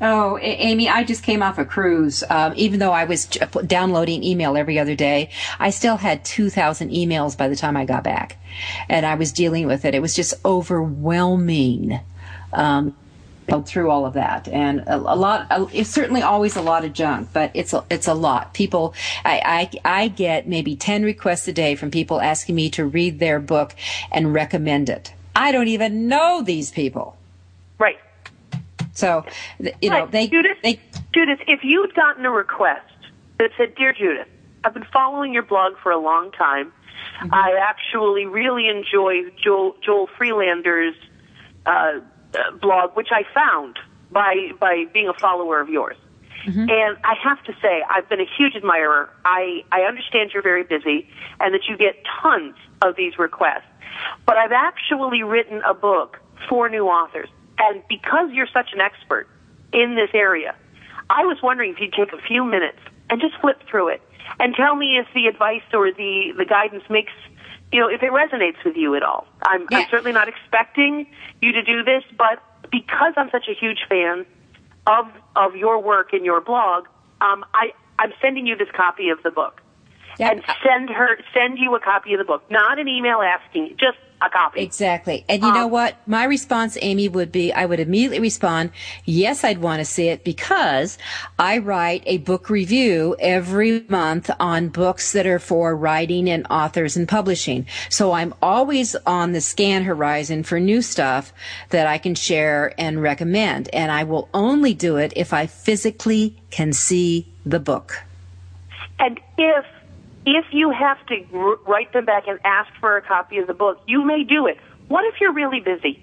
Oh, 0.00 0.36
a- 0.38 0.40
Amy, 0.40 0.88
I 0.88 1.02
just 1.02 1.22
came 1.22 1.42
off 1.42 1.58
a 1.58 1.64
cruise. 1.64 2.22
Um, 2.30 2.52
even 2.56 2.78
though 2.78 2.92
I 2.92 3.04
was 3.04 3.26
downloading 3.26 4.22
email 4.22 4.56
every 4.56 4.78
other 4.78 4.94
day, 4.94 5.30
I 5.58 5.70
still 5.70 5.96
had 5.96 6.24
2,000 6.24 6.90
emails 6.90 7.36
by 7.36 7.48
the 7.48 7.56
time 7.56 7.76
I 7.76 7.84
got 7.84 8.04
back. 8.04 8.36
And 8.88 9.04
I 9.04 9.16
was 9.16 9.32
dealing 9.32 9.66
with 9.66 9.84
it. 9.84 9.94
It 9.94 10.02
was 10.02 10.14
just 10.14 10.34
overwhelming. 10.44 12.00
Um, 12.52 12.94
through 13.64 13.90
all 13.90 14.04
of 14.04 14.12
that 14.12 14.46
and 14.48 14.80
a, 14.80 14.96
a 14.96 15.16
lot 15.16 15.46
it's 15.72 15.88
certainly 15.88 16.20
always 16.20 16.54
a 16.54 16.60
lot 16.60 16.84
of 16.84 16.92
junk 16.92 17.30
but 17.32 17.50
it's 17.54 17.72
a, 17.72 17.82
it's 17.88 18.06
a 18.06 18.12
lot 18.12 18.52
people 18.52 18.92
I, 19.24 19.70
I 19.82 20.02
i 20.02 20.08
get 20.08 20.46
maybe 20.46 20.76
10 20.76 21.02
requests 21.02 21.48
a 21.48 21.52
day 21.54 21.74
from 21.74 21.90
people 21.90 22.20
asking 22.20 22.56
me 22.56 22.68
to 22.68 22.84
read 22.84 23.20
their 23.20 23.40
book 23.40 23.74
and 24.12 24.34
recommend 24.34 24.90
it 24.90 25.14
i 25.34 25.50
don't 25.50 25.68
even 25.68 26.08
know 26.08 26.42
these 26.42 26.70
people 26.70 27.16
so, 28.98 29.24
you 29.80 29.90
know, 29.90 30.06
they, 30.06 30.26
Judith, 30.26 30.58
they, 30.62 30.80
Judith, 31.14 31.38
if 31.46 31.60
you'd 31.62 31.94
gotten 31.94 32.26
a 32.26 32.30
request 32.30 32.90
that 33.38 33.50
said, 33.56 33.76
"Dear 33.76 33.92
Judith, 33.92 34.26
I've 34.64 34.74
been 34.74 34.86
following 34.92 35.32
your 35.32 35.44
blog 35.44 35.74
for 35.80 35.92
a 35.92 35.98
long 35.98 36.32
time. 36.32 36.72
Mm-hmm. 37.20 37.32
I 37.32 37.56
actually 37.62 38.26
really 38.26 38.68
enjoy 38.68 39.30
Joel, 39.42 39.76
Joel 39.84 40.08
Friedlander's 40.18 40.96
uh, 41.64 42.00
uh, 42.34 42.50
blog, 42.60 42.96
which 42.96 43.10
I 43.12 43.22
found 43.32 43.78
by 44.10 44.50
by 44.58 44.86
being 44.92 45.08
a 45.08 45.14
follower 45.14 45.60
of 45.60 45.68
yours." 45.68 45.96
Mm-hmm. 46.44 46.68
And 46.68 46.96
I 47.04 47.14
have 47.22 47.42
to 47.44 47.52
say, 47.60 47.84
I've 47.90 48.08
been 48.08 48.20
a 48.20 48.26
huge 48.36 48.54
admirer. 48.56 49.10
I, 49.24 49.64
I 49.70 49.82
understand 49.82 50.30
you're 50.32 50.42
very 50.42 50.62
busy 50.62 51.08
and 51.40 51.52
that 51.52 51.62
you 51.68 51.76
get 51.76 51.96
tons 52.22 52.54
of 52.80 52.96
these 52.96 53.18
requests. 53.18 53.66
But 54.24 54.36
I've 54.38 54.52
actually 54.52 55.22
written 55.22 55.60
a 55.62 55.74
book 55.74 56.20
for 56.48 56.68
new 56.68 56.86
authors. 56.86 57.28
And 57.58 57.82
because 57.88 58.30
you're 58.32 58.48
such 58.52 58.70
an 58.72 58.80
expert 58.80 59.28
in 59.72 59.96
this 59.96 60.10
area, 60.14 60.54
I 61.10 61.24
was 61.24 61.38
wondering 61.42 61.72
if 61.72 61.80
you'd 61.80 61.92
take 61.92 62.12
a 62.12 62.22
few 62.26 62.44
minutes 62.44 62.78
and 63.10 63.20
just 63.20 63.34
flip 63.40 63.60
through 63.68 63.88
it 63.88 64.02
and 64.38 64.54
tell 64.54 64.76
me 64.76 64.98
if 64.98 65.06
the 65.14 65.26
advice 65.26 65.62
or 65.72 65.90
the, 65.90 66.32
the 66.36 66.44
guidance 66.44 66.84
makes, 66.90 67.12
you 67.72 67.80
know, 67.80 67.88
if 67.88 68.02
it 68.02 68.12
resonates 68.12 68.62
with 68.64 68.76
you 68.76 68.94
at 68.94 69.02
all. 69.02 69.26
I'm, 69.42 69.66
yeah. 69.70 69.78
I'm 69.78 69.86
certainly 69.90 70.12
not 70.12 70.28
expecting 70.28 71.06
you 71.40 71.52
to 71.52 71.62
do 71.62 71.82
this, 71.82 72.04
but 72.16 72.42
because 72.70 73.14
I'm 73.16 73.30
such 73.30 73.48
a 73.48 73.54
huge 73.54 73.80
fan 73.88 74.26
of, 74.86 75.06
of 75.34 75.56
your 75.56 75.80
work 75.82 76.12
and 76.12 76.24
your 76.24 76.40
blog, 76.40 76.86
um, 77.20 77.44
I, 77.54 77.72
I'm 77.98 78.12
sending 78.20 78.46
you 78.46 78.56
this 78.56 78.68
copy 78.76 79.08
of 79.08 79.22
the 79.22 79.30
book. 79.30 79.62
Yep. 80.18 80.32
And 80.32 80.44
send 80.64 80.90
her, 80.90 81.18
send 81.32 81.58
you 81.58 81.74
a 81.74 81.80
copy 81.80 82.12
of 82.12 82.18
the 82.18 82.24
book, 82.24 82.42
not 82.50 82.78
an 82.78 82.88
email 82.88 83.20
asking, 83.22 83.76
just 83.78 83.98
a 84.20 84.28
copy. 84.28 84.62
Exactly. 84.62 85.24
And 85.28 85.42
you 85.42 85.48
um, 85.48 85.54
know 85.54 85.66
what? 85.66 85.96
My 86.06 86.24
response, 86.24 86.76
Amy, 86.80 87.08
would 87.08 87.30
be 87.30 87.52
I 87.52 87.66
would 87.66 87.80
immediately 87.80 88.20
respond, 88.20 88.70
yes, 89.04 89.44
I'd 89.44 89.58
want 89.58 89.80
to 89.80 89.84
see 89.84 90.08
it 90.08 90.24
because 90.24 90.98
I 91.38 91.58
write 91.58 92.02
a 92.06 92.18
book 92.18 92.50
review 92.50 93.16
every 93.20 93.84
month 93.88 94.30
on 94.40 94.68
books 94.68 95.12
that 95.12 95.26
are 95.26 95.38
for 95.38 95.76
writing 95.76 96.28
and 96.28 96.46
authors 96.50 96.96
and 96.96 97.08
publishing. 97.08 97.66
So 97.88 98.12
I'm 98.12 98.34
always 98.42 98.96
on 99.06 99.32
the 99.32 99.40
scan 99.40 99.84
horizon 99.84 100.42
for 100.42 100.58
new 100.58 100.82
stuff 100.82 101.32
that 101.70 101.86
I 101.86 101.98
can 101.98 102.14
share 102.14 102.74
and 102.78 103.00
recommend. 103.00 103.68
And 103.72 103.92
I 103.92 104.04
will 104.04 104.28
only 104.34 104.74
do 104.74 104.96
it 104.96 105.12
if 105.14 105.32
I 105.32 105.46
physically 105.46 106.36
can 106.50 106.72
see 106.72 107.26
the 107.46 107.60
book. 107.60 108.02
And 108.98 109.20
if 109.36 109.64
if 110.36 110.46
you 110.52 110.70
have 110.70 110.98
to 111.06 111.58
write 111.66 111.92
them 111.92 112.04
back 112.04 112.24
and 112.26 112.38
ask 112.44 112.70
for 112.80 112.96
a 112.96 113.02
copy 113.02 113.38
of 113.38 113.46
the 113.46 113.54
book, 113.54 113.80
you 113.86 114.04
may 114.04 114.24
do 114.24 114.46
it. 114.46 114.58
What 114.88 115.04
if 115.04 115.20
you're 115.20 115.32
really 115.32 115.60
busy? 115.60 116.02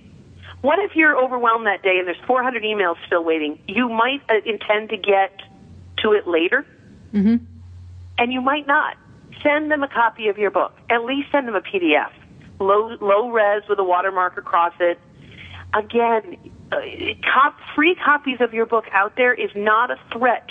What 0.61 0.79
if 0.79 0.95
you're 0.95 1.15
overwhelmed 1.17 1.67
that 1.67 1.83
day 1.83 1.97
and 1.99 2.07
there's 2.07 2.21
400 2.25 2.63
emails 2.63 2.95
still 3.05 3.23
waiting? 3.23 3.59
You 3.67 3.89
might 3.89 4.21
uh, 4.29 4.35
intend 4.45 4.89
to 4.89 4.97
get 4.97 5.41
to 6.03 6.13
it 6.13 6.27
later, 6.27 6.65
Mm-hmm. 7.13 7.45
and 8.17 8.33
you 8.33 8.41
might 8.41 8.67
not. 8.67 8.97
Send 9.41 9.71
them 9.71 9.83
a 9.83 9.87
copy 9.87 10.27
of 10.27 10.37
your 10.37 10.51
book. 10.51 10.73
At 10.89 11.05
least 11.05 11.31
send 11.31 11.47
them 11.47 11.55
a 11.55 11.61
PDF, 11.61 12.11
low 12.59 12.97
low 12.99 13.29
res 13.29 13.63
with 13.69 13.79
a 13.79 13.83
watermark 13.83 14.37
across 14.37 14.73
it. 14.79 14.99
Again, 15.73 16.37
uh, 16.71 16.77
cop, 17.31 17.55
free 17.75 17.95
copies 17.95 18.41
of 18.41 18.53
your 18.53 18.65
book 18.65 18.85
out 18.91 19.13
there 19.17 19.33
is 19.33 19.51
not 19.55 19.91
a 19.91 19.97
threat 20.11 20.49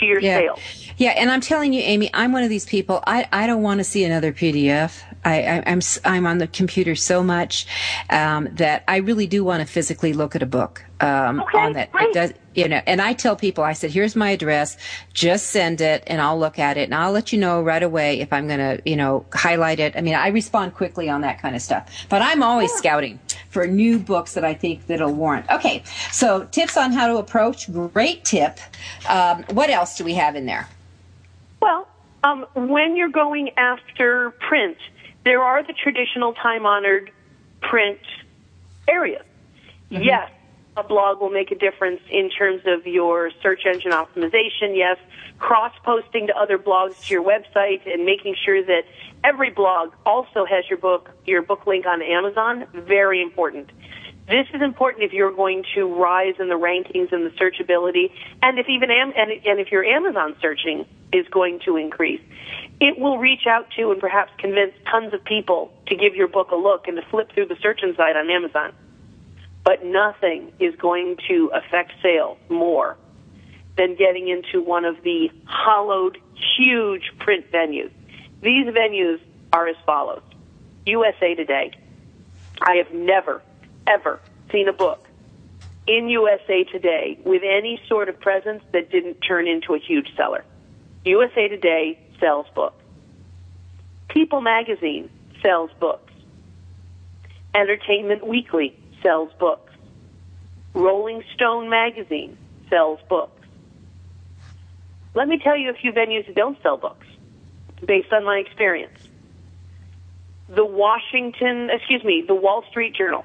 to 0.00 0.06
your 0.06 0.20
Yeah. 0.20 0.38
sales. 0.38 0.60
Yeah, 0.98 1.10
and 1.10 1.30
I'm 1.30 1.42
telling 1.42 1.72
you, 1.74 1.82
Amy, 1.82 2.08
I'm 2.14 2.32
one 2.32 2.42
of 2.42 2.48
these 2.48 2.64
people. 2.64 3.02
I, 3.06 3.28
I 3.32 3.46
don't 3.46 3.62
want 3.62 3.78
to 3.78 3.84
see 3.84 4.04
another 4.04 4.32
PDF. 4.32 5.02
I, 5.26 5.42
I, 5.42 5.62
I'm 5.66 5.80
I'm 6.04 6.26
on 6.26 6.38
the 6.38 6.46
computer 6.46 6.94
so 6.94 7.22
much 7.22 7.66
um, 8.10 8.48
that 8.52 8.84
I 8.86 8.98
really 8.98 9.26
do 9.26 9.42
want 9.44 9.60
to 9.60 9.66
physically 9.66 10.12
look 10.12 10.36
at 10.36 10.42
a 10.42 10.46
book. 10.46 10.84
Um, 11.00 11.40
Okay, 11.40 11.58
on 11.58 11.72
that, 11.74 11.92
great. 11.92 12.08
it 12.08 12.14
does, 12.14 12.32
you 12.54 12.68
know. 12.68 12.80
And 12.86 13.02
I 13.02 13.12
tell 13.12 13.34
people, 13.36 13.64
I 13.64 13.72
said, 13.74 13.90
"Here's 13.90 14.14
my 14.16 14.30
address. 14.30 14.78
Just 15.12 15.48
send 15.48 15.80
it, 15.80 16.04
and 16.06 16.20
I'll 16.22 16.38
look 16.38 16.58
at 16.58 16.76
it, 16.78 16.84
and 16.84 16.94
I'll 16.94 17.12
let 17.12 17.32
you 17.32 17.38
know 17.40 17.60
right 17.60 17.82
away 17.82 18.20
if 18.20 18.32
I'm 18.32 18.46
going 18.46 18.60
to, 18.60 18.80
you 18.88 18.96
know, 18.96 19.26
highlight 19.34 19.80
it. 19.80 19.94
I 19.96 20.00
mean, 20.00 20.14
I 20.14 20.28
respond 20.28 20.74
quickly 20.74 21.10
on 21.10 21.20
that 21.22 21.42
kind 21.42 21.54
of 21.56 21.60
stuff. 21.60 21.90
But 22.08 22.22
I'm 22.22 22.42
always 22.42 22.72
scouting 22.72 23.18
for 23.50 23.66
new 23.66 23.98
books 23.98 24.34
that 24.34 24.44
I 24.44 24.54
think 24.54 24.86
that'll 24.86 25.12
warrant. 25.12 25.50
Okay, 25.50 25.82
so 26.12 26.44
tips 26.44 26.76
on 26.78 26.92
how 26.92 27.08
to 27.08 27.16
approach. 27.18 27.70
Great 27.92 28.24
tip. 28.24 28.58
Um, 29.08 29.42
what 29.50 29.68
else 29.70 29.98
do 29.98 30.04
we 30.04 30.14
have 30.14 30.36
in 30.36 30.46
there? 30.46 30.68
Well, 31.60 31.88
um, 32.24 32.46
when 32.54 32.96
you're 32.96 33.10
going 33.10 33.50
after 33.58 34.30
print, 34.48 34.78
there 35.26 35.42
are 35.42 35.60
the 35.64 35.72
traditional 35.72 36.32
time 36.34 36.64
honored 36.64 37.10
print 37.60 37.98
areas. 38.88 39.24
Mm-hmm. 39.90 40.04
Yes, 40.04 40.30
a 40.76 40.84
blog 40.84 41.20
will 41.20 41.30
make 41.30 41.50
a 41.50 41.56
difference 41.56 42.00
in 42.08 42.30
terms 42.30 42.62
of 42.64 42.86
your 42.86 43.32
search 43.42 43.62
engine 43.66 43.90
optimization. 43.90 44.76
Yes, 44.76 44.98
cross 45.40 45.72
posting 45.82 46.28
to 46.28 46.36
other 46.36 46.58
blogs 46.58 47.04
to 47.06 47.14
your 47.14 47.24
website 47.24 47.92
and 47.92 48.06
making 48.06 48.36
sure 48.44 48.64
that 48.64 48.84
every 49.24 49.50
blog 49.50 49.92
also 50.06 50.46
has 50.46 50.64
your 50.70 50.78
book, 50.78 51.10
your 51.26 51.42
book 51.42 51.66
link 51.66 51.86
on 51.86 52.02
Amazon. 52.02 52.64
Very 52.72 53.20
important. 53.20 53.70
This 54.28 54.46
is 54.54 54.62
important 54.62 55.02
if 55.02 55.12
you're 55.12 55.34
going 55.34 55.64
to 55.74 55.92
rise 55.92 56.34
in 56.38 56.48
the 56.48 56.58
rankings 56.58 57.12
and 57.12 57.26
the 57.26 57.30
searchability, 57.30 58.12
and 58.42 58.60
if 58.60 58.68
even 58.68 58.92
Am- 58.92 59.12
and, 59.16 59.30
and 59.30 59.58
if 59.58 59.72
your 59.72 59.84
Amazon 59.84 60.36
searching 60.40 60.84
is 61.12 61.26
going 61.28 61.60
to 61.64 61.76
increase, 61.76 62.20
it 62.80 62.98
will 62.98 63.18
reach 63.18 63.46
out 63.48 63.66
to 63.76 63.90
and 63.90 64.00
perhaps 64.00 64.32
convince 64.38 64.72
tons 64.90 65.14
of 65.14 65.24
people 65.24 65.72
to 65.86 65.96
give 65.96 66.14
your 66.14 66.28
book 66.28 66.50
a 66.50 66.56
look 66.56 66.88
and 66.88 66.96
to 66.96 67.02
flip 67.10 67.32
through 67.32 67.46
the 67.46 67.56
search 67.62 67.80
inside 67.82 68.16
on 68.16 68.30
Amazon. 68.30 68.72
But 69.64 69.84
nothing 69.84 70.52
is 70.60 70.74
going 70.76 71.16
to 71.28 71.50
affect 71.54 71.92
sales 72.02 72.38
more 72.48 72.96
than 73.76 73.96
getting 73.96 74.28
into 74.28 74.62
one 74.62 74.84
of 74.84 75.02
the 75.02 75.30
hollowed, 75.46 76.18
huge 76.56 77.10
print 77.18 77.50
venues. 77.50 77.90
These 78.42 78.66
venues 78.66 79.20
are 79.52 79.66
as 79.68 79.76
follows: 79.84 80.22
USA 80.84 81.34
Today. 81.34 81.72
I 82.60 82.76
have 82.76 82.92
never, 82.92 83.42
ever 83.86 84.20
seen 84.50 84.68
a 84.68 84.72
book 84.72 85.06
in 85.86 86.08
USA 86.08 86.64
Today 86.64 87.18
with 87.24 87.42
any 87.42 87.80
sort 87.88 88.08
of 88.08 88.20
presence 88.20 88.62
that 88.72 88.90
didn't 88.90 89.20
turn 89.20 89.46
into 89.46 89.74
a 89.74 89.78
huge 89.78 90.14
seller. 90.16 90.44
USA 91.04 91.48
Today 91.48 91.98
sells 92.20 92.46
books. 92.54 92.82
People 94.08 94.40
Magazine 94.40 95.10
sells 95.42 95.70
books. 95.78 96.12
Entertainment 97.54 98.26
Weekly 98.26 98.78
sells 99.02 99.32
books. 99.38 99.72
Rolling 100.74 101.22
Stone 101.34 101.70
Magazine 101.70 102.36
sells 102.68 103.00
books. 103.08 103.32
Let 105.14 105.28
me 105.28 105.38
tell 105.38 105.56
you 105.56 105.70
a 105.70 105.74
few 105.74 105.92
venues 105.92 106.26
that 106.26 106.36
don't 106.36 106.60
sell 106.62 106.76
books 106.76 107.06
based 107.84 108.12
on 108.12 108.24
my 108.24 108.38
experience. 108.38 108.98
The 110.48 110.64
Washington, 110.64 111.70
excuse 111.70 112.04
me, 112.04 112.24
the 112.26 112.34
Wall 112.34 112.64
Street 112.70 112.94
Journal. 112.94 113.24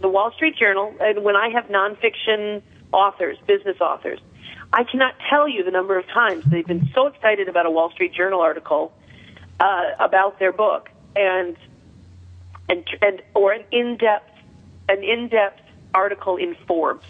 The 0.00 0.08
Wall 0.08 0.32
Street 0.32 0.56
Journal, 0.56 0.94
and 1.00 1.22
when 1.24 1.36
I 1.36 1.50
have 1.50 1.66
nonfiction 1.66 2.62
authors, 2.92 3.36
business 3.46 3.80
authors, 3.80 4.20
I 4.72 4.84
cannot 4.84 5.14
tell 5.28 5.48
you 5.48 5.64
the 5.64 5.70
number 5.70 5.98
of 5.98 6.06
times 6.06 6.44
they've 6.46 6.66
been 6.66 6.90
so 6.94 7.06
excited 7.06 7.48
about 7.48 7.66
a 7.66 7.70
Wall 7.70 7.90
Street 7.90 8.14
Journal 8.14 8.40
article 8.40 8.92
uh, 9.58 9.82
about 9.98 10.38
their 10.38 10.52
book, 10.52 10.90
and 11.16 11.56
and 12.68 12.84
and 13.02 13.22
or 13.34 13.52
an 13.52 13.64
in-depth 13.72 14.30
an 14.88 15.02
in-depth 15.02 15.60
article 15.94 16.36
in 16.36 16.56
Forbes. 16.66 17.06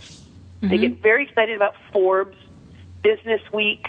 They 0.62 0.76
get 0.76 1.03
very 1.03 1.24
excited 1.24 1.57
about 1.57 1.74
Forbes, 1.91 2.36
Business 3.03 3.41
Week, 3.53 3.86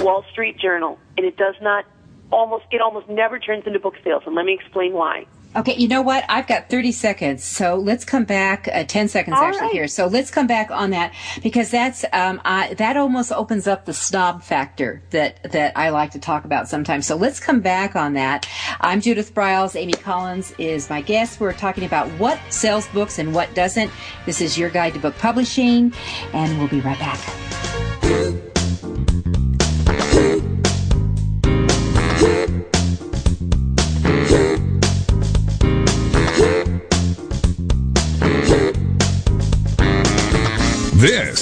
Wall 0.00 0.24
Street 0.32 0.58
Journal, 0.58 0.98
and 1.18 1.26
it 1.26 1.36
does 1.36 1.54
not 1.60 1.84
almost 2.30 2.64
it 2.70 2.80
almost 2.80 3.08
never 3.08 3.38
turns 3.38 3.66
into 3.66 3.78
book 3.78 3.94
sales. 4.02 4.22
And 4.26 4.34
let 4.34 4.46
me 4.46 4.54
explain 4.54 4.94
why. 4.94 5.26
Okay, 5.54 5.74
you 5.76 5.86
know 5.86 6.00
what? 6.00 6.24
I've 6.30 6.46
got 6.46 6.70
30 6.70 6.92
seconds, 6.92 7.44
so 7.44 7.76
let's 7.76 8.06
come 8.06 8.24
back. 8.24 8.68
Uh, 8.72 8.84
10 8.84 9.08
seconds 9.08 9.36
All 9.36 9.42
actually 9.42 9.60
right. 9.62 9.72
here. 9.72 9.88
So 9.88 10.06
let's 10.06 10.30
come 10.30 10.46
back 10.46 10.70
on 10.70 10.90
that 10.90 11.12
because 11.42 11.70
that's 11.70 12.04
um, 12.12 12.40
I, 12.44 12.72
that 12.74 12.96
almost 12.96 13.32
opens 13.32 13.66
up 13.66 13.84
the 13.84 13.92
snob 13.92 14.42
factor 14.42 15.02
that 15.10 15.52
that 15.52 15.76
I 15.76 15.90
like 15.90 16.12
to 16.12 16.18
talk 16.18 16.46
about 16.46 16.68
sometimes. 16.68 17.06
So 17.06 17.16
let's 17.16 17.38
come 17.38 17.60
back 17.60 17.96
on 17.96 18.14
that. 18.14 18.48
I'm 18.80 19.02
Judith 19.02 19.34
Briles. 19.34 19.76
Amy 19.76 19.92
Collins 19.92 20.54
is 20.56 20.88
my 20.88 21.02
guest. 21.02 21.38
We're 21.38 21.52
talking 21.52 21.84
about 21.84 22.08
what 22.12 22.40
sells 22.48 22.88
books 22.88 23.18
and 23.18 23.34
what 23.34 23.54
doesn't. 23.54 23.90
This 24.24 24.40
is 24.40 24.56
your 24.56 24.70
guide 24.70 24.94
to 24.94 25.00
book 25.00 25.16
publishing, 25.18 25.92
and 26.32 26.58
we'll 26.58 26.68
be 26.68 26.80
right 26.80 26.98
back. 26.98 27.20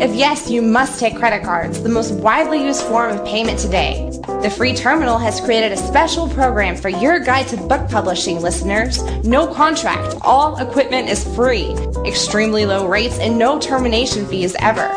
If 0.00 0.14
yes, 0.14 0.50
you 0.50 0.62
must 0.62 0.98
take 0.98 1.16
credit 1.16 1.44
cards, 1.44 1.82
the 1.82 1.88
most 1.88 2.12
widely 2.12 2.64
used 2.64 2.82
form 2.82 3.16
of 3.16 3.24
payment 3.26 3.58
today. 3.58 4.08
The 4.42 4.50
free 4.50 4.74
terminal 4.74 5.18
has 5.18 5.40
created 5.40 5.70
a 5.70 5.76
special 5.76 6.28
program 6.28 6.76
for 6.76 6.88
your 6.88 7.20
guide 7.20 7.48
to 7.48 7.56
book 7.56 7.88
publishing 7.90 8.40
listeners. 8.40 9.02
No 9.22 9.46
contract, 9.52 10.16
all 10.22 10.56
equipment 10.56 11.08
is 11.08 11.24
free, 11.36 11.76
extremely 12.06 12.64
low 12.64 12.88
rates, 12.88 13.18
and 13.18 13.38
no 13.38 13.60
termination 13.60 14.26
fees 14.26 14.56
ever. 14.58 14.90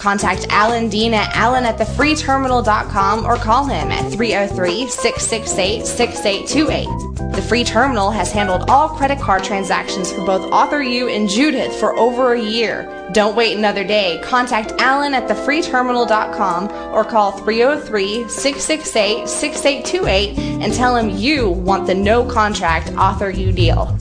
Contact 0.00 0.46
Alan 0.48 0.88
Dean 0.88 1.12
at 1.12 1.30
alan 1.36 1.66
at 1.66 1.76
thefreeterminal.com 1.76 3.26
or 3.26 3.36
call 3.36 3.66
him 3.66 3.90
at 3.90 4.10
303 4.10 4.88
668 4.88 5.86
6828. 5.86 7.36
The 7.36 7.42
free 7.42 7.64
terminal 7.64 8.10
has 8.10 8.32
handled 8.32 8.70
all 8.70 8.88
credit 8.88 9.20
card 9.20 9.44
transactions 9.44 10.10
for 10.10 10.24
both 10.24 10.50
Author 10.52 10.80
U 10.80 11.10
and 11.10 11.28
Judith 11.28 11.78
for 11.78 11.94
over 11.98 12.32
a 12.32 12.40
year. 12.40 13.10
Don't 13.12 13.36
wait 13.36 13.58
another 13.58 13.84
day. 13.84 14.18
Contact 14.24 14.72
Alan 14.80 15.12
at 15.12 15.28
thefreeterminal.com 15.28 16.70
or 16.94 17.04
call 17.04 17.32
303 17.32 18.26
668 18.26 19.28
6828 19.28 20.38
and 20.64 20.72
tell 20.72 20.96
him 20.96 21.10
you 21.10 21.50
want 21.50 21.86
the 21.86 21.94
no 21.94 22.24
contract 22.24 22.90
Author 22.96 23.28
U 23.28 23.52
deal. 23.52 23.94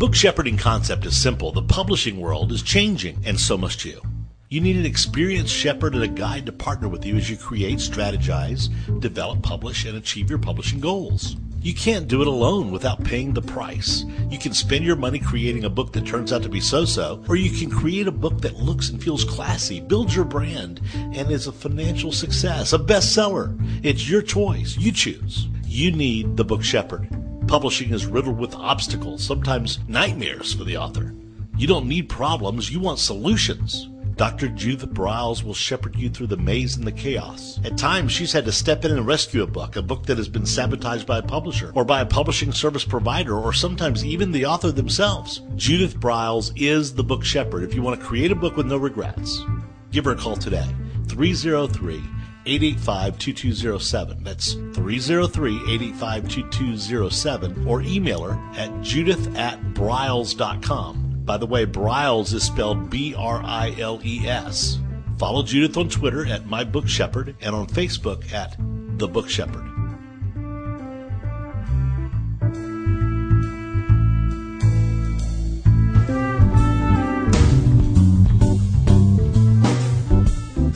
Book 0.00 0.14
shepherding 0.14 0.56
concept 0.56 1.04
is 1.04 1.14
simple. 1.14 1.52
The 1.52 1.60
publishing 1.60 2.18
world 2.18 2.52
is 2.52 2.62
changing, 2.62 3.22
and 3.26 3.38
so 3.38 3.58
must 3.58 3.84
you. 3.84 4.00
You 4.48 4.62
need 4.62 4.76
an 4.76 4.86
experienced 4.86 5.54
shepherd 5.54 5.94
and 5.94 6.02
a 6.02 6.08
guide 6.08 6.46
to 6.46 6.52
partner 6.52 6.88
with 6.88 7.04
you 7.04 7.16
as 7.16 7.28
you 7.28 7.36
create, 7.36 7.80
strategize, 7.80 8.70
develop, 9.00 9.42
publish, 9.42 9.84
and 9.84 9.98
achieve 9.98 10.30
your 10.30 10.38
publishing 10.38 10.80
goals. 10.80 11.36
You 11.60 11.74
can't 11.74 12.08
do 12.08 12.22
it 12.22 12.28
alone 12.28 12.70
without 12.70 13.04
paying 13.04 13.34
the 13.34 13.42
price. 13.42 14.06
You 14.30 14.38
can 14.38 14.54
spend 14.54 14.86
your 14.86 14.96
money 14.96 15.18
creating 15.18 15.64
a 15.64 15.70
book 15.70 15.92
that 15.92 16.06
turns 16.06 16.32
out 16.32 16.42
to 16.44 16.48
be 16.48 16.62
so-so, 16.62 17.22
or 17.28 17.36
you 17.36 17.50
can 17.50 17.70
create 17.70 18.06
a 18.06 18.10
book 18.10 18.40
that 18.40 18.56
looks 18.56 18.88
and 18.88 19.02
feels 19.02 19.22
classy, 19.22 19.80
builds 19.80 20.16
your 20.16 20.24
brand, 20.24 20.80
and 20.94 21.30
is 21.30 21.46
a 21.46 21.52
financial 21.52 22.10
success, 22.10 22.72
a 22.72 22.78
bestseller. 22.78 23.54
It's 23.84 24.08
your 24.08 24.22
choice. 24.22 24.78
You 24.78 24.92
choose. 24.92 25.46
You 25.66 25.92
need 25.92 26.38
the 26.38 26.44
book 26.44 26.64
shepherd. 26.64 27.06
Publishing 27.46 27.92
is 27.92 28.06
riddled 28.06 28.38
with 28.38 28.54
obstacles, 28.54 29.24
sometimes 29.24 29.78
nightmares 29.88 30.54
for 30.54 30.64
the 30.64 30.76
author. 30.76 31.14
You 31.56 31.66
don't 31.66 31.88
need 31.88 32.08
problems, 32.08 32.70
you 32.70 32.80
want 32.80 32.98
solutions. 32.98 33.88
Dr. 34.16 34.48
Judith 34.48 34.90
Briles 34.90 35.42
will 35.42 35.54
shepherd 35.54 35.96
you 35.96 36.10
through 36.10 36.26
the 36.26 36.36
maze 36.36 36.76
and 36.76 36.86
the 36.86 36.92
chaos. 36.92 37.58
At 37.64 37.78
times, 37.78 38.12
she's 38.12 38.32
had 38.32 38.44
to 38.44 38.52
step 38.52 38.84
in 38.84 38.92
and 38.92 39.06
rescue 39.06 39.42
a 39.42 39.46
book, 39.46 39.76
a 39.76 39.82
book 39.82 40.04
that 40.06 40.18
has 40.18 40.28
been 40.28 40.44
sabotaged 40.44 41.06
by 41.06 41.18
a 41.18 41.22
publisher, 41.22 41.72
or 41.74 41.84
by 41.84 42.02
a 42.02 42.06
publishing 42.06 42.52
service 42.52 42.84
provider, 42.84 43.38
or 43.38 43.54
sometimes 43.54 44.04
even 44.04 44.30
the 44.30 44.44
author 44.44 44.70
themselves. 44.70 45.40
Judith 45.56 45.98
Briles 45.98 46.52
is 46.54 46.94
the 46.94 47.02
book 47.02 47.24
shepherd 47.24 47.62
if 47.62 47.74
you 47.74 47.80
want 47.80 47.98
to 47.98 48.06
create 48.06 48.30
a 48.30 48.36
book 48.36 48.56
with 48.56 48.66
no 48.66 48.76
regrets. 48.76 49.42
Give 49.90 50.04
her 50.04 50.12
a 50.12 50.16
call 50.16 50.36
today. 50.36 50.68
303 51.08 52.02
885 52.46 53.18
2207. 53.18 54.24
That's 54.24 54.52
303 54.52 55.56
885 55.56 56.28
2207. 56.28 57.66
Or 57.66 57.82
email 57.82 58.22
her 58.22 58.58
at 58.58 58.82
judith 58.82 59.36
at 59.36 59.60
briles.com. 59.74 61.22
By 61.24 61.36
the 61.36 61.46
way, 61.46 61.66
Briles 61.66 62.32
is 62.32 62.42
spelled 62.42 62.90
B 62.90 63.14
R 63.16 63.42
I 63.44 63.74
L 63.78 64.00
E 64.04 64.26
S. 64.26 64.80
Follow 65.18 65.42
Judith 65.42 65.76
on 65.76 65.88
Twitter 65.88 66.26
at 66.26 66.46
My 66.46 66.64
Book 66.64 66.88
Shepherd 66.88 67.36
and 67.40 67.54
on 67.54 67.66
Facebook 67.66 68.32
at 68.32 68.56
The 68.98 69.06
Book 69.06 69.28
Shepherd. 69.28 69.69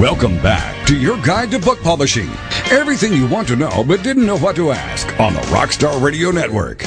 Welcome 0.00 0.42
back 0.42 0.86
to 0.86 0.96
your 0.96 1.20
guide 1.20 1.50
to 1.50 1.58
book 1.58 1.80
publishing. 1.82 2.30
Everything 2.70 3.12
you 3.12 3.26
want 3.26 3.48
to 3.48 3.56
know 3.56 3.84
but 3.86 4.02
didn't 4.02 4.26
know 4.26 4.38
what 4.38 4.56
to 4.56 4.70
ask 4.70 5.06
on 5.20 5.34
the 5.34 5.40
Rockstar 5.40 6.02
Radio 6.02 6.30
Network. 6.30 6.86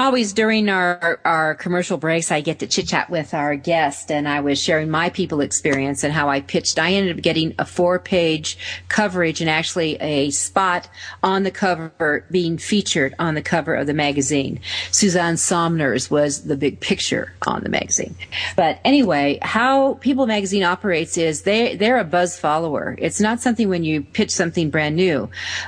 Always 0.00 0.32
during 0.32 0.70
our, 0.70 1.20
our 1.26 1.54
commercial 1.56 1.98
breaks, 1.98 2.32
I 2.32 2.40
get 2.40 2.60
to 2.60 2.66
chit 2.66 2.88
chat 2.88 3.10
with 3.10 3.34
our 3.34 3.54
guest 3.54 4.10
and 4.10 4.26
I 4.26 4.40
was 4.40 4.58
sharing 4.58 4.88
my 4.88 5.10
people 5.10 5.42
experience 5.42 6.02
and 6.02 6.10
how 6.10 6.30
I 6.30 6.40
pitched. 6.40 6.78
I 6.78 6.94
ended 6.94 7.18
up 7.18 7.22
getting 7.22 7.54
a 7.58 7.66
four 7.66 7.98
page 7.98 8.56
coverage 8.88 9.42
and 9.42 9.50
actually 9.50 9.96
a 9.96 10.30
spot 10.30 10.88
on 11.22 11.42
the 11.42 11.50
cover 11.50 12.24
being 12.30 12.56
featured 12.56 13.14
on 13.18 13.34
the 13.34 13.42
cover 13.42 13.74
of 13.74 13.86
the 13.86 13.92
magazine. 13.92 14.60
Suzanne 14.90 15.36
Somers 15.36 16.10
was 16.10 16.44
the 16.44 16.56
big 16.56 16.80
picture 16.80 17.34
on 17.46 17.62
the 17.62 17.68
magazine. 17.68 18.16
But 18.56 18.80
anyway, 18.86 19.38
how 19.42 19.94
People 20.00 20.26
Magazine 20.26 20.62
operates 20.62 21.18
is 21.18 21.42
they, 21.42 21.76
they're 21.76 21.98
a 21.98 22.04
buzz 22.04 22.38
follower. 22.38 22.96
It's 22.98 23.20
not 23.20 23.42
something 23.42 23.68
when 23.68 23.84
you 23.84 24.00
pitch 24.00 24.30
something 24.30 24.70
brand 24.70 24.96
new. 24.96 25.24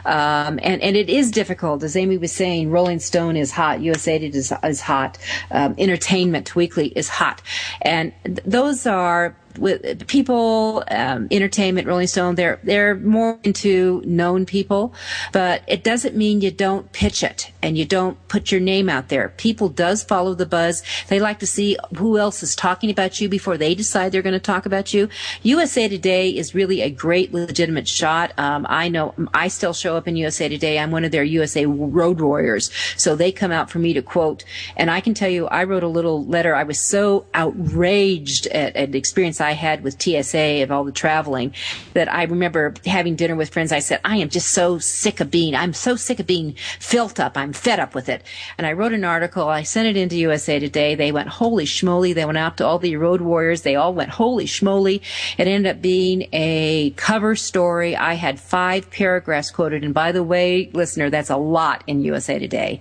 Um, 0.06 0.58
and, 0.62 0.80
and 0.80 0.96
it 0.96 1.10
is 1.10 1.30
difficult. 1.30 1.82
As 1.82 1.96
Amy 1.96 2.16
was 2.16 2.32
saying, 2.32 2.70
Rolling 2.70 2.98
Stone 2.98 3.36
is 3.36 3.50
hot. 3.50 3.82
USA 3.82 4.21
is, 4.22 4.52
is 4.62 4.80
hot. 4.80 5.18
Um, 5.50 5.74
Entertainment 5.78 6.54
Weekly 6.54 6.88
is 6.88 7.08
hot. 7.08 7.42
And 7.82 8.12
th- 8.24 8.40
those 8.44 8.86
are 8.86 9.36
with 9.58 10.06
people, 10.06 10.84
um, 10.90 11.28
entertainment, 11.30 11.86
Rolling 11.86 12.06
Stone, 12.06 12.34
they're 12.36 12.58
they're 12.62 12.94
more 12.96 13.38
into 13.42 14.02
known 14.04 14.46
people, 14.46 14.94
but 15.32 15.62
it 15.66 15.84
doesn't 15.84 16.16
mean 16.16 16.40
you 16.40 16.50
don't 16.50 16.90
pitch 16.92 17.22
it 17.22 17.52
and 17.62 17.78
you 17.78 17.84
don't 17.84 18.16
put 18.28 18.50
your 18.50 18.60
name 18.60 18.88
out 18.88 19.08
there. 19.08 19.30
People 19.36 19.68
does 19.68 20.02
follow 20.02 20.34
the 20.34 20.46
buzz. 20.46 20.82
They 21.08 21.20
like 21.20 21.38
to 21.40 21.46
see 21.46 21.76
who 21.96 22.18
else 22.18 22.42
is 22.42 22.56
talking 22.56 22.90
about 22.90 23.20
you 23.20 23.28
before 23.28 23.56
they 23.56 23.74
decide 23.74 24.12
they're 24.12 24.22
going 24.22 24.32
to 24.32 24.40
talk 24.40 24.66
about 24.66 24.92
you. 24.92 25.08
USA 25.42 25.88
Today 25.88 26.30
is 26.30 26.54
really 26.54 26.80
a 26.80 26.90
great 26.90 27.32
legitimate 27.32 27.88
shot. 27.88 28.32
Um, 28.38 28.66
I 28.68 28.88
know 28.88 29.14
I 29.34 29.48
still 29.48 29.72
show 29.72 29.96
up 29.96 30.08
in 30.08 30.16
USA 30.16 30.48
Today. 30.48 30.78
I'm 30.78 30.90
one 30.90 31.04
of 31.04 31.12
their 31.12 31.24
USA 31.24 31.66
Road 31.66 32.20
Warriors, 32.20 32.70
so 32.96 33.14
they 33.14 33.32
come 33.32 33.52
out 33.52 33.70
for 33.70 33.78
me 33.78 33.92
to 33.92 34.02
quote. 34.02 34.44
And 34.76 34.90
I 34.90 35.00
can 35.00 35.14
tell 35.14 35.28
you, 35.28 35.46
I 35.48 35.64
wrote 35.64 35.82
a 35.82 35.88
little 35.88 36.24
letter. 36.24 36.54
I 36.54 36.64
was 36.64 36.80
so 36.80 37.26
outraged 37.34 38.46
at, 38.48 38.92
the 38.92 38.98
experience 38.98 39.40
I 39.42 39.52
had 39.52 39.82
with 39.82 40.00
TSA 40.00 40.62
of 40.62 40.70
all 40.70 40.84
the 40.84 40.92
traveling 40.92 41.54
that 41.94 42.12
I 42.12 42.24
remember 42.24 42.74
having 42.86 43.16
dinner 43.16 43.36
with 43.36 43.50
friends. 43.50 43.72
I 43.72 43.80
said, 43.80 44.00
I 44.04 44.16
am 44.16 44.28
just 44.28 44.48
so 44.48 44.78
sick 44.78 45.20
of 45.20 45.30
being, 45.30 45.54
I'm 45.54 45.72
so 45.72 45.96
sick 45.96 46.20
of 46.20 46.26
being 46.26 46.54
filled 46.78 47.20
up. 47.20 47.36
I'm 47.36 47.52
fed 47.52 47.80
up 47.80 47.94
with 47.94 48.08
it. 48.08 48.22
And 48.58 48.66
I 48.66 48.72
wrote 48.72 48.92
an 48.92 49.04
article. 49.04 49.48
I 49.48 49.62
sent 49.62 49.88
it 49.88 49.96
into 49.96 50.16
USA 50.16 50.58
Today. 50.58 50.94
They 50.94 51.12
went, 51.12 51.28
holy 51.28 51.64
schmoly. 51.64 52.14
They 52.14 52.24
went 52.24 52.38
out 52.38 52.56
to 52.58 52.66
all 52.66 52.78
the 52.78 52.96
road 52.96 53.20
warriors. 53.20 53.62
They 53.62 53.76
all 53.76 53.94
went, 53.94 54.10
holy 54.10 54.46
schmoly. 54.46 55.00
It 55.38 55.46
ended 55.46 55.76
up 55.76 55.82
being 55.82 56.28
a 56.32 56.90
cover 56.96 57.36
story. 57.36 57.96
I 57.96 58.14
had 58.14 58.38
five 58.38 58.90
paragraphs 58.90 59.50
quoted. 59.50 59.84
And 59.84 59.94
by 59.94 60.12
the 60.12 60.22
way, 60.22 60.70
listener, 60.72 61.10
that's 61.10 61.30
a 61.30 61.36
lot 61.36 61.82
in 61.86 62.02
USA 62.02 62.38
Today. 62.38 62.80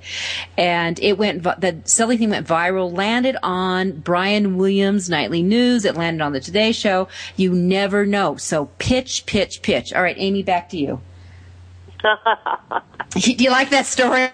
And 0.58 1.00
it 1.00 1.18
went, 1.18 1.44
the 1.44 1.80
silly 1.86 2.18
thing 2.18 2.30
went 2.30 2.48
viral, 2.48 2.96
landed 2.96 3.38
on 3.42 4.00
Brian 4.00 4.58
Williams' 4.58 5.10
nightly 5.10 5.42
news. 5.42 5.86
It 5.86 5.96
landed 5.96 6.24
on 6.24 6.34
the 6.34 6.42
Today 6.52 6.74
Show. 6.74 7.08
You 7.38 7.54
never 7.54 8.06
know. 8.06 8.36
So 8.36 8.66
pitch, 8.78 9.26
pitch, 9.26 9.62
pitch. 9.62 9.94
All 9.94 10.04
right, 10.04 10.18
Amy, 10.20 10.44
back 10.44 10.68
to 10.70 10.78
you. 10.78 11.00
do 13.12 13.44
you 13.44 13.50
like 13.50 13.70
that 13.70 13.86
story? 13.86 14.30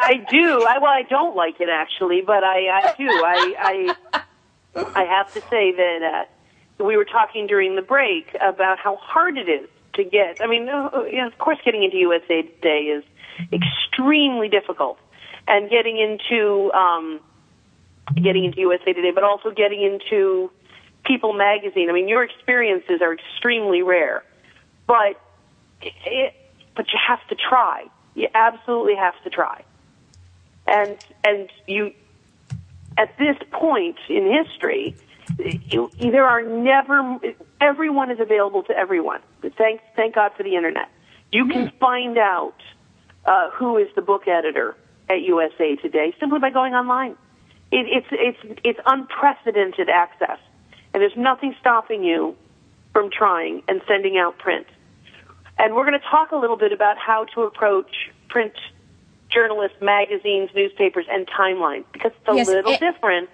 I 0.00 0.14
do. 0.28 0.66
I 0.68 0.78
well, 0.78 0.90
I 0.90 1.02
don't 1.08 1.36
like 1.36 1.60
it 1.60 1.68
actually, 1.68 2.22
but 2.22 2.42
I, 2.42 2.66
I 2.68 2.94
do. 2.98 3.06
I, 3.08 3.94
I, 4.14 4.82
I 4.96 5.04
have 5.04 5.32
to 5.34 5.40
say 5.42 5.70
that 5.70 6.26
uh, 6.80 6.84
we 6.84 6.96
were 6.96 7.04
talking 7.04 7.46
during 7.46 7.76
the 7.76 7.82
break 7.82 8.36
about 8.40 8.80
how 8.80 8.96
hard 8.96 9.38
it 9.38 9.48
is 9.48 9.68
to 9.94 10.02
get. 10.02 10.40
I 10.40 10.48
mean, 10.48 10.68
uh, 10.68 11.04
yeah, 11.04 11.28
of 11.28 11.38
course, 11.38 11.58
getting 11.64 11.84
into 11.84 11.98
USA 11.98 12.42
Today 12.42 12.80
is 12.96 13.04
extremely 13.52 14.48
difficult, 14.48 14.98
and 15.46 15.70
getting 15.70 15.98
into 15.98 16.72
um, 16.72 17.20
getting 18.16 18.44
into 18.44 18.58
USA 18.60 18.92
Today, 18.92 19.12
but 19.14 19.22
also 19.22 19.50
getting 19.50 19.82
into 19.82 20.50
People 21.04 21.32
Magazine. 21.32 21.90
I 21.90 21.92
mean, 21.92 22.08
your 22.08 22.22
experiences 22.22 23.00
are 23.02 23.14
extremely 23.14 23.82
rare, 23.82 24.24
but 24.86 25.20
it, 25.82 26.34
but 26.74 26.86
you 26.92 26.98
have 27.06 27.26
to 27.28 27.34
try. 27.34 27.86
You 28.14 28.28
absolutely 28.34 28.96
have 28.96 29.14
to 29.24 29.30
try. 29.30 29.64
And 30.66 30.96
and 31.24 31.48
you 31.66 31.92
at 32.96 33.16
this 33.18 33.36
point 33.50 33.96
in 34.08 34.32
history, 34.32 34.96
you, 35.38 35.90
there 35.98 36.26
are 36.26 36.42
never 36.42 37.18
everyone 37.60 38.10
is 38.10 38.20
available 38.20 38.62
to 38.64 38.76
everyone. 38.76 39.20
Thank 39.56 39.80
thank 39.96 40.14
God 40.14 40.32
for 40.36 40.42
the 40.42 40.56
internet. 40.56 40.88
You 41.32 41.46
can 41.48 41.72
find 41.80 42.16
out 42.16 42.54
uh, 43.24 43.50
who 43.50 43.76
is 43.76 43.88
the 43.94 44.02
book 44.02 44.28
editor 44.28 44.76
at 45.08 45.22
USA 45.22 45.76
Today 45.76 46.14
simply 46.20 46.38
by 46.38 46.50
going 46.50 46.74
online. 46.74 47.16
It, 47.72 47.86
it's 47.88 48.06
it's 48.12 48.60
it's 48.62 48.80
unprecedented 48.86 49.88
access, 49.88 50.38
and 50.94 51.02
there's 51.02 51.16
nothing 51.16 51.54
stopping 51.60 52.02
you 52.04 52.34
from 52.92 53.10
trying 53.10 53.62
and 53.68 53.82
sending 53.86 54.16
out 54.16 54.38
print. 54.38 54.66
And 55.58 55.74
we're 55.74 55.84
going 55.84 55.98
to 55.98 56.06
talk 56.10 56.32
a 56.32 56.36
little 56.36 56.56
bit 56.56 56.72
about 56.72 56.96
how 56.96 57.24
to 57.34 57.42
approach 57.42 57.90
print 58.28 58.54
journalists, 59.30 59.76
magazines, 59.82 60.50
newspapers, 60.54 61.06
and 61.10 61.26
timelines 61.26 61.84
because 61.92 62.12
it's 62.18 62.28
a 62.28 62.34
Yes, 62.36 62.46
little 62.48 62.72
it- 62.72 62.80
different. 62.80 63.28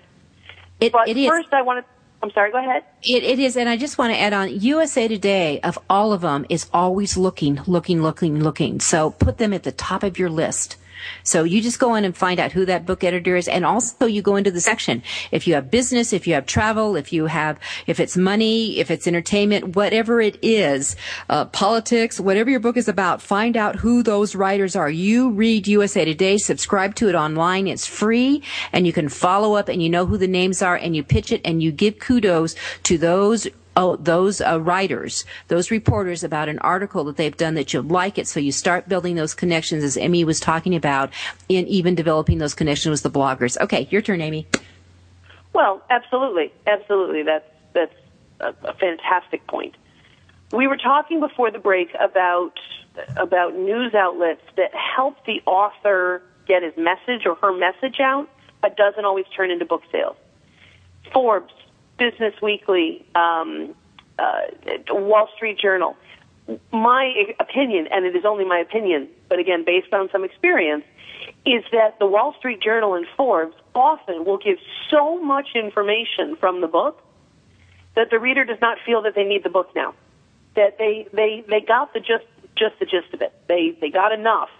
It, 0.80 0.92
but 0.92 1.08
it 1.08 1.16
is. 1.18 1.28
first, 1.28 1.52
I 1.52 1.60
want 1.62 1.84
to. 1.84 1.92
I'm 2.22 2.30
sorry. 2.32 2.50
Go 2.52 2.58
ahead. 2.58 2.84
It, 3.02 3.22
it 3.22 3.38
is, 3.38 3.56
and 3.56 3.68
I 3.68 3.76
just 3.76 3.96
want 3.98 4.12
to 4.14 4.18
add 4.18 4.32
on. 4.32 4.48
USA 4.60 5.08
Today, 5.08 5.60
of 5.60 5.78
all 5.90 6.12
of 6.14 6.22
them, 6.22 6.44
is 6.48 6.66
always 6.72 7.16
looking, 7.18 7.60
looking, 7.66 8.02
looking, 8.02 8.42
looking. 8.42 8.80
So 8.80 9.10
put 9.10 9.36
them 9.38 9.52
at 9.52 9.62
the 9.62 9.72
top 9.72 10.02
of 10.02 10.18
your 10.18 10.30
list. 10.30 10.76
So 11.22 11.44
you 11.44 11.60
just 11.60 11.78
go 11.78 11.94
in 11.94 12.04
and 12.04 12.16
find 12.16 12.40
out 12.40 12.52
who 12.52 12.64
that 12.66 12.86
book 12.86 13.04
editor 13.04 13.36
is, 13.36 13.48
and 13.48 13.64
also 13.64 14.06
you 14.06 14.22
go 14.22 14.36
into 14.36 14.50
the 14.50 14.60
section. 14.60 15.02
If 15.30 15.46
you 15.46 15.54
have 15.54 15.70
business, 15.70 16.12
if 16.12 16.26
you 16.26 16.34
have 16.34 16.46
travel, 16.46 16.96
if 16.96 17.12
you 17.12 17.26
have, 17.26 17.58
if 17.86 18.00
it's 18.00 18.16
money, 18.16 18.78
if 18.78 18.90
it's 18.90 19.06
entertainment, 19.06 19.76
whatever 19.76 20.20
it 20.20 20.38
is, 20.42 20.96
uh, 21.28 21.46
politics, 21.46 22.20
whatever 22.20 22.50
your 22.50 22.60
book 22.60 22.76
is 22.76 22.88
about, 22.88 23.22
find 23.22 23.56
out 23.56 23.76
who 23.76 24.02
those 24.02 24.34
writers 24.34 24.76
are. 24.76 24.90
You 24.90 25.30
read 25.30 25.66
USA 25.66 26.04
Today, 26.04 26.36
subscribe 26.36 26.94
to 26.96 27.08
it 27.08 27.14
online. 27.14 27.66
It's 27.66 27.86
free, 27.86 28.42
and 28.72 28.86
you 28.86 28.92
can 28.92 29.08
follow 29.08 29.54
up, 29.54 29.68
and 29.68 29.82
you 29.82 29.88
know 29.88 30.06
who 30.06 30.18
the 30.18 30.28
names 30.28 30.62
are, 30.62 30.76
and 30.76 30.94
you 30.96 31.02
pitch 31.02 31.32
it, 31.32 31.40
and 31.44 31.62
you 31.62 31.72
give 31.72 31.98
kudos 31.98 32.54
to 32.84 32.98
those 32.98 33.46
oh, 33.80 33.96
those 33.96 34.42
uh, 34.42 34.60
writers, 34.60 35.24
those 35.48 35.70
reporters 35.70 36.22
about 36.22 36.50
an 36.50 36.58
article 36.58 37.02
that 37.04 37.16
they've 37.16 37.36
done 37.36 37.54
that 37.54 37.72
you 37.72 37.80
like 37.80 38.18
it. 38.18 38.28
So 38.28 38.38
you 38.38 38.52
start 38.52 38.88
building 38.88 39.16
those 39.16 39.34
connections, 39.34 39.82
as 39.82 39.96
Amy 39.96 40.22
was 40.22 40.38
talking 40.38 40.76
about, 40.76 41.10
in 41.48 41.66
even 41.66 41.94
developing 41.94 42.38
those 42.38 42.54
connections 42.54 43.02
with 43.02 43.12
the 43.12 43.18
bloggers. 43.18 43.58
Okay, 43.58 43.88
your 43.90 44.02
turn, 44.02 44.20
Amy. 44.20 44.46
Well, 45.54 45.82
absolutely, 45.88 46.52
absolutely. 46.66 47.22
That's 47.22 47.48
that's 47.72 47.94
a, 48.40 48.54
a 48.64 48.74
fantastic 48.74 49.46
point. 49.46 49.76
We 50.52 50.66
were 50.66 50.76
talking 50.76 51.18
before 51.20 51.50
the 51.50 51.58
break 51.58 51.88
about 51.98 52.52
about 53.16 53.54
news 53.56 53.94
outlets 53.94 54.42
that 54.56 54.72
help 54.74 55.24
the 55.24 55.40
author 55.46 56.22
get 56.46 56.62
his 56.62 56.76
message 56.76 57.24
or 57.24 57.36
her 57.36 57.52
message 57.56 57.98
out, 58.00 58.28
but 58.60 58.76
doesn't 58.76 59.04
always 59.04 59.24
turn 59.34 59.50
into 59.50 59.64
book 59.64 59.82
sales. 59.90 60.16
Forbes, 61.14 61.54
Business 62.00 62.34
Weekly, 62.42 63.04
um, 63.14 63.74
uh, 64.18 64.40
Wall 64.88 65.28
Street 65.36 65.58
Journal. 65.58 65.96
My 66.72 67.34
opinion, 67.38 67.86
and 67.92 68.04
it 68.06 68.16
is 68.16 68.24
only 68.24 68.44
my 68.44 68.58
opinion, 68.58 69.08
but 69.28 69.38
again 69.38 69.64
based 69.64 69.92
on 69.92 70.08
some 70.10 70.24
experience, 70.24 70.84
is 71.46 71.62
that 71.70 71.98
the 72.00 72.06
Wall 72.06 72.34
Street 72.38 72.60
Journal 72.60 72.94
and 72.94 73.06
Forbes 73.16 73.54
often 73.74 74.24
will 74.24 74.38
give 74.38 74.56
so 74.90 75.22
much 75.22 75.48
information 75.54 76.36
from 76.40 76.62
the 76.62 76.66
book 76.66 77.00
that 77.94 78.08
the 78.10 78.18
reader 78.18 78.44
does 78.44 78.60
not 78.60 78.78
feel 78.84 79.02
that 79.02 79.14
they 79.14 79.24
need 79.24 79.44
the 79.44 79.50
book 79.50 79.68
now. 79.76 79.94
That 80.56 80.78
they 80.78 81.06
they 81.12 81.44
they 81.48 81.60
got 81.60 81.92
the 81.92 82.00
just 82.00 82.24
just 82.56 82.78
the 82.80 82.86
gist 82.86 83.12
of 83.12 83.20
it. 83.20 83.32
They 83.46 83.76
they 83.80 83.90
got 83.90 84.10
enough, 84.10 84.50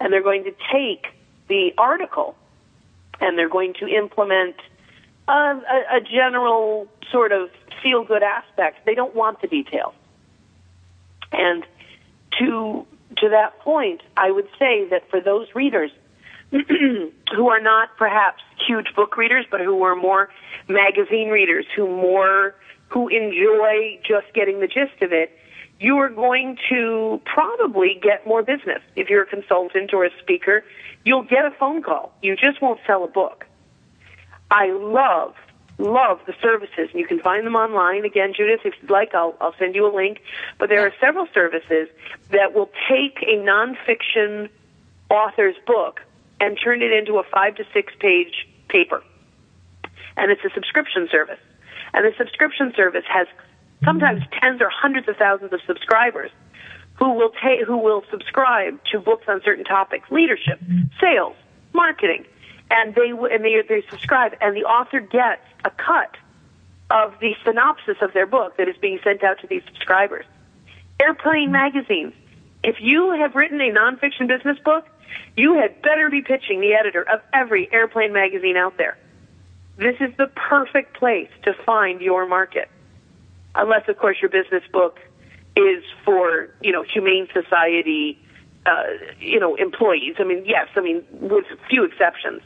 and 0.00 0.12
they're 0.12 0.22
going 0.22 0.44
to 0.44 0.54
take 0.72 1.08
the 1.48 1.74
article 1.76 2.36
and 3.20 3.38
they're 3.38 3.48
going 3.48 3.74
to 3.74 3.86
implement 3.86 4.56
a, 5.28 5.32
a, 5.32 5.96
a 5.96 6.00
general 6.00 6.88
sort 7.10 7.32
of 7.32 7.50
feel 7.82 8.04
good 8.04 8.22
aspect. 8.22 8.84
They 8.86 8.94
don't 8.94 9.14
want 9.14 9.40
the 9.40 9.48
details. 9.48 9.94
And 11.32 11.64
to 12.38 12.86
to 13.18 13.28
that 13.30 13.58
point, 13.60 14.02
I 14.16 14.30
would 14.30 14.48
say 14.58 14.88
that 14.90 15.08
for 15.10 15.20
those 15.20 15.48
readers 15.54 15.90
who 16.50 17.48
are 17.48 17.60
not 17.60 17.96
perhaps 17.96 18.42
huge 18.66 18.94
book 18.94 19.16
readers, 19.16 19.46
but 19.50 19.60
who 19.60 19.82
are 19.82 19.96
more 19.96 20.28
magazine 20.68 21.28
readers, 21.28 21.66
who 21.74 21.88
more 21.88 22.54
who 22.88 23.08
enjoy 23.08 23.98
just 24.06 24.32
getting 24.34 24.60
the 24.60 24.68
gist 24.68 25.02
of 25.02 25.12
it, 25.12 25.36
you 25.80 25.96
are 25.98 26.08
going 26.08 26.56
to 26.70 27.20
probably 27.24 27.98
get 28.00 28.26
more 28.26 28.42
business. 28.42 28.80
If 28.94 29.10
you're 29.10 29.22
a 29.22 29.26
consultant 29.26 29.92
or 29.92 30.04
a 30.04 30.10
speaker, 30.22 30.64
you'll 31.04 31.24
get 31.24 31.44
a 31.44 31.50
phone 31.58 31.82
call. 31.82 32.12
You 32.22 32.36
just 32.36 32.62
won't 32.62 32.80
sell 32.86 33.04
a 33.04 33.08
book. 33.08 33.44
I 34.50 34.70
love, 34.70 35.34
love 35.78 36.20
the 36.26 36.34
services, 36.40 36.90
and 36.92 37.00
you 37.00 37.06
can 37.06 37.20
find 37.20 37.46
them 37.46 37.56
online. 37.56 38.04
Again, 38.04 38.32
Judith, 38.36 38.60
if 38.64 38.74
you'd 38.80 38.90
like, 38.90 39.14
I'll, 39.14 39.34
I'll 39.40 39.54
send 39.58 39.74
you 39.74 39.86
a 39.86 39.94
link. 39.94 40.20
But 40.58 40.68
there 40.68 40.86
are 40.86 40.92
several 41.00 41.26
services 41.34 41.88
that 42.30 42.54
will 42.54 42.70
take 42.88 43.22
a 43.22 43.36
nonfiction 43.36 44.48
author's 45.10 45.56
book 45.66 46.00
and 46.40 46.58
turn 46.62 46.82
it 46.82 46.92
into 46.92 47.18
a 47.18 47.22
five 47.24 47.56
to 47.56 47.64
six 47.72 47.92
page 47.98 48.48
paper. 48.68 49.02
And 50.16 50.30
it's 50.30 50.44
a 50.44 50.50
subscription 50.54 51.08
service. 51.10 51.38
And 51.92 52.04
the 52.04 52.12
subscription 52.16 52.72
service 52.76 53.04
has 53.08 53.26
sometimes 53.84 54.22
mm-hmm. 54.22 54.38
tens 54.40 54.60
or 54.60 54.70
hundreds 54.70 55.08
of 55.08 55.16
thousands 55.16 55.52
of 55.52 55.60
subscribers 55.66 56.30
who 56.94 57.12
will 57.12 57.30
take, 57.42 57.66
who 57.66 57.76
will 57.76 58.02
subscribe 58.10 58.78
to 58.92 58.98
books 58.98 59.24
on 59.28 59.40
certain 59.44 59.64
topics, 59.64 60.10
leadership, 60.10 60.58
mm-hmm. 60.60 60.86
sales, 61.00 61.36
marketing, 61.72 62.24
and 62.70 62.94
they 62.94 63.10
and 63.10 63.44
they 63.44 63.62
they 63.68 63.84
subscribe, 63.88 64.32
and 64.40 64.56
the 64.56 64.64
author 64.64 65.00
gets 65.00 65.42
a 65.64 65.70
cut 65.70 66.16
of 66.90 67.14
the 67.20 67.34
synopsis 67.44 67.96
of 68.00 68.12
their 68.12 68.26
book 68.26 68.56
that 68.58 68.68
is 68.68 68.76
being 68.76 68.98
sent 69.02 69.24
out 69.24 69.40
to 69.40 69.46
these 69.46 69.62
subscribers. 69.66 70.24
Airplane 71.00 71.50
magazines. 71.50 72.14
If 72.62 72.76
you 72.80 73.10
have 73.10 73.34
written 73.34 73.60
a 73.60 73.70
nonfiction 73.70 74.28
business 74.28 74.58
book, 74.64 74.86
you 75.36 75.54
had 75.54 75.82
better 75.82 76.08
be 76.10 76.22
pitching 76.22 76.60
the 76.60 76.74
editor 76.74 77.02
of 77.02 77.20
every 77.32 77.72
airplane 77.72 78.12
magazine 78.12 78.56
out 78.56 78.76
there. 78.78 78.96
This 79.76 79.96
is 80.00 80.10
the 80.16 80.26
perfect 80.26 80.96
place 80.96 81.28
to 81.42 81.54
find 81.64 82.00
your 82.00 82.26
market. 82.26 82.68
Unless, 83.54 83.88
of 83.88 83.98
course, 83.98 84.16
your 84.20 84.30
business 84.30 84.62
book 84.72 84.98
is 85.54 85.82
for, 86.04 86.48
you 86.60 86.72
know, 86.72 86.82
humane 86.82 87.28
society, 87.32 88.18
uh, 88.64 88.84
you 89.20 89.38
know, 89.38 89.54
employees. 89.54 90.16
I 90.18 90.24
mean, 90.24 90.44
yes, 90.46 90.68
I 90.76 90.80
mean, 90.80 91.04
with 91.12 91.44
few 91.68 91.84
exceptions. 91.84 92.42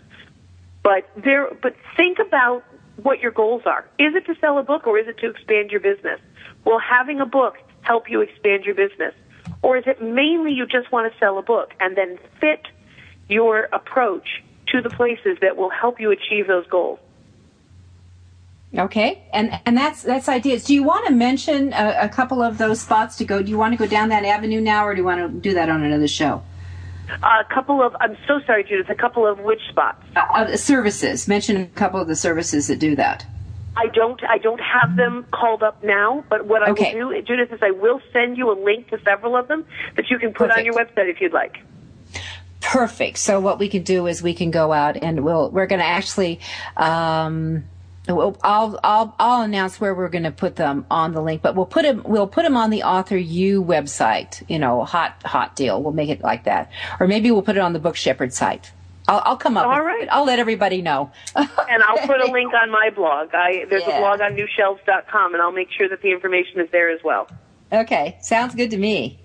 But 0.83 1.09
there, 1.17 1.49
but 1.63 1.75
think 1.97 2.19
about 2.19 2.65
what 3.03 3.21
your 3.21 3.33
goals 3.33 3.63
are. 3.67 3.87
Is 3.99 4.15
it 4.15 4.27
to 4.27 4.35
sell 4.41 4.59
a 4.59 4.63
book 4.63 4.87
or 4.87 4.99
is 4.99 5.09
it 5.09 5.19
to 5.19 5.31
expand 5.31 5.71
your 5.71 5.81
business? 5.81 6.21
Will 6.65 6.79
having 6.79 7.21
a 7.21 7.27
book 7.27 7.57
help 7.83 8.11
you 8.11 8.21
expand 8.21 8.65
your 8.65 8.75
business? 8.75 9.15
Or 9.63 9.77
is 9.77 9.85
it 9.87 10.03
mainly 10.03 10.53
you 10.53 10.67
just 10.67 10.91
want 10.91 11.13
to 11.13 11.19
sell 11.19 11.39
a 11.39 11.43
book 11.43 11.73
and 11.81 11.97
then 11.97 12.19
fit 12.41 12.67
your 13.29 13.69
approach 13.73 14.43
to 14.69 14.81
the 14.81 14.91
places 14.91 15.39
that 15.41 15.57
will 15.57 15.71
help 15.71 16.01
you 16.01 16.11
achieve 16.11 16.47
those 16.47 16.67
goals? 16.67 16.99
Okay, 18.77 19.25
and 19.33 19.59
and 19.67 19.77
that's 19.77 20.03
that's 20.03 20.29
ideas. 20.29 20.63
Do 20.63 20.75
you 20.75 20.85
want 20.85 21.07
to 21.09 21.13
mention 21.13 21.73
a, 21.73 22.03
a 22.03 22.09
couple 22.09 22.41
of 22.41 22.57
those 22.57 22.81
spots 22.81 23.17
to 23.17 23.25
go? 23.25 23.43
Do 23.43 23.51
you 23.51 23.59
want 23.59 23.73
to 23.73 23.77
go 23.77 23.87
down 23.87 24.11
that 24.11 24.25
avenue 24.25 24.61
now, 24.61 24.87
or 24.87 24.95
do 24.95 25.01
you 25.01 25.05
want 25.05 25.21
to 25.21 25.29
do 25.29 25.55
that 25.55 25.69
on 25.69 25.83
another 25.83 26.07
show? 26.07 26.43
A 27.23 27.45
couple 27.53 27.83
of, 27.83 27.95
I'm 28.01 28.17
so 28.27 28.41
sorry, 28.47 28.65
Judith, 28.65 28.89
a 28.89 28.95
couple 28.95 29.27
of 29.27 29.39
which 29.41 29.61
spots? 29.69 30.03
Uh, 30.17 30.21
uh, 30.33 30.57
services. 30.57 31.29
Mention 31.29 31.57
a 31.57 31.67
couple 31.67 32.01
of 32.01 32.09
the 32.09 32.17
services 32.17 32.69
that 32.69 32.79
do 32.79 32.97
that. 32.97 33.27
I 33.77 33.87
don't, 33.87 34.21
I 34.25 34.39
don't 34.39 34.61
have 34.61 34.97
them 34.97 35.25
called 35.31 35.63
up 35.63 35.83
now, 35.83 36.25
but 36.29 36.47
what 36.47 36.63
I 36.63 36.71
Okay. 36.71 36.95
will 36.95 37.11
do, 37.11 37.23
Judith, 37.23 37.53
is 37.53 37.61
I 37.63 37.71
will 37.71 38.01
send 38.13 38.37
you 38.37 38.51
a 38.51 38.57
link 38.59 38.91
to 38.91 38.99
several 39.05 39.37
of 39.37 39.49
them 39.49 39.65
that 39.97 40.11
you 40.11 40.19
can 40.19 40.33
put 40.33 40.51
on 40.51 40.65
your 40.65 40.75
website 40.75 41.09
if 41.09 41.21
you'd 41.21 41.33
like. 41.33 41.57
Perfect. 42.61 43.19
So 43.19 43.41
what 43.41 43.59
we 43.59 43.69
can 43.69 43.83
do 43.83 44.07
is 44.07 44.23
we 44.23 44.35
can 44.35 44.51
go 44.51 44.73
out 44.73 44.97
and 44.97 45.25
we'll 45.25 45.51
we're 45.51 45.67
going 45.67 45.81
to 45.81 45.87
actually. 45.87 46.41
Um, 46.77 47.65
I'll 48.19 48.81
I'll 48.83 49.15
I'll 49.19 49.43
announce 49.43 49.81
where 49.81 49.95
we're 49.95 50.09
going 50.09 50.25
to 50.25 50.31
put 50.33 50.57
them 50.57 50.87
on 50.91 51.13
the 51.13 51.21
link, 51.21 51.43
but 51.43 51.55
we'll 51.55 51.67
put 51.67 51.83
them 51.83 52.03
we'll 52.05 52.27
put 52.27 52.43
them 52.43 52.57
on 52.57 52.71
the 52.71 52.83
Author 52.83 53.17
U 53.17 53.63
website. 53.63 54.43
You 54.49 54.59
know, 54.59 54.85
hot 54.85 55.23
hot 55.25 55.55
deal. 55.57 55.83
We'll 55.83 55.93
make 55.93 56.09
it 56.09 56.23
like 56.23 56.45
that, 56.45 56.71
or 56.99 57.07
maybe 57.07 57.31
we'll 57.31 57.43
put 57.43 57.57
it 57.57 57.61
on 57.61 57.73
the 57.73 57.79
Book 57.79 57.97
Shepherd 57.97 58.33
site. 58.33 58.73
I'll, 59.09 59.23
I'll 59.25 59.37
come 59.37 59.57
up. 59.57 59.67
All 59.67 59.71
with 59.77 59.85
right. 59.85 60.03
it. 60.05 60.09
I'll 60.13 60.25
let 60.25 60.39
everybody 60.39 60.83
know. 60.83 61.11
and 61.35 61.83
I'll 61.83 62.07
put 62.07 62.21
a 62.21 62.31
link 62.31 62.53
on 62.55 62.71
my 62.71 62.91
blog. 62.95 63.31
I, 63.35 63.65
there's 63.69 63.83
Yeah. 63.87 63.97
a 63.99 64.01
blog 64.01 64.21
on 64.21 64.37
newshelves.com, 64.37 65.35
and 65.35 65.43
I'll 65.43 65.51
make 65.53 65.71
sure 65.73 65.89
that 65.89 66.01
the 66.03 66.13
information 66.13 66.61
is 66.61 66.71
there 66.71 66.91
as 66.91 67.01
well. 67.03 67.29
Okay, 67.73 68.19
sounds 68.21 68.55
good 68.55 68.71
to 68.71 68.77
me. 68.77 69.19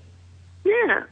Yeah. 0.63 1.03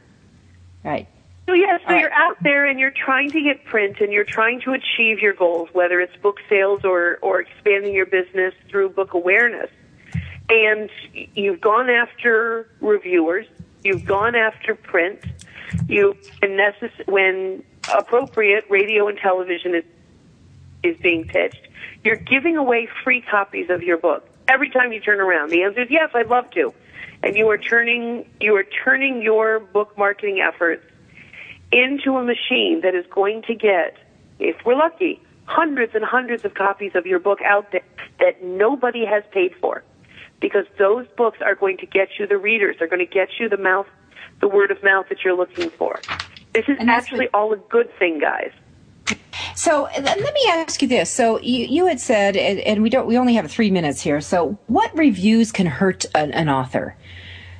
Right. 0.82 1.06
So 1.46 1.52
yeah, 1.52 1.76
so 1.78 1.84
All 1.84 1.92
right. 1.92 2.00
you're 2.00 2.12
out 2.12 2.36
there 2.42 2.64
and 2.64 2.80
you're 2.80 2.90
trying 2.92 3.30
to 3.32 3.40
get 3.42 3.64
print 3.66 4.00
and 4.00 4.12
you're 4.12 4.24
trying 4.24 4.60
to 4.62 4.72
achieve 4.72 5.18
your 5.18 5.34
goals, 5.34 5.68
whether 5.72 6.00
it's 6.00 6.16
book 6.16 6.38
sales 6.48 6.80
or 6.84 7.18
or 7.20 7.40
expanding 7.40 7.94
your 7.94 8.06
business 8.06 8.54
through 8.70 8.90
book 8.90 9.12
awareness. 9.12 9.70
And 10.48 10.90
you've 11.12 11.60
gone 11.60 11.90
after 11.90 12.68
reviewers, 12.80 13.46
you've 13.82 14.04
gone 14.04 14.34
after 14.34 14.74
print, 14.74 15.20
you 15.88 16.16
when 16.40 16.52
necess- 16.52 17.06
when 17.06 17.62
appropriate, 17.92 18.64
radio 18.70 19.08
and 19.08 19.18
television 19.18 19.74
is 19.74 19.84
is 20.82 20.96
being 20.98 21.26
pitched. 21.26 21.68
You're 22.04 22.16
giving 22.16 22.56
away 22.56 22.88
free 23.02 23.20
copies 23.20 23.68
of 23.68 23.82
your 23.82 23.98
book 23.98 24.26
every 24.48 24.70
time 24.70 24.92
you 24.92 25.00
turn 25.00 25.20
around. 25.20 25.50
The 25.50 25.62
answer 25.62 25.82
is 25.82 25.90
yes, 25.90 26.10
I'd 26.14 26.28
love 26.28 26.50
to. 26.52 26.72
And 27.22 27.36
you 27.36 27.48
are 27.50 27.58
turning 27.58 28.26
you 28.40 28.56
are 28.56 28.64
turning 28.84 29.20
your 29.20 29.60
book 29.60 29.96
marketing 29.98 30.40
efforts 30.40 30.84
into 31.72 32.16
a 32.16 32.24
machine 32.24 32.80
that 32.82 32.94
is 32.94 33.04
going 33.10 33.42
to 33.42 33.54
get, 33.54 33.96
if 34.38 34.56
we're 34.64 34.76
lucky, 34.76 35.20
hundreds 35.44 35.94
and 35.94 36.04
hundreds 36.04 36.44
of 36.44 36.54
copies 36.54 36.92
of 36.94 37.06
your 37.06 37.18
book 37.18 37.40
out 37.42 37.72
there 37.72 37.82
that 38.20 38.42
nobody 38.42 39.04
has 39.04 39.22
paid 39.32 39.54
for. 39.60 39.82
Because 40.40 40.66
those 40.78 41.06
books 41.16 41.38
are 41.40 41.54
going 41.54 41.78
to 41.78 41.86
get 41.86 42.08
you 42.18 42.26
the 42.26 42.36
readers, 42.36 42.76
they're 42.78 42.88
going 42.88 43.04
to 43.04 43.12
get 43.12 43.28
you 43.38 43.48
the 43.48 43.56
mouth 43.56 43.86
the 44.40 44.48
word 44.48 44.70
of 44.70 44.82
mouth 44.82 45.06
that 45.08 45.24
you're 45.24 45.36
looking 45.36 45.70
for. 45.70 46.00
This 46.52 46.64
is 46.68 46.76
actually 46.80 47.28
all 47.34 47.52
a 47.52 47.56
good 47.56 47.90
thing, 47.98 48.18
guys. 48.18 48.52
So 49.56 49.88
let 50.00 50.18
me 50.18 50.46
ask 50.50 50.82
you 50.82 50.88
this. 50.88 51.10
So 51.10 51.40
you, 51.40 51.66
you 51.66 51.86
had 51.86 52.00
said, 52.00 52.36
and 52.36 52.82
we 52.82 52.90
don't, 52.90 53.06
we 53.06 53.16
only 53.16 53.34
have 53.34 53.50
three 53.50 53.70
minutes 53.70 54.00
here. 54.00 54.20
So 54.20 54.58
what 54.66 54.96
reviews 54.96 55.52
can 55.52 55.66
hurt 55.66 56.04
an, 56.14 56.32
an 56.32 56.48
author? 56.48 56.96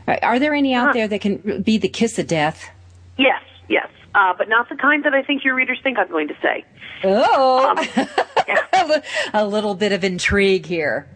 Are 0.06 0.38
there 0.38 0.54
any 0.54 0.74
out 0.74 0.92
there 0.92 1.08
that 1.08 1.20
can 1.20 1.62
be 1.62 1.78
the 1.78 1.88
kiss 1.88 2.18
of 2.18 2.26
death? 2.26 2.68
Yes, 3.16 3.42
yes, 3.68 3.88
uh, 4.14 4.32
but 4.36 4.48
not 4.48 4.68
the 4.68 4.76
kind 4.76 5.04
that 5.04 5.14
I 5.14 5.22
think 5.22 5.44
your 5.44 5.54
readers 5.54 5.78
think 5.82 5.98
I'm 5.98 6.08
going 6.08 6.28
to 6.28 6.36
say. 6.42 6.64
Oh, 7.02 7.68
um, 7.70 7.78
yeah. 8.48 9.00
a 9.32 9.46
little 9.46 9.74
bit 9.74 9.92
of 9.92 10.04
intrigue 10.04 10.66
here. 10.66 11.08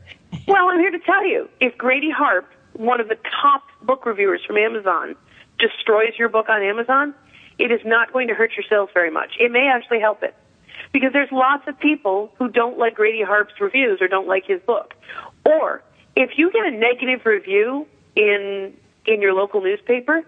well, 0.46 0.68
I'm 0.68 0.78
here 0.78 0.90
to 0.90 0.98
tell 0.98 1.26
you, 1.26 1.48
if 1.60 1.76
Grady 1.78 2.10
Harp, 2.10 2.50
one 2.74 3.00
of 3.00 3.08
the 3.08 3.16
top 3.42 3.62
book 3.82 4.04
reviewers 4.06 4.42
from 4.46 4.56
Amazon, 4.56 5.16
destroys 5.58 6.12
your 6.18 6.28
book 6.28 6.48
on 6.48 6.62
Amazon, 6.62 7.14
it 7.58 7.72
is 7.72 7.80
not 7.84 8.12
going 8.12 8.28
to 8.28 8.34
hurt 8.34 8.52
your 8.56 8.64
sales 8.68 8.90
very 8.94 9.10
much. 9.10 9.32
It 9.40 9.50
may 9.50 9.68
actually 9.72 10.00
help 10.00 10.22
it. 10.22 10.34
Because 10.92 11.12
there's 11.12 11.30
lots 11.32 11.66
of 11.66 11.78
people 11.78 12.32
who 12.38 12.48
don't 12.48 12.78
like 12.78 12.94
Grady 12.94 13.22
Harp's 13.22 13.60
reviews 13.60 14.00
or 14.00 14.08
don't 14.08 14.26
like 14.28 14.46
his 14.46 14.60
book. 14.62 14.94
Or 15.44 15.82
if 16.16 16.30
you 16.36 16.50
get 16.50 16.64
a 16.64 16.70
negative 16.70 17.26
review 17.26 17.86
in 18.16 18.74
in 19.06 19.22
your 19.22 19.32
local 19.32 19.60
newspaper 19.60 20.24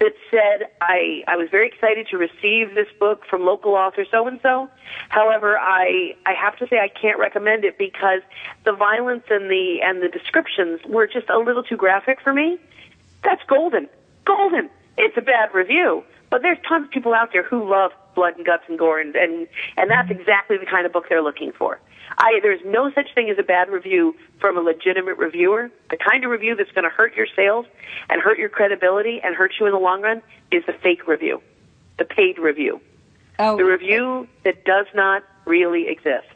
that 0.00 0.12
said 0.30 0.68
I 0.80 1.24
I 1.26 1.36
was 1.36 1.48
very 1.50 1.66
excited 1.66 2.08
to 2.08 2.18
receive 2.18 2.74
this 2.74 2.88
book 2.98 3.24
from 3.28 3.44
local 3.44 3.74
author 3.74 4.04
so 4.10 4.26
and 4.26 4.40
so. 4.42 4.68
However, 5.08 5.58
I 5.58 6.14
I 6.26 6.32
have 6.32 6.56
to 6.58 6.68
say 6.68 6.78
I 6.78 6.88
can't 6.88 7.18
recommend 7.18 7.64
it 7.64 7.78
because 7.78 8.20
the 8.64 8.72
violence 8.72 9.24
and 9.30 9.50
the 9.50 9.80
and 9.82 10.02
the 10.02 10.08
descriptions 10.08 10.80
were 10.86 11.06
just 11.06 11.28
a 11.28 11.38
little 11.38 11.62
too 11.62 11.76
graphic 11.76 12.20
for 12.20 12.32
me. 12.32 12.58
That's 13.22 13.42
golden. 13.44 13.88
Golden. 14.24 14.70
It's 14.96 15.16
a 15.16 15.22
bad 15.22 15.52
review, 15.54 16.04
but 16.30 16.42
there's 16.42 16.58
tons 16.68 16.86
of 16.86 16.90
people 16.90 17.14
out 17.14 17.32
there 17.32 17.42
who 17.42 17.68
love 17.68 17.92
blood 18.14 18.36
and 18.36 18.46
guts 18.46 18.64
and 18.68 18.78
gore 18.78 19.00
and 19.00 19.14
and, 19.16 19.48
and 19.76 19.90
that's 19.90 20.10
exactly 20.10 20.56
the 20.56 20.66
kind 20.66 20.86
of 20.86 20.92
book 20.92 21.06
they're 21.08 21.22
looking 21.22 21.52
for. 21.52 21.80
I, 22.16 22.40
there's 22.42 22.60
no 22.64 22.90
such 22.92 23.14
thing 23.14 23.30
as 23.30 23.38
a 23.38 23.42
bad 23.42 23.68
review 23.68 24.16
from 24.40 24.56
a 24.56 24.60
legitimate 24.60 25.18
reviewer. 25.18 25.70
The 25.90 25.96
kind 25.96 26.24
of 26.24 26.30
review 26.30 26.54
that's 26.54 26.70
going 26.72 26.84
to 26.84 26.90
hurt 26.90 27.16
your 27.16 27.26
sales 27.34 27.66
and 28.08 28.20
hurt 28.20 28.38
your 28.38 28.48
credibility 28.48 29.20
and 29.22 29.34
hurt 29.34 29.52
you 29.58 29.66
in 29.66 29.72
the 29.72 29.78
long 29.78 30.02
run 30.02 30.22
is 30.50 30.64
the 30.66 30.72
fake 30.72 31.06
review, 31.06 31.42
the 31.98 32.04
paid 32.04 32.38
review, 32.38 32.80
oh. 33.38 33.56
the 33.56 33.64
review 33.64 34.28
that 34.44 34.64
does 34.64 34.86
not 34.94 35.24
really 35.46 35.88
exist. 35.88 36.28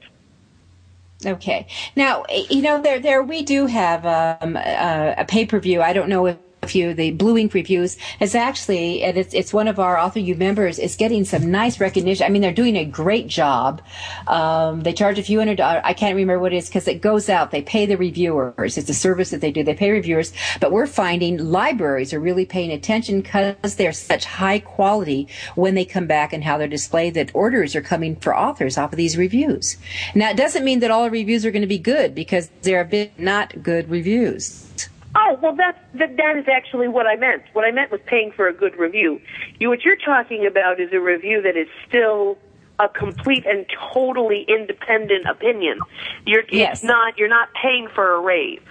Okay. 1.27 1.67
Now, 1.97 2.25
you 2.49 2.63
know, 2.63 2.81
there, 2.81 3.01
there, 3.01 3.23
we 3.23 3.43
do 3.43 3.67
have 3.67 4.07
um, 4.07 4.57
a, 4.57 5.15
a 5.19 5.25
pay 5.25 5.47
per 5.47 5.59
view. 5.59 5.83
I 5.83 5.93
don't 5.93 6.09
know 6.09 6.27
if 6.27 6.37
the 6.75 7.11
Blue 7.13 7.37
Ink 7.39 7.55
reviews, 7.55 7.97
is 8.21 8.35
actually, 8.35 9.03
and 9.03 9.17
it's, 9.17 9.35
it's 9.35 9.53
one 9.53 9.69
of 9.69 9.79
our 9.79 9.99
Author 9.99 10.19
U 10.21 10.35
members, 10.35 10.79
is 10.79 10.97
getting 10.97 11.25
some 11.25 11.51
nice 11.51 11.81
recognition. 11.81 12.27
I 12.27 12.29
mean, 12.31 12.43
they're 12.43 12.53
doing 12.53 12.77
a 12.77 12.85
great 12.85 13.27
job. 13.27 13.83
Um, 14.27 14.83
they 14.83 14.93
charge 14.93 15.19
a 15.19 15.23
few 15.23 15.39
hundred 15.39 15.57
dollars. 15.57 15.83
I 15.85 15.93
can't 15.95 16.15
remember 16.15 16.41
what 16.41 16.53
it 16.53 16.57
is 16.57 16.69
because 16.69 16.89
it 16.89 17.01
goes 17.01 17.29
out. 17.29 17.51
They 17.51 17.63
pay 17.63 17.87
the 17.87 17.97
reviewers. 17.97 18.79
It's 18.79 18.91
a 18.91 18.95
service 18.95 19.31
that 19.31 19.41
they 19.41 19.53
do. 19.53 19.63
They 19.63 19.75
pay 19.75 19.91
reviewers, 19.91 20.33
but 20.61 20.73
we're 20.73 20.87
finding 20.87 21.39
libraries 21.39 22.13
are 22.13 22.21
really 22.21 22.47
paying 22.47 22.73
attention 22.73 23.21
because 23.21 23.77
they're 23.77 23.93
such 23.93 24.25
high 24.25 24.59
quality 24.59 25.29
when 25.55 25.75
they 25.75 25.85
come 25.85 26.07
back 26.07 26.33
and 26.33 26.45
how 26.45 26.59
they're 26.59 26.69
displayed 26.69 27.15
that 27.15 27.31
orders 27.35 27.75
are 27.75 27.83
coming 27.83 28.17
for 28.17 28.37
authors 28.37 28.79
off 28.79 28.93
of 28.93 28.97
these 28.97 29.17
reviews. 29.17 29.77
Now, 30.15 30.31
it 30.31 30.37
doesn't 30.37 30.65
mean 30.65 30.81
that 30.81 30.91
all 30.91 31.09
reviews 31.11 31.45
are 31.45 31.51
going 31.51 31.63
to 31.63 31.69
be 31.69 31.79
good 31.79 32.15
because 32.15 32.51
there 32.63 32.79
have 32.79 32.91
been 32.91 33.11
not 33.19 33.63
good 33.63 33.91
reviews. 33.91 34.89
Oh, 35.15 35.39
well, 35.41 35.55
that's, 35.55 35.79
that, 35.95 36.17
that 36.17 36.37
is 36.37 36.47
actually 36.49 36.89
what 36.89 37.07
I 37.07 37.17
meant. 37.17 37.43
What 37.53 37.65
I 37.65 37.71
meant 37.71 37.91
was 37.91 38.01
paying 38.07 38.31
for 38.31 38.47
a 38.47 38.53
good 38.53 38.77
review. 38.77 39.21
You, 39.59 39.69
what 39.69 39.83
you're 39.83 39.97
talking 39.97 40.47
about 40.47 40.81
is 40.81 40.93
a 40.93 41.01
review 41.01 41.43
that 41.43 41.57
is 41.57 41.69
still 41.89 42.39
a 42.79 42.89
complete 42.89 43.45
and 43.47 43.67
totally 43.93 44.45
independent 44.49 45.27
opinion. 45.27 45.81
You're, 46.27 46.45
yes. 46.51 46.79
it's 46.79 46.85
not, 46.85 47.19
you're 47.19 47.29
not 47.29 47.49
paying 47.61 47.89
for 47.95 48.15
a 48.15 48.21
rave. 48.21 48.63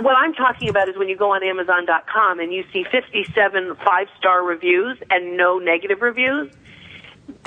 What 0.00 0.16
I'm 0.16 0.34
talking 0.34 0.68
about 0.68 0.88
is 0.88 0.96
when 0.96 1.08
you 1.08 1.16
go 1.16 1.32
on 1.32 1.42
Amazon.com 1.42 2.38
and 2.38 2.52
you 2.52 2.64
see 2.72 2.84
57 2.90 3.76
five-star 3.84 4.42
reviews 4.44 4.98
and 5.10 5.36
no 5.36 5.58
negative 5.58 6.02
reviews. 6.02 6.52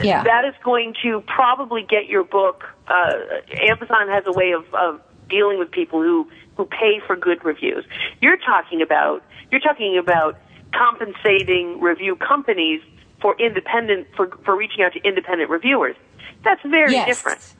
Yeah. 0.01 0.23
That 0.23 0.45
is 0.45 0.53
going 0.63 0.95
to 1.03 1.21
probably 1.21 1.83
get 1.83 2.07
your 2.07 2.23
book. 2.23 2.65
Uh, 2.87 3.13
Amazon 3.61 4.07
has 4.09 4.23
a 4.25 4.31
way 4.31 4.51
of, 4.51 4.65
of 4.73 5.01
dealing 5.29 5.59
with 5.59 5.71
people 5.71 6.01
who 6.01 6.29
who 6.57 6.65
pay 6.65 6.99
for 7.05 7.15
good 7.15 7.43
reviews. 7.43 7.85
You're 8.21 8.37
talking 8.37 8.81
about 8.81 9.23
you're 9.51 9.61
talking 9.61 9.97
about 9.97 10.37
compensating 10.73 11.79
review 11.79 12.15
companies 12.15 12.81
for 13.21 13.35
independent 13.39 14.07
for 14.15 14.29
for 14.43 14.55
reaching 14.55 14.83
out 14.83 14.93
to 14.93 15.01
independent 15.01 15.49
reviewers. 15.49 15.95
That's 16.43 16.61
very 16.63 16.93
yes. 16.93 17.07
different. 17.07 17.53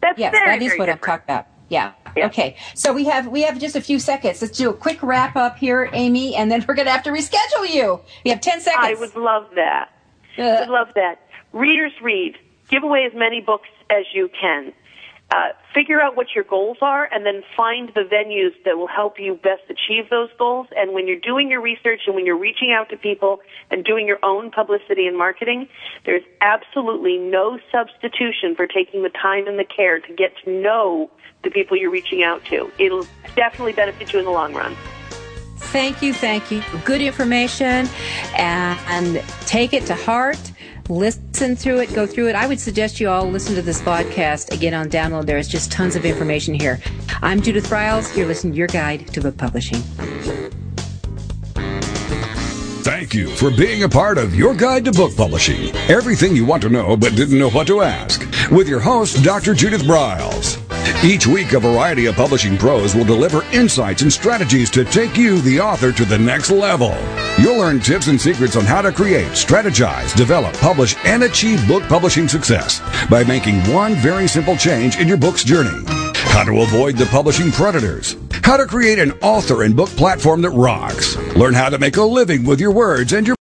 That's 0.00 0.18
yes, 0.18 0.32
very, 0.32 0.46
that 0.46 0.62
is 0.62 0.78
what 0.78 0.86
different. 0.86 0.90
I'm 0.90 0.98
talking 0.98 1.24
about. 1.24 1.46
Yeah. 1.68 1.92
yeah. 2.16 2.26
Okay. 2.26 2.56
So 2.74 2.92
we 2.92 3.04
have 3.04 3.28
we 3.28 3.42
have 3.42 3.58
just 3.58 3.76
a 3.76 3.80
few 3.80 3.98
seconds. 3.98 4.42
Let's 4.42 4.58
do 4.58 4.70
a 4.70 4.74
quick 4.74 5.02
wrap 5.02 5.36
up 5.36 5.56
here, 5.56 5.88
Amy, 5.92 6.34
and 6.34 6.50
then 6.50 6.64
we're 6.68 6.74
going 6.74 6.86
to 6.86 6.92
have 6.92 7.04
to 7.04 7.10
reschedule 7.10 7.68
you. 7.68 8.00
We 8.24 8.30
have 8.30 8.40
ten 8.40 8.60
seconds. 8.60 8.84
I 8.84 8.94
would 8.94 9.14
love 9.14 9.46
that. 9.54 9.90
Uh, 10.36 10.42
I 10.42 10.60
would 10.60 10.68
love 10.68 10.88
that. 10.96 11.20
Readers 11.52 11.92
read. 12.02 12.36
Give 12.68 12.82
away 12.82 13.04
as 13.04 13.12
many 13.14 13.40
books 13.40 13.68
as 13.90 14.04
you 14.12 14.30
can. 14.40 14.72
Uh, 15.32 15.50
figure 15.72 16.00
out 16.00 16.16
what 16.16 16.26
your 16.34 16.42
goals 16.42 16.78
are 16.82 17.08
and 17.12 17.24
then 17.24 17.42
find 17.56 17.90
the 17.94 18.00
venues 18.00 18.50
that 18.64 18.76
will 18.76 18.88
help 18.88 19.14
you 19.18 19.34
best 19.36 19.62
achieve 19.68 20.10
those 20.10 20.28
goals. 20.36 20.66
And 20.76 20.92
when 20.92 21.06
you're 21.06 21.20
doing 21.20 21.48
your 21.48 21.60
research 21.60 22.00
and 22.06 22.16
when 22.16 22.26
you're 22.26 22.38
reaching 22.38 22.72
out 22.72 22.88
to 22.88 22.96
people 22.96 23.38
and 23.70 23.84
doing 23.84 24.08
your 24.08 24.18
own 24.24 24.50
publicity 24.50 25.06
and 25.06 25.16
marketing, 25.16 25.68
there's 26.04 26.24
absolutely 26.40 27.16
no 27.16 27.60
substitution 27.70 28.56
for 28.56 28.66
taking 28.66 29.04
the 29.04 29.10
time 29.10 29.46
and 29.46 29.56
the 29.56 29.64
care 29.64 30.00
to 30.00 30.12
get 30.14 30.32
to 30.44 30.50
know 30.50 31.08
the 31.44 31.50
people 31.50 31.76
you're 31.76 31.92
reaching 31.92 32.24
out 32.24 32.44
to. 32.46 32.70
It'll 32.78 33.06
definitely 33.36 33.72
benefit 33.72 34.12
you 34.12 34.18
in 34.18 34.24
the 34.24 34.32
long 34.32 34.52
run. 34.52 34.76
Thank 35.70 36.02
you, 36.02 36.12
thank 36.12 36.50
you. 36.50 36.60
Good 36.84 37.00
information 37.00 37.86
and 38.36 39.22
take 39.46 39.72
it 39.72 39.86
to 39.86 39.94
heart 39.94 40.52
listen 40.90 41.56
through 41.56 41.78
it, 41.78 41.94
go 41.94 42.06
through 42.06 42.28
it. 42.28 42.34
I 42.34 42.46
would 42.46 42.60
suggest 42.60 43.00
you 43.00 43.08
all 43.08 43.24
listen 43.26 43.54
to 43.54 43.62
this 43.62 43.80
podcast 43.80 44.52
again 44.52 44.74
on 44.74 44.90
download. 44.90 45.26
There 45.26 45.38
is 45.38 45.48
just 45.48 45.70
tons 45.72 45.96
of 45.96 46.04
information 46.04 46.52
here. 46.52 46.80
I'm 47.22 47.40
Judith 47.40 47.66
Briles. 47.68 48.14
You're 48.16 48.26
listening 48.26 48.52
to 48.54 48.58
your 48.58 48.66
guide 48.66 49.06
to 49.08 49.20
book 49.20 49.36
publishing. 49.36 49.80
Thank 52.82 53.14
you 53.14 53.28
for 53.28 53.50
being 53.50 53.82
a 53.82 53.88
part 53.88 54.18
of 54.18 54.34
Your 54.34 54.54
Guide 54.54 54.84
to 54.86 54.92
Book 54.92 55.14
Publishing. 55.16 55.74
Everything 55.88 56.34
you 56.34 56.44
want 56.44 56.62
to 56.62 56.68
know 56.68 56.96
but 56.96 57.14
didn't 57.14 57.38
know 57.38 57.50
what 57.50 57.66
to 57.66 57.82
ask. 57.82 58.22
With 58.50 58.68
your 58.68 58.80
host, 58.80 59.22
Dr. 59.22 59.54
Judith 59.54 59.82
Briles. 59.82 60.69
Each 61.04 61.26
week, 61.26 61.52
a 61.54 61.60
variety 61.60 62.06
of 62.06 62.16
publishing 62.16 62.58
pros 62.58 62.94
will 62.94 63.04
deliver 63.04 63.42
insights 63.52 64.02
and 64.02 64.12
strategies 64.12 64.68
to 64.70 64.84
take 64.84 65.16
you, 65.16 65.40
the 65.40 65.60
author, 65.60 65.92
to 65.92 66.04
the 66.04 66.18
next 66.18 66.50
level. 66.50 66.94
You'll 67.38 67.58
learn 67.58 67.80
tips 67.80 68.08
and 68.08 68.20
secrets 68.20 68.56
on 68.56 68.64
how 68.64 68.82
to 68.82 68.92
create, 68.92 69.28
strategize, 69.28 70.14
develop, 70.14 70.52
publish, 70.58 70.96
and 71.04 71.22
achieve 71.22 71.66
book 71.66 71.82
publishing 71.84 72.28
success 72.28 72.80
by 73.08 73.24
making 73.24 73.60
one 73.72 73.94
very 73.94 74.28
simple 74.28 74.56
change 74.56 74.98
in 74.98 75.08
your 75.08 75.16
book's 75.16 75.42
journey. 75.42 75.84
How 76.14 76.44
to 76.44 76.60
avoid 76.60 76.96
the 76.96 77.06
publishing 77.06 77.50
predators. 77.50 78.16
How 78.44 78.56
to 78.56 78.66
create 78.66 78.98
an 78.98 79.12
author 79.22 79.62
and 79.62 79.74
book 79.74 79.90
platform 79.90 80.42
that 80.42 80.50
rocks. 80.50 81.16
Learn 81.34 81.54
how 81.54 81.70
to 81.70 81.78
make 81.78 81.96
a 81.96 82.02
living 82.02 82.44
with 82.44 82.60
your 82.60 82.72
words 82.72 83.12
and 83.12 83.26
your 83.26 83.36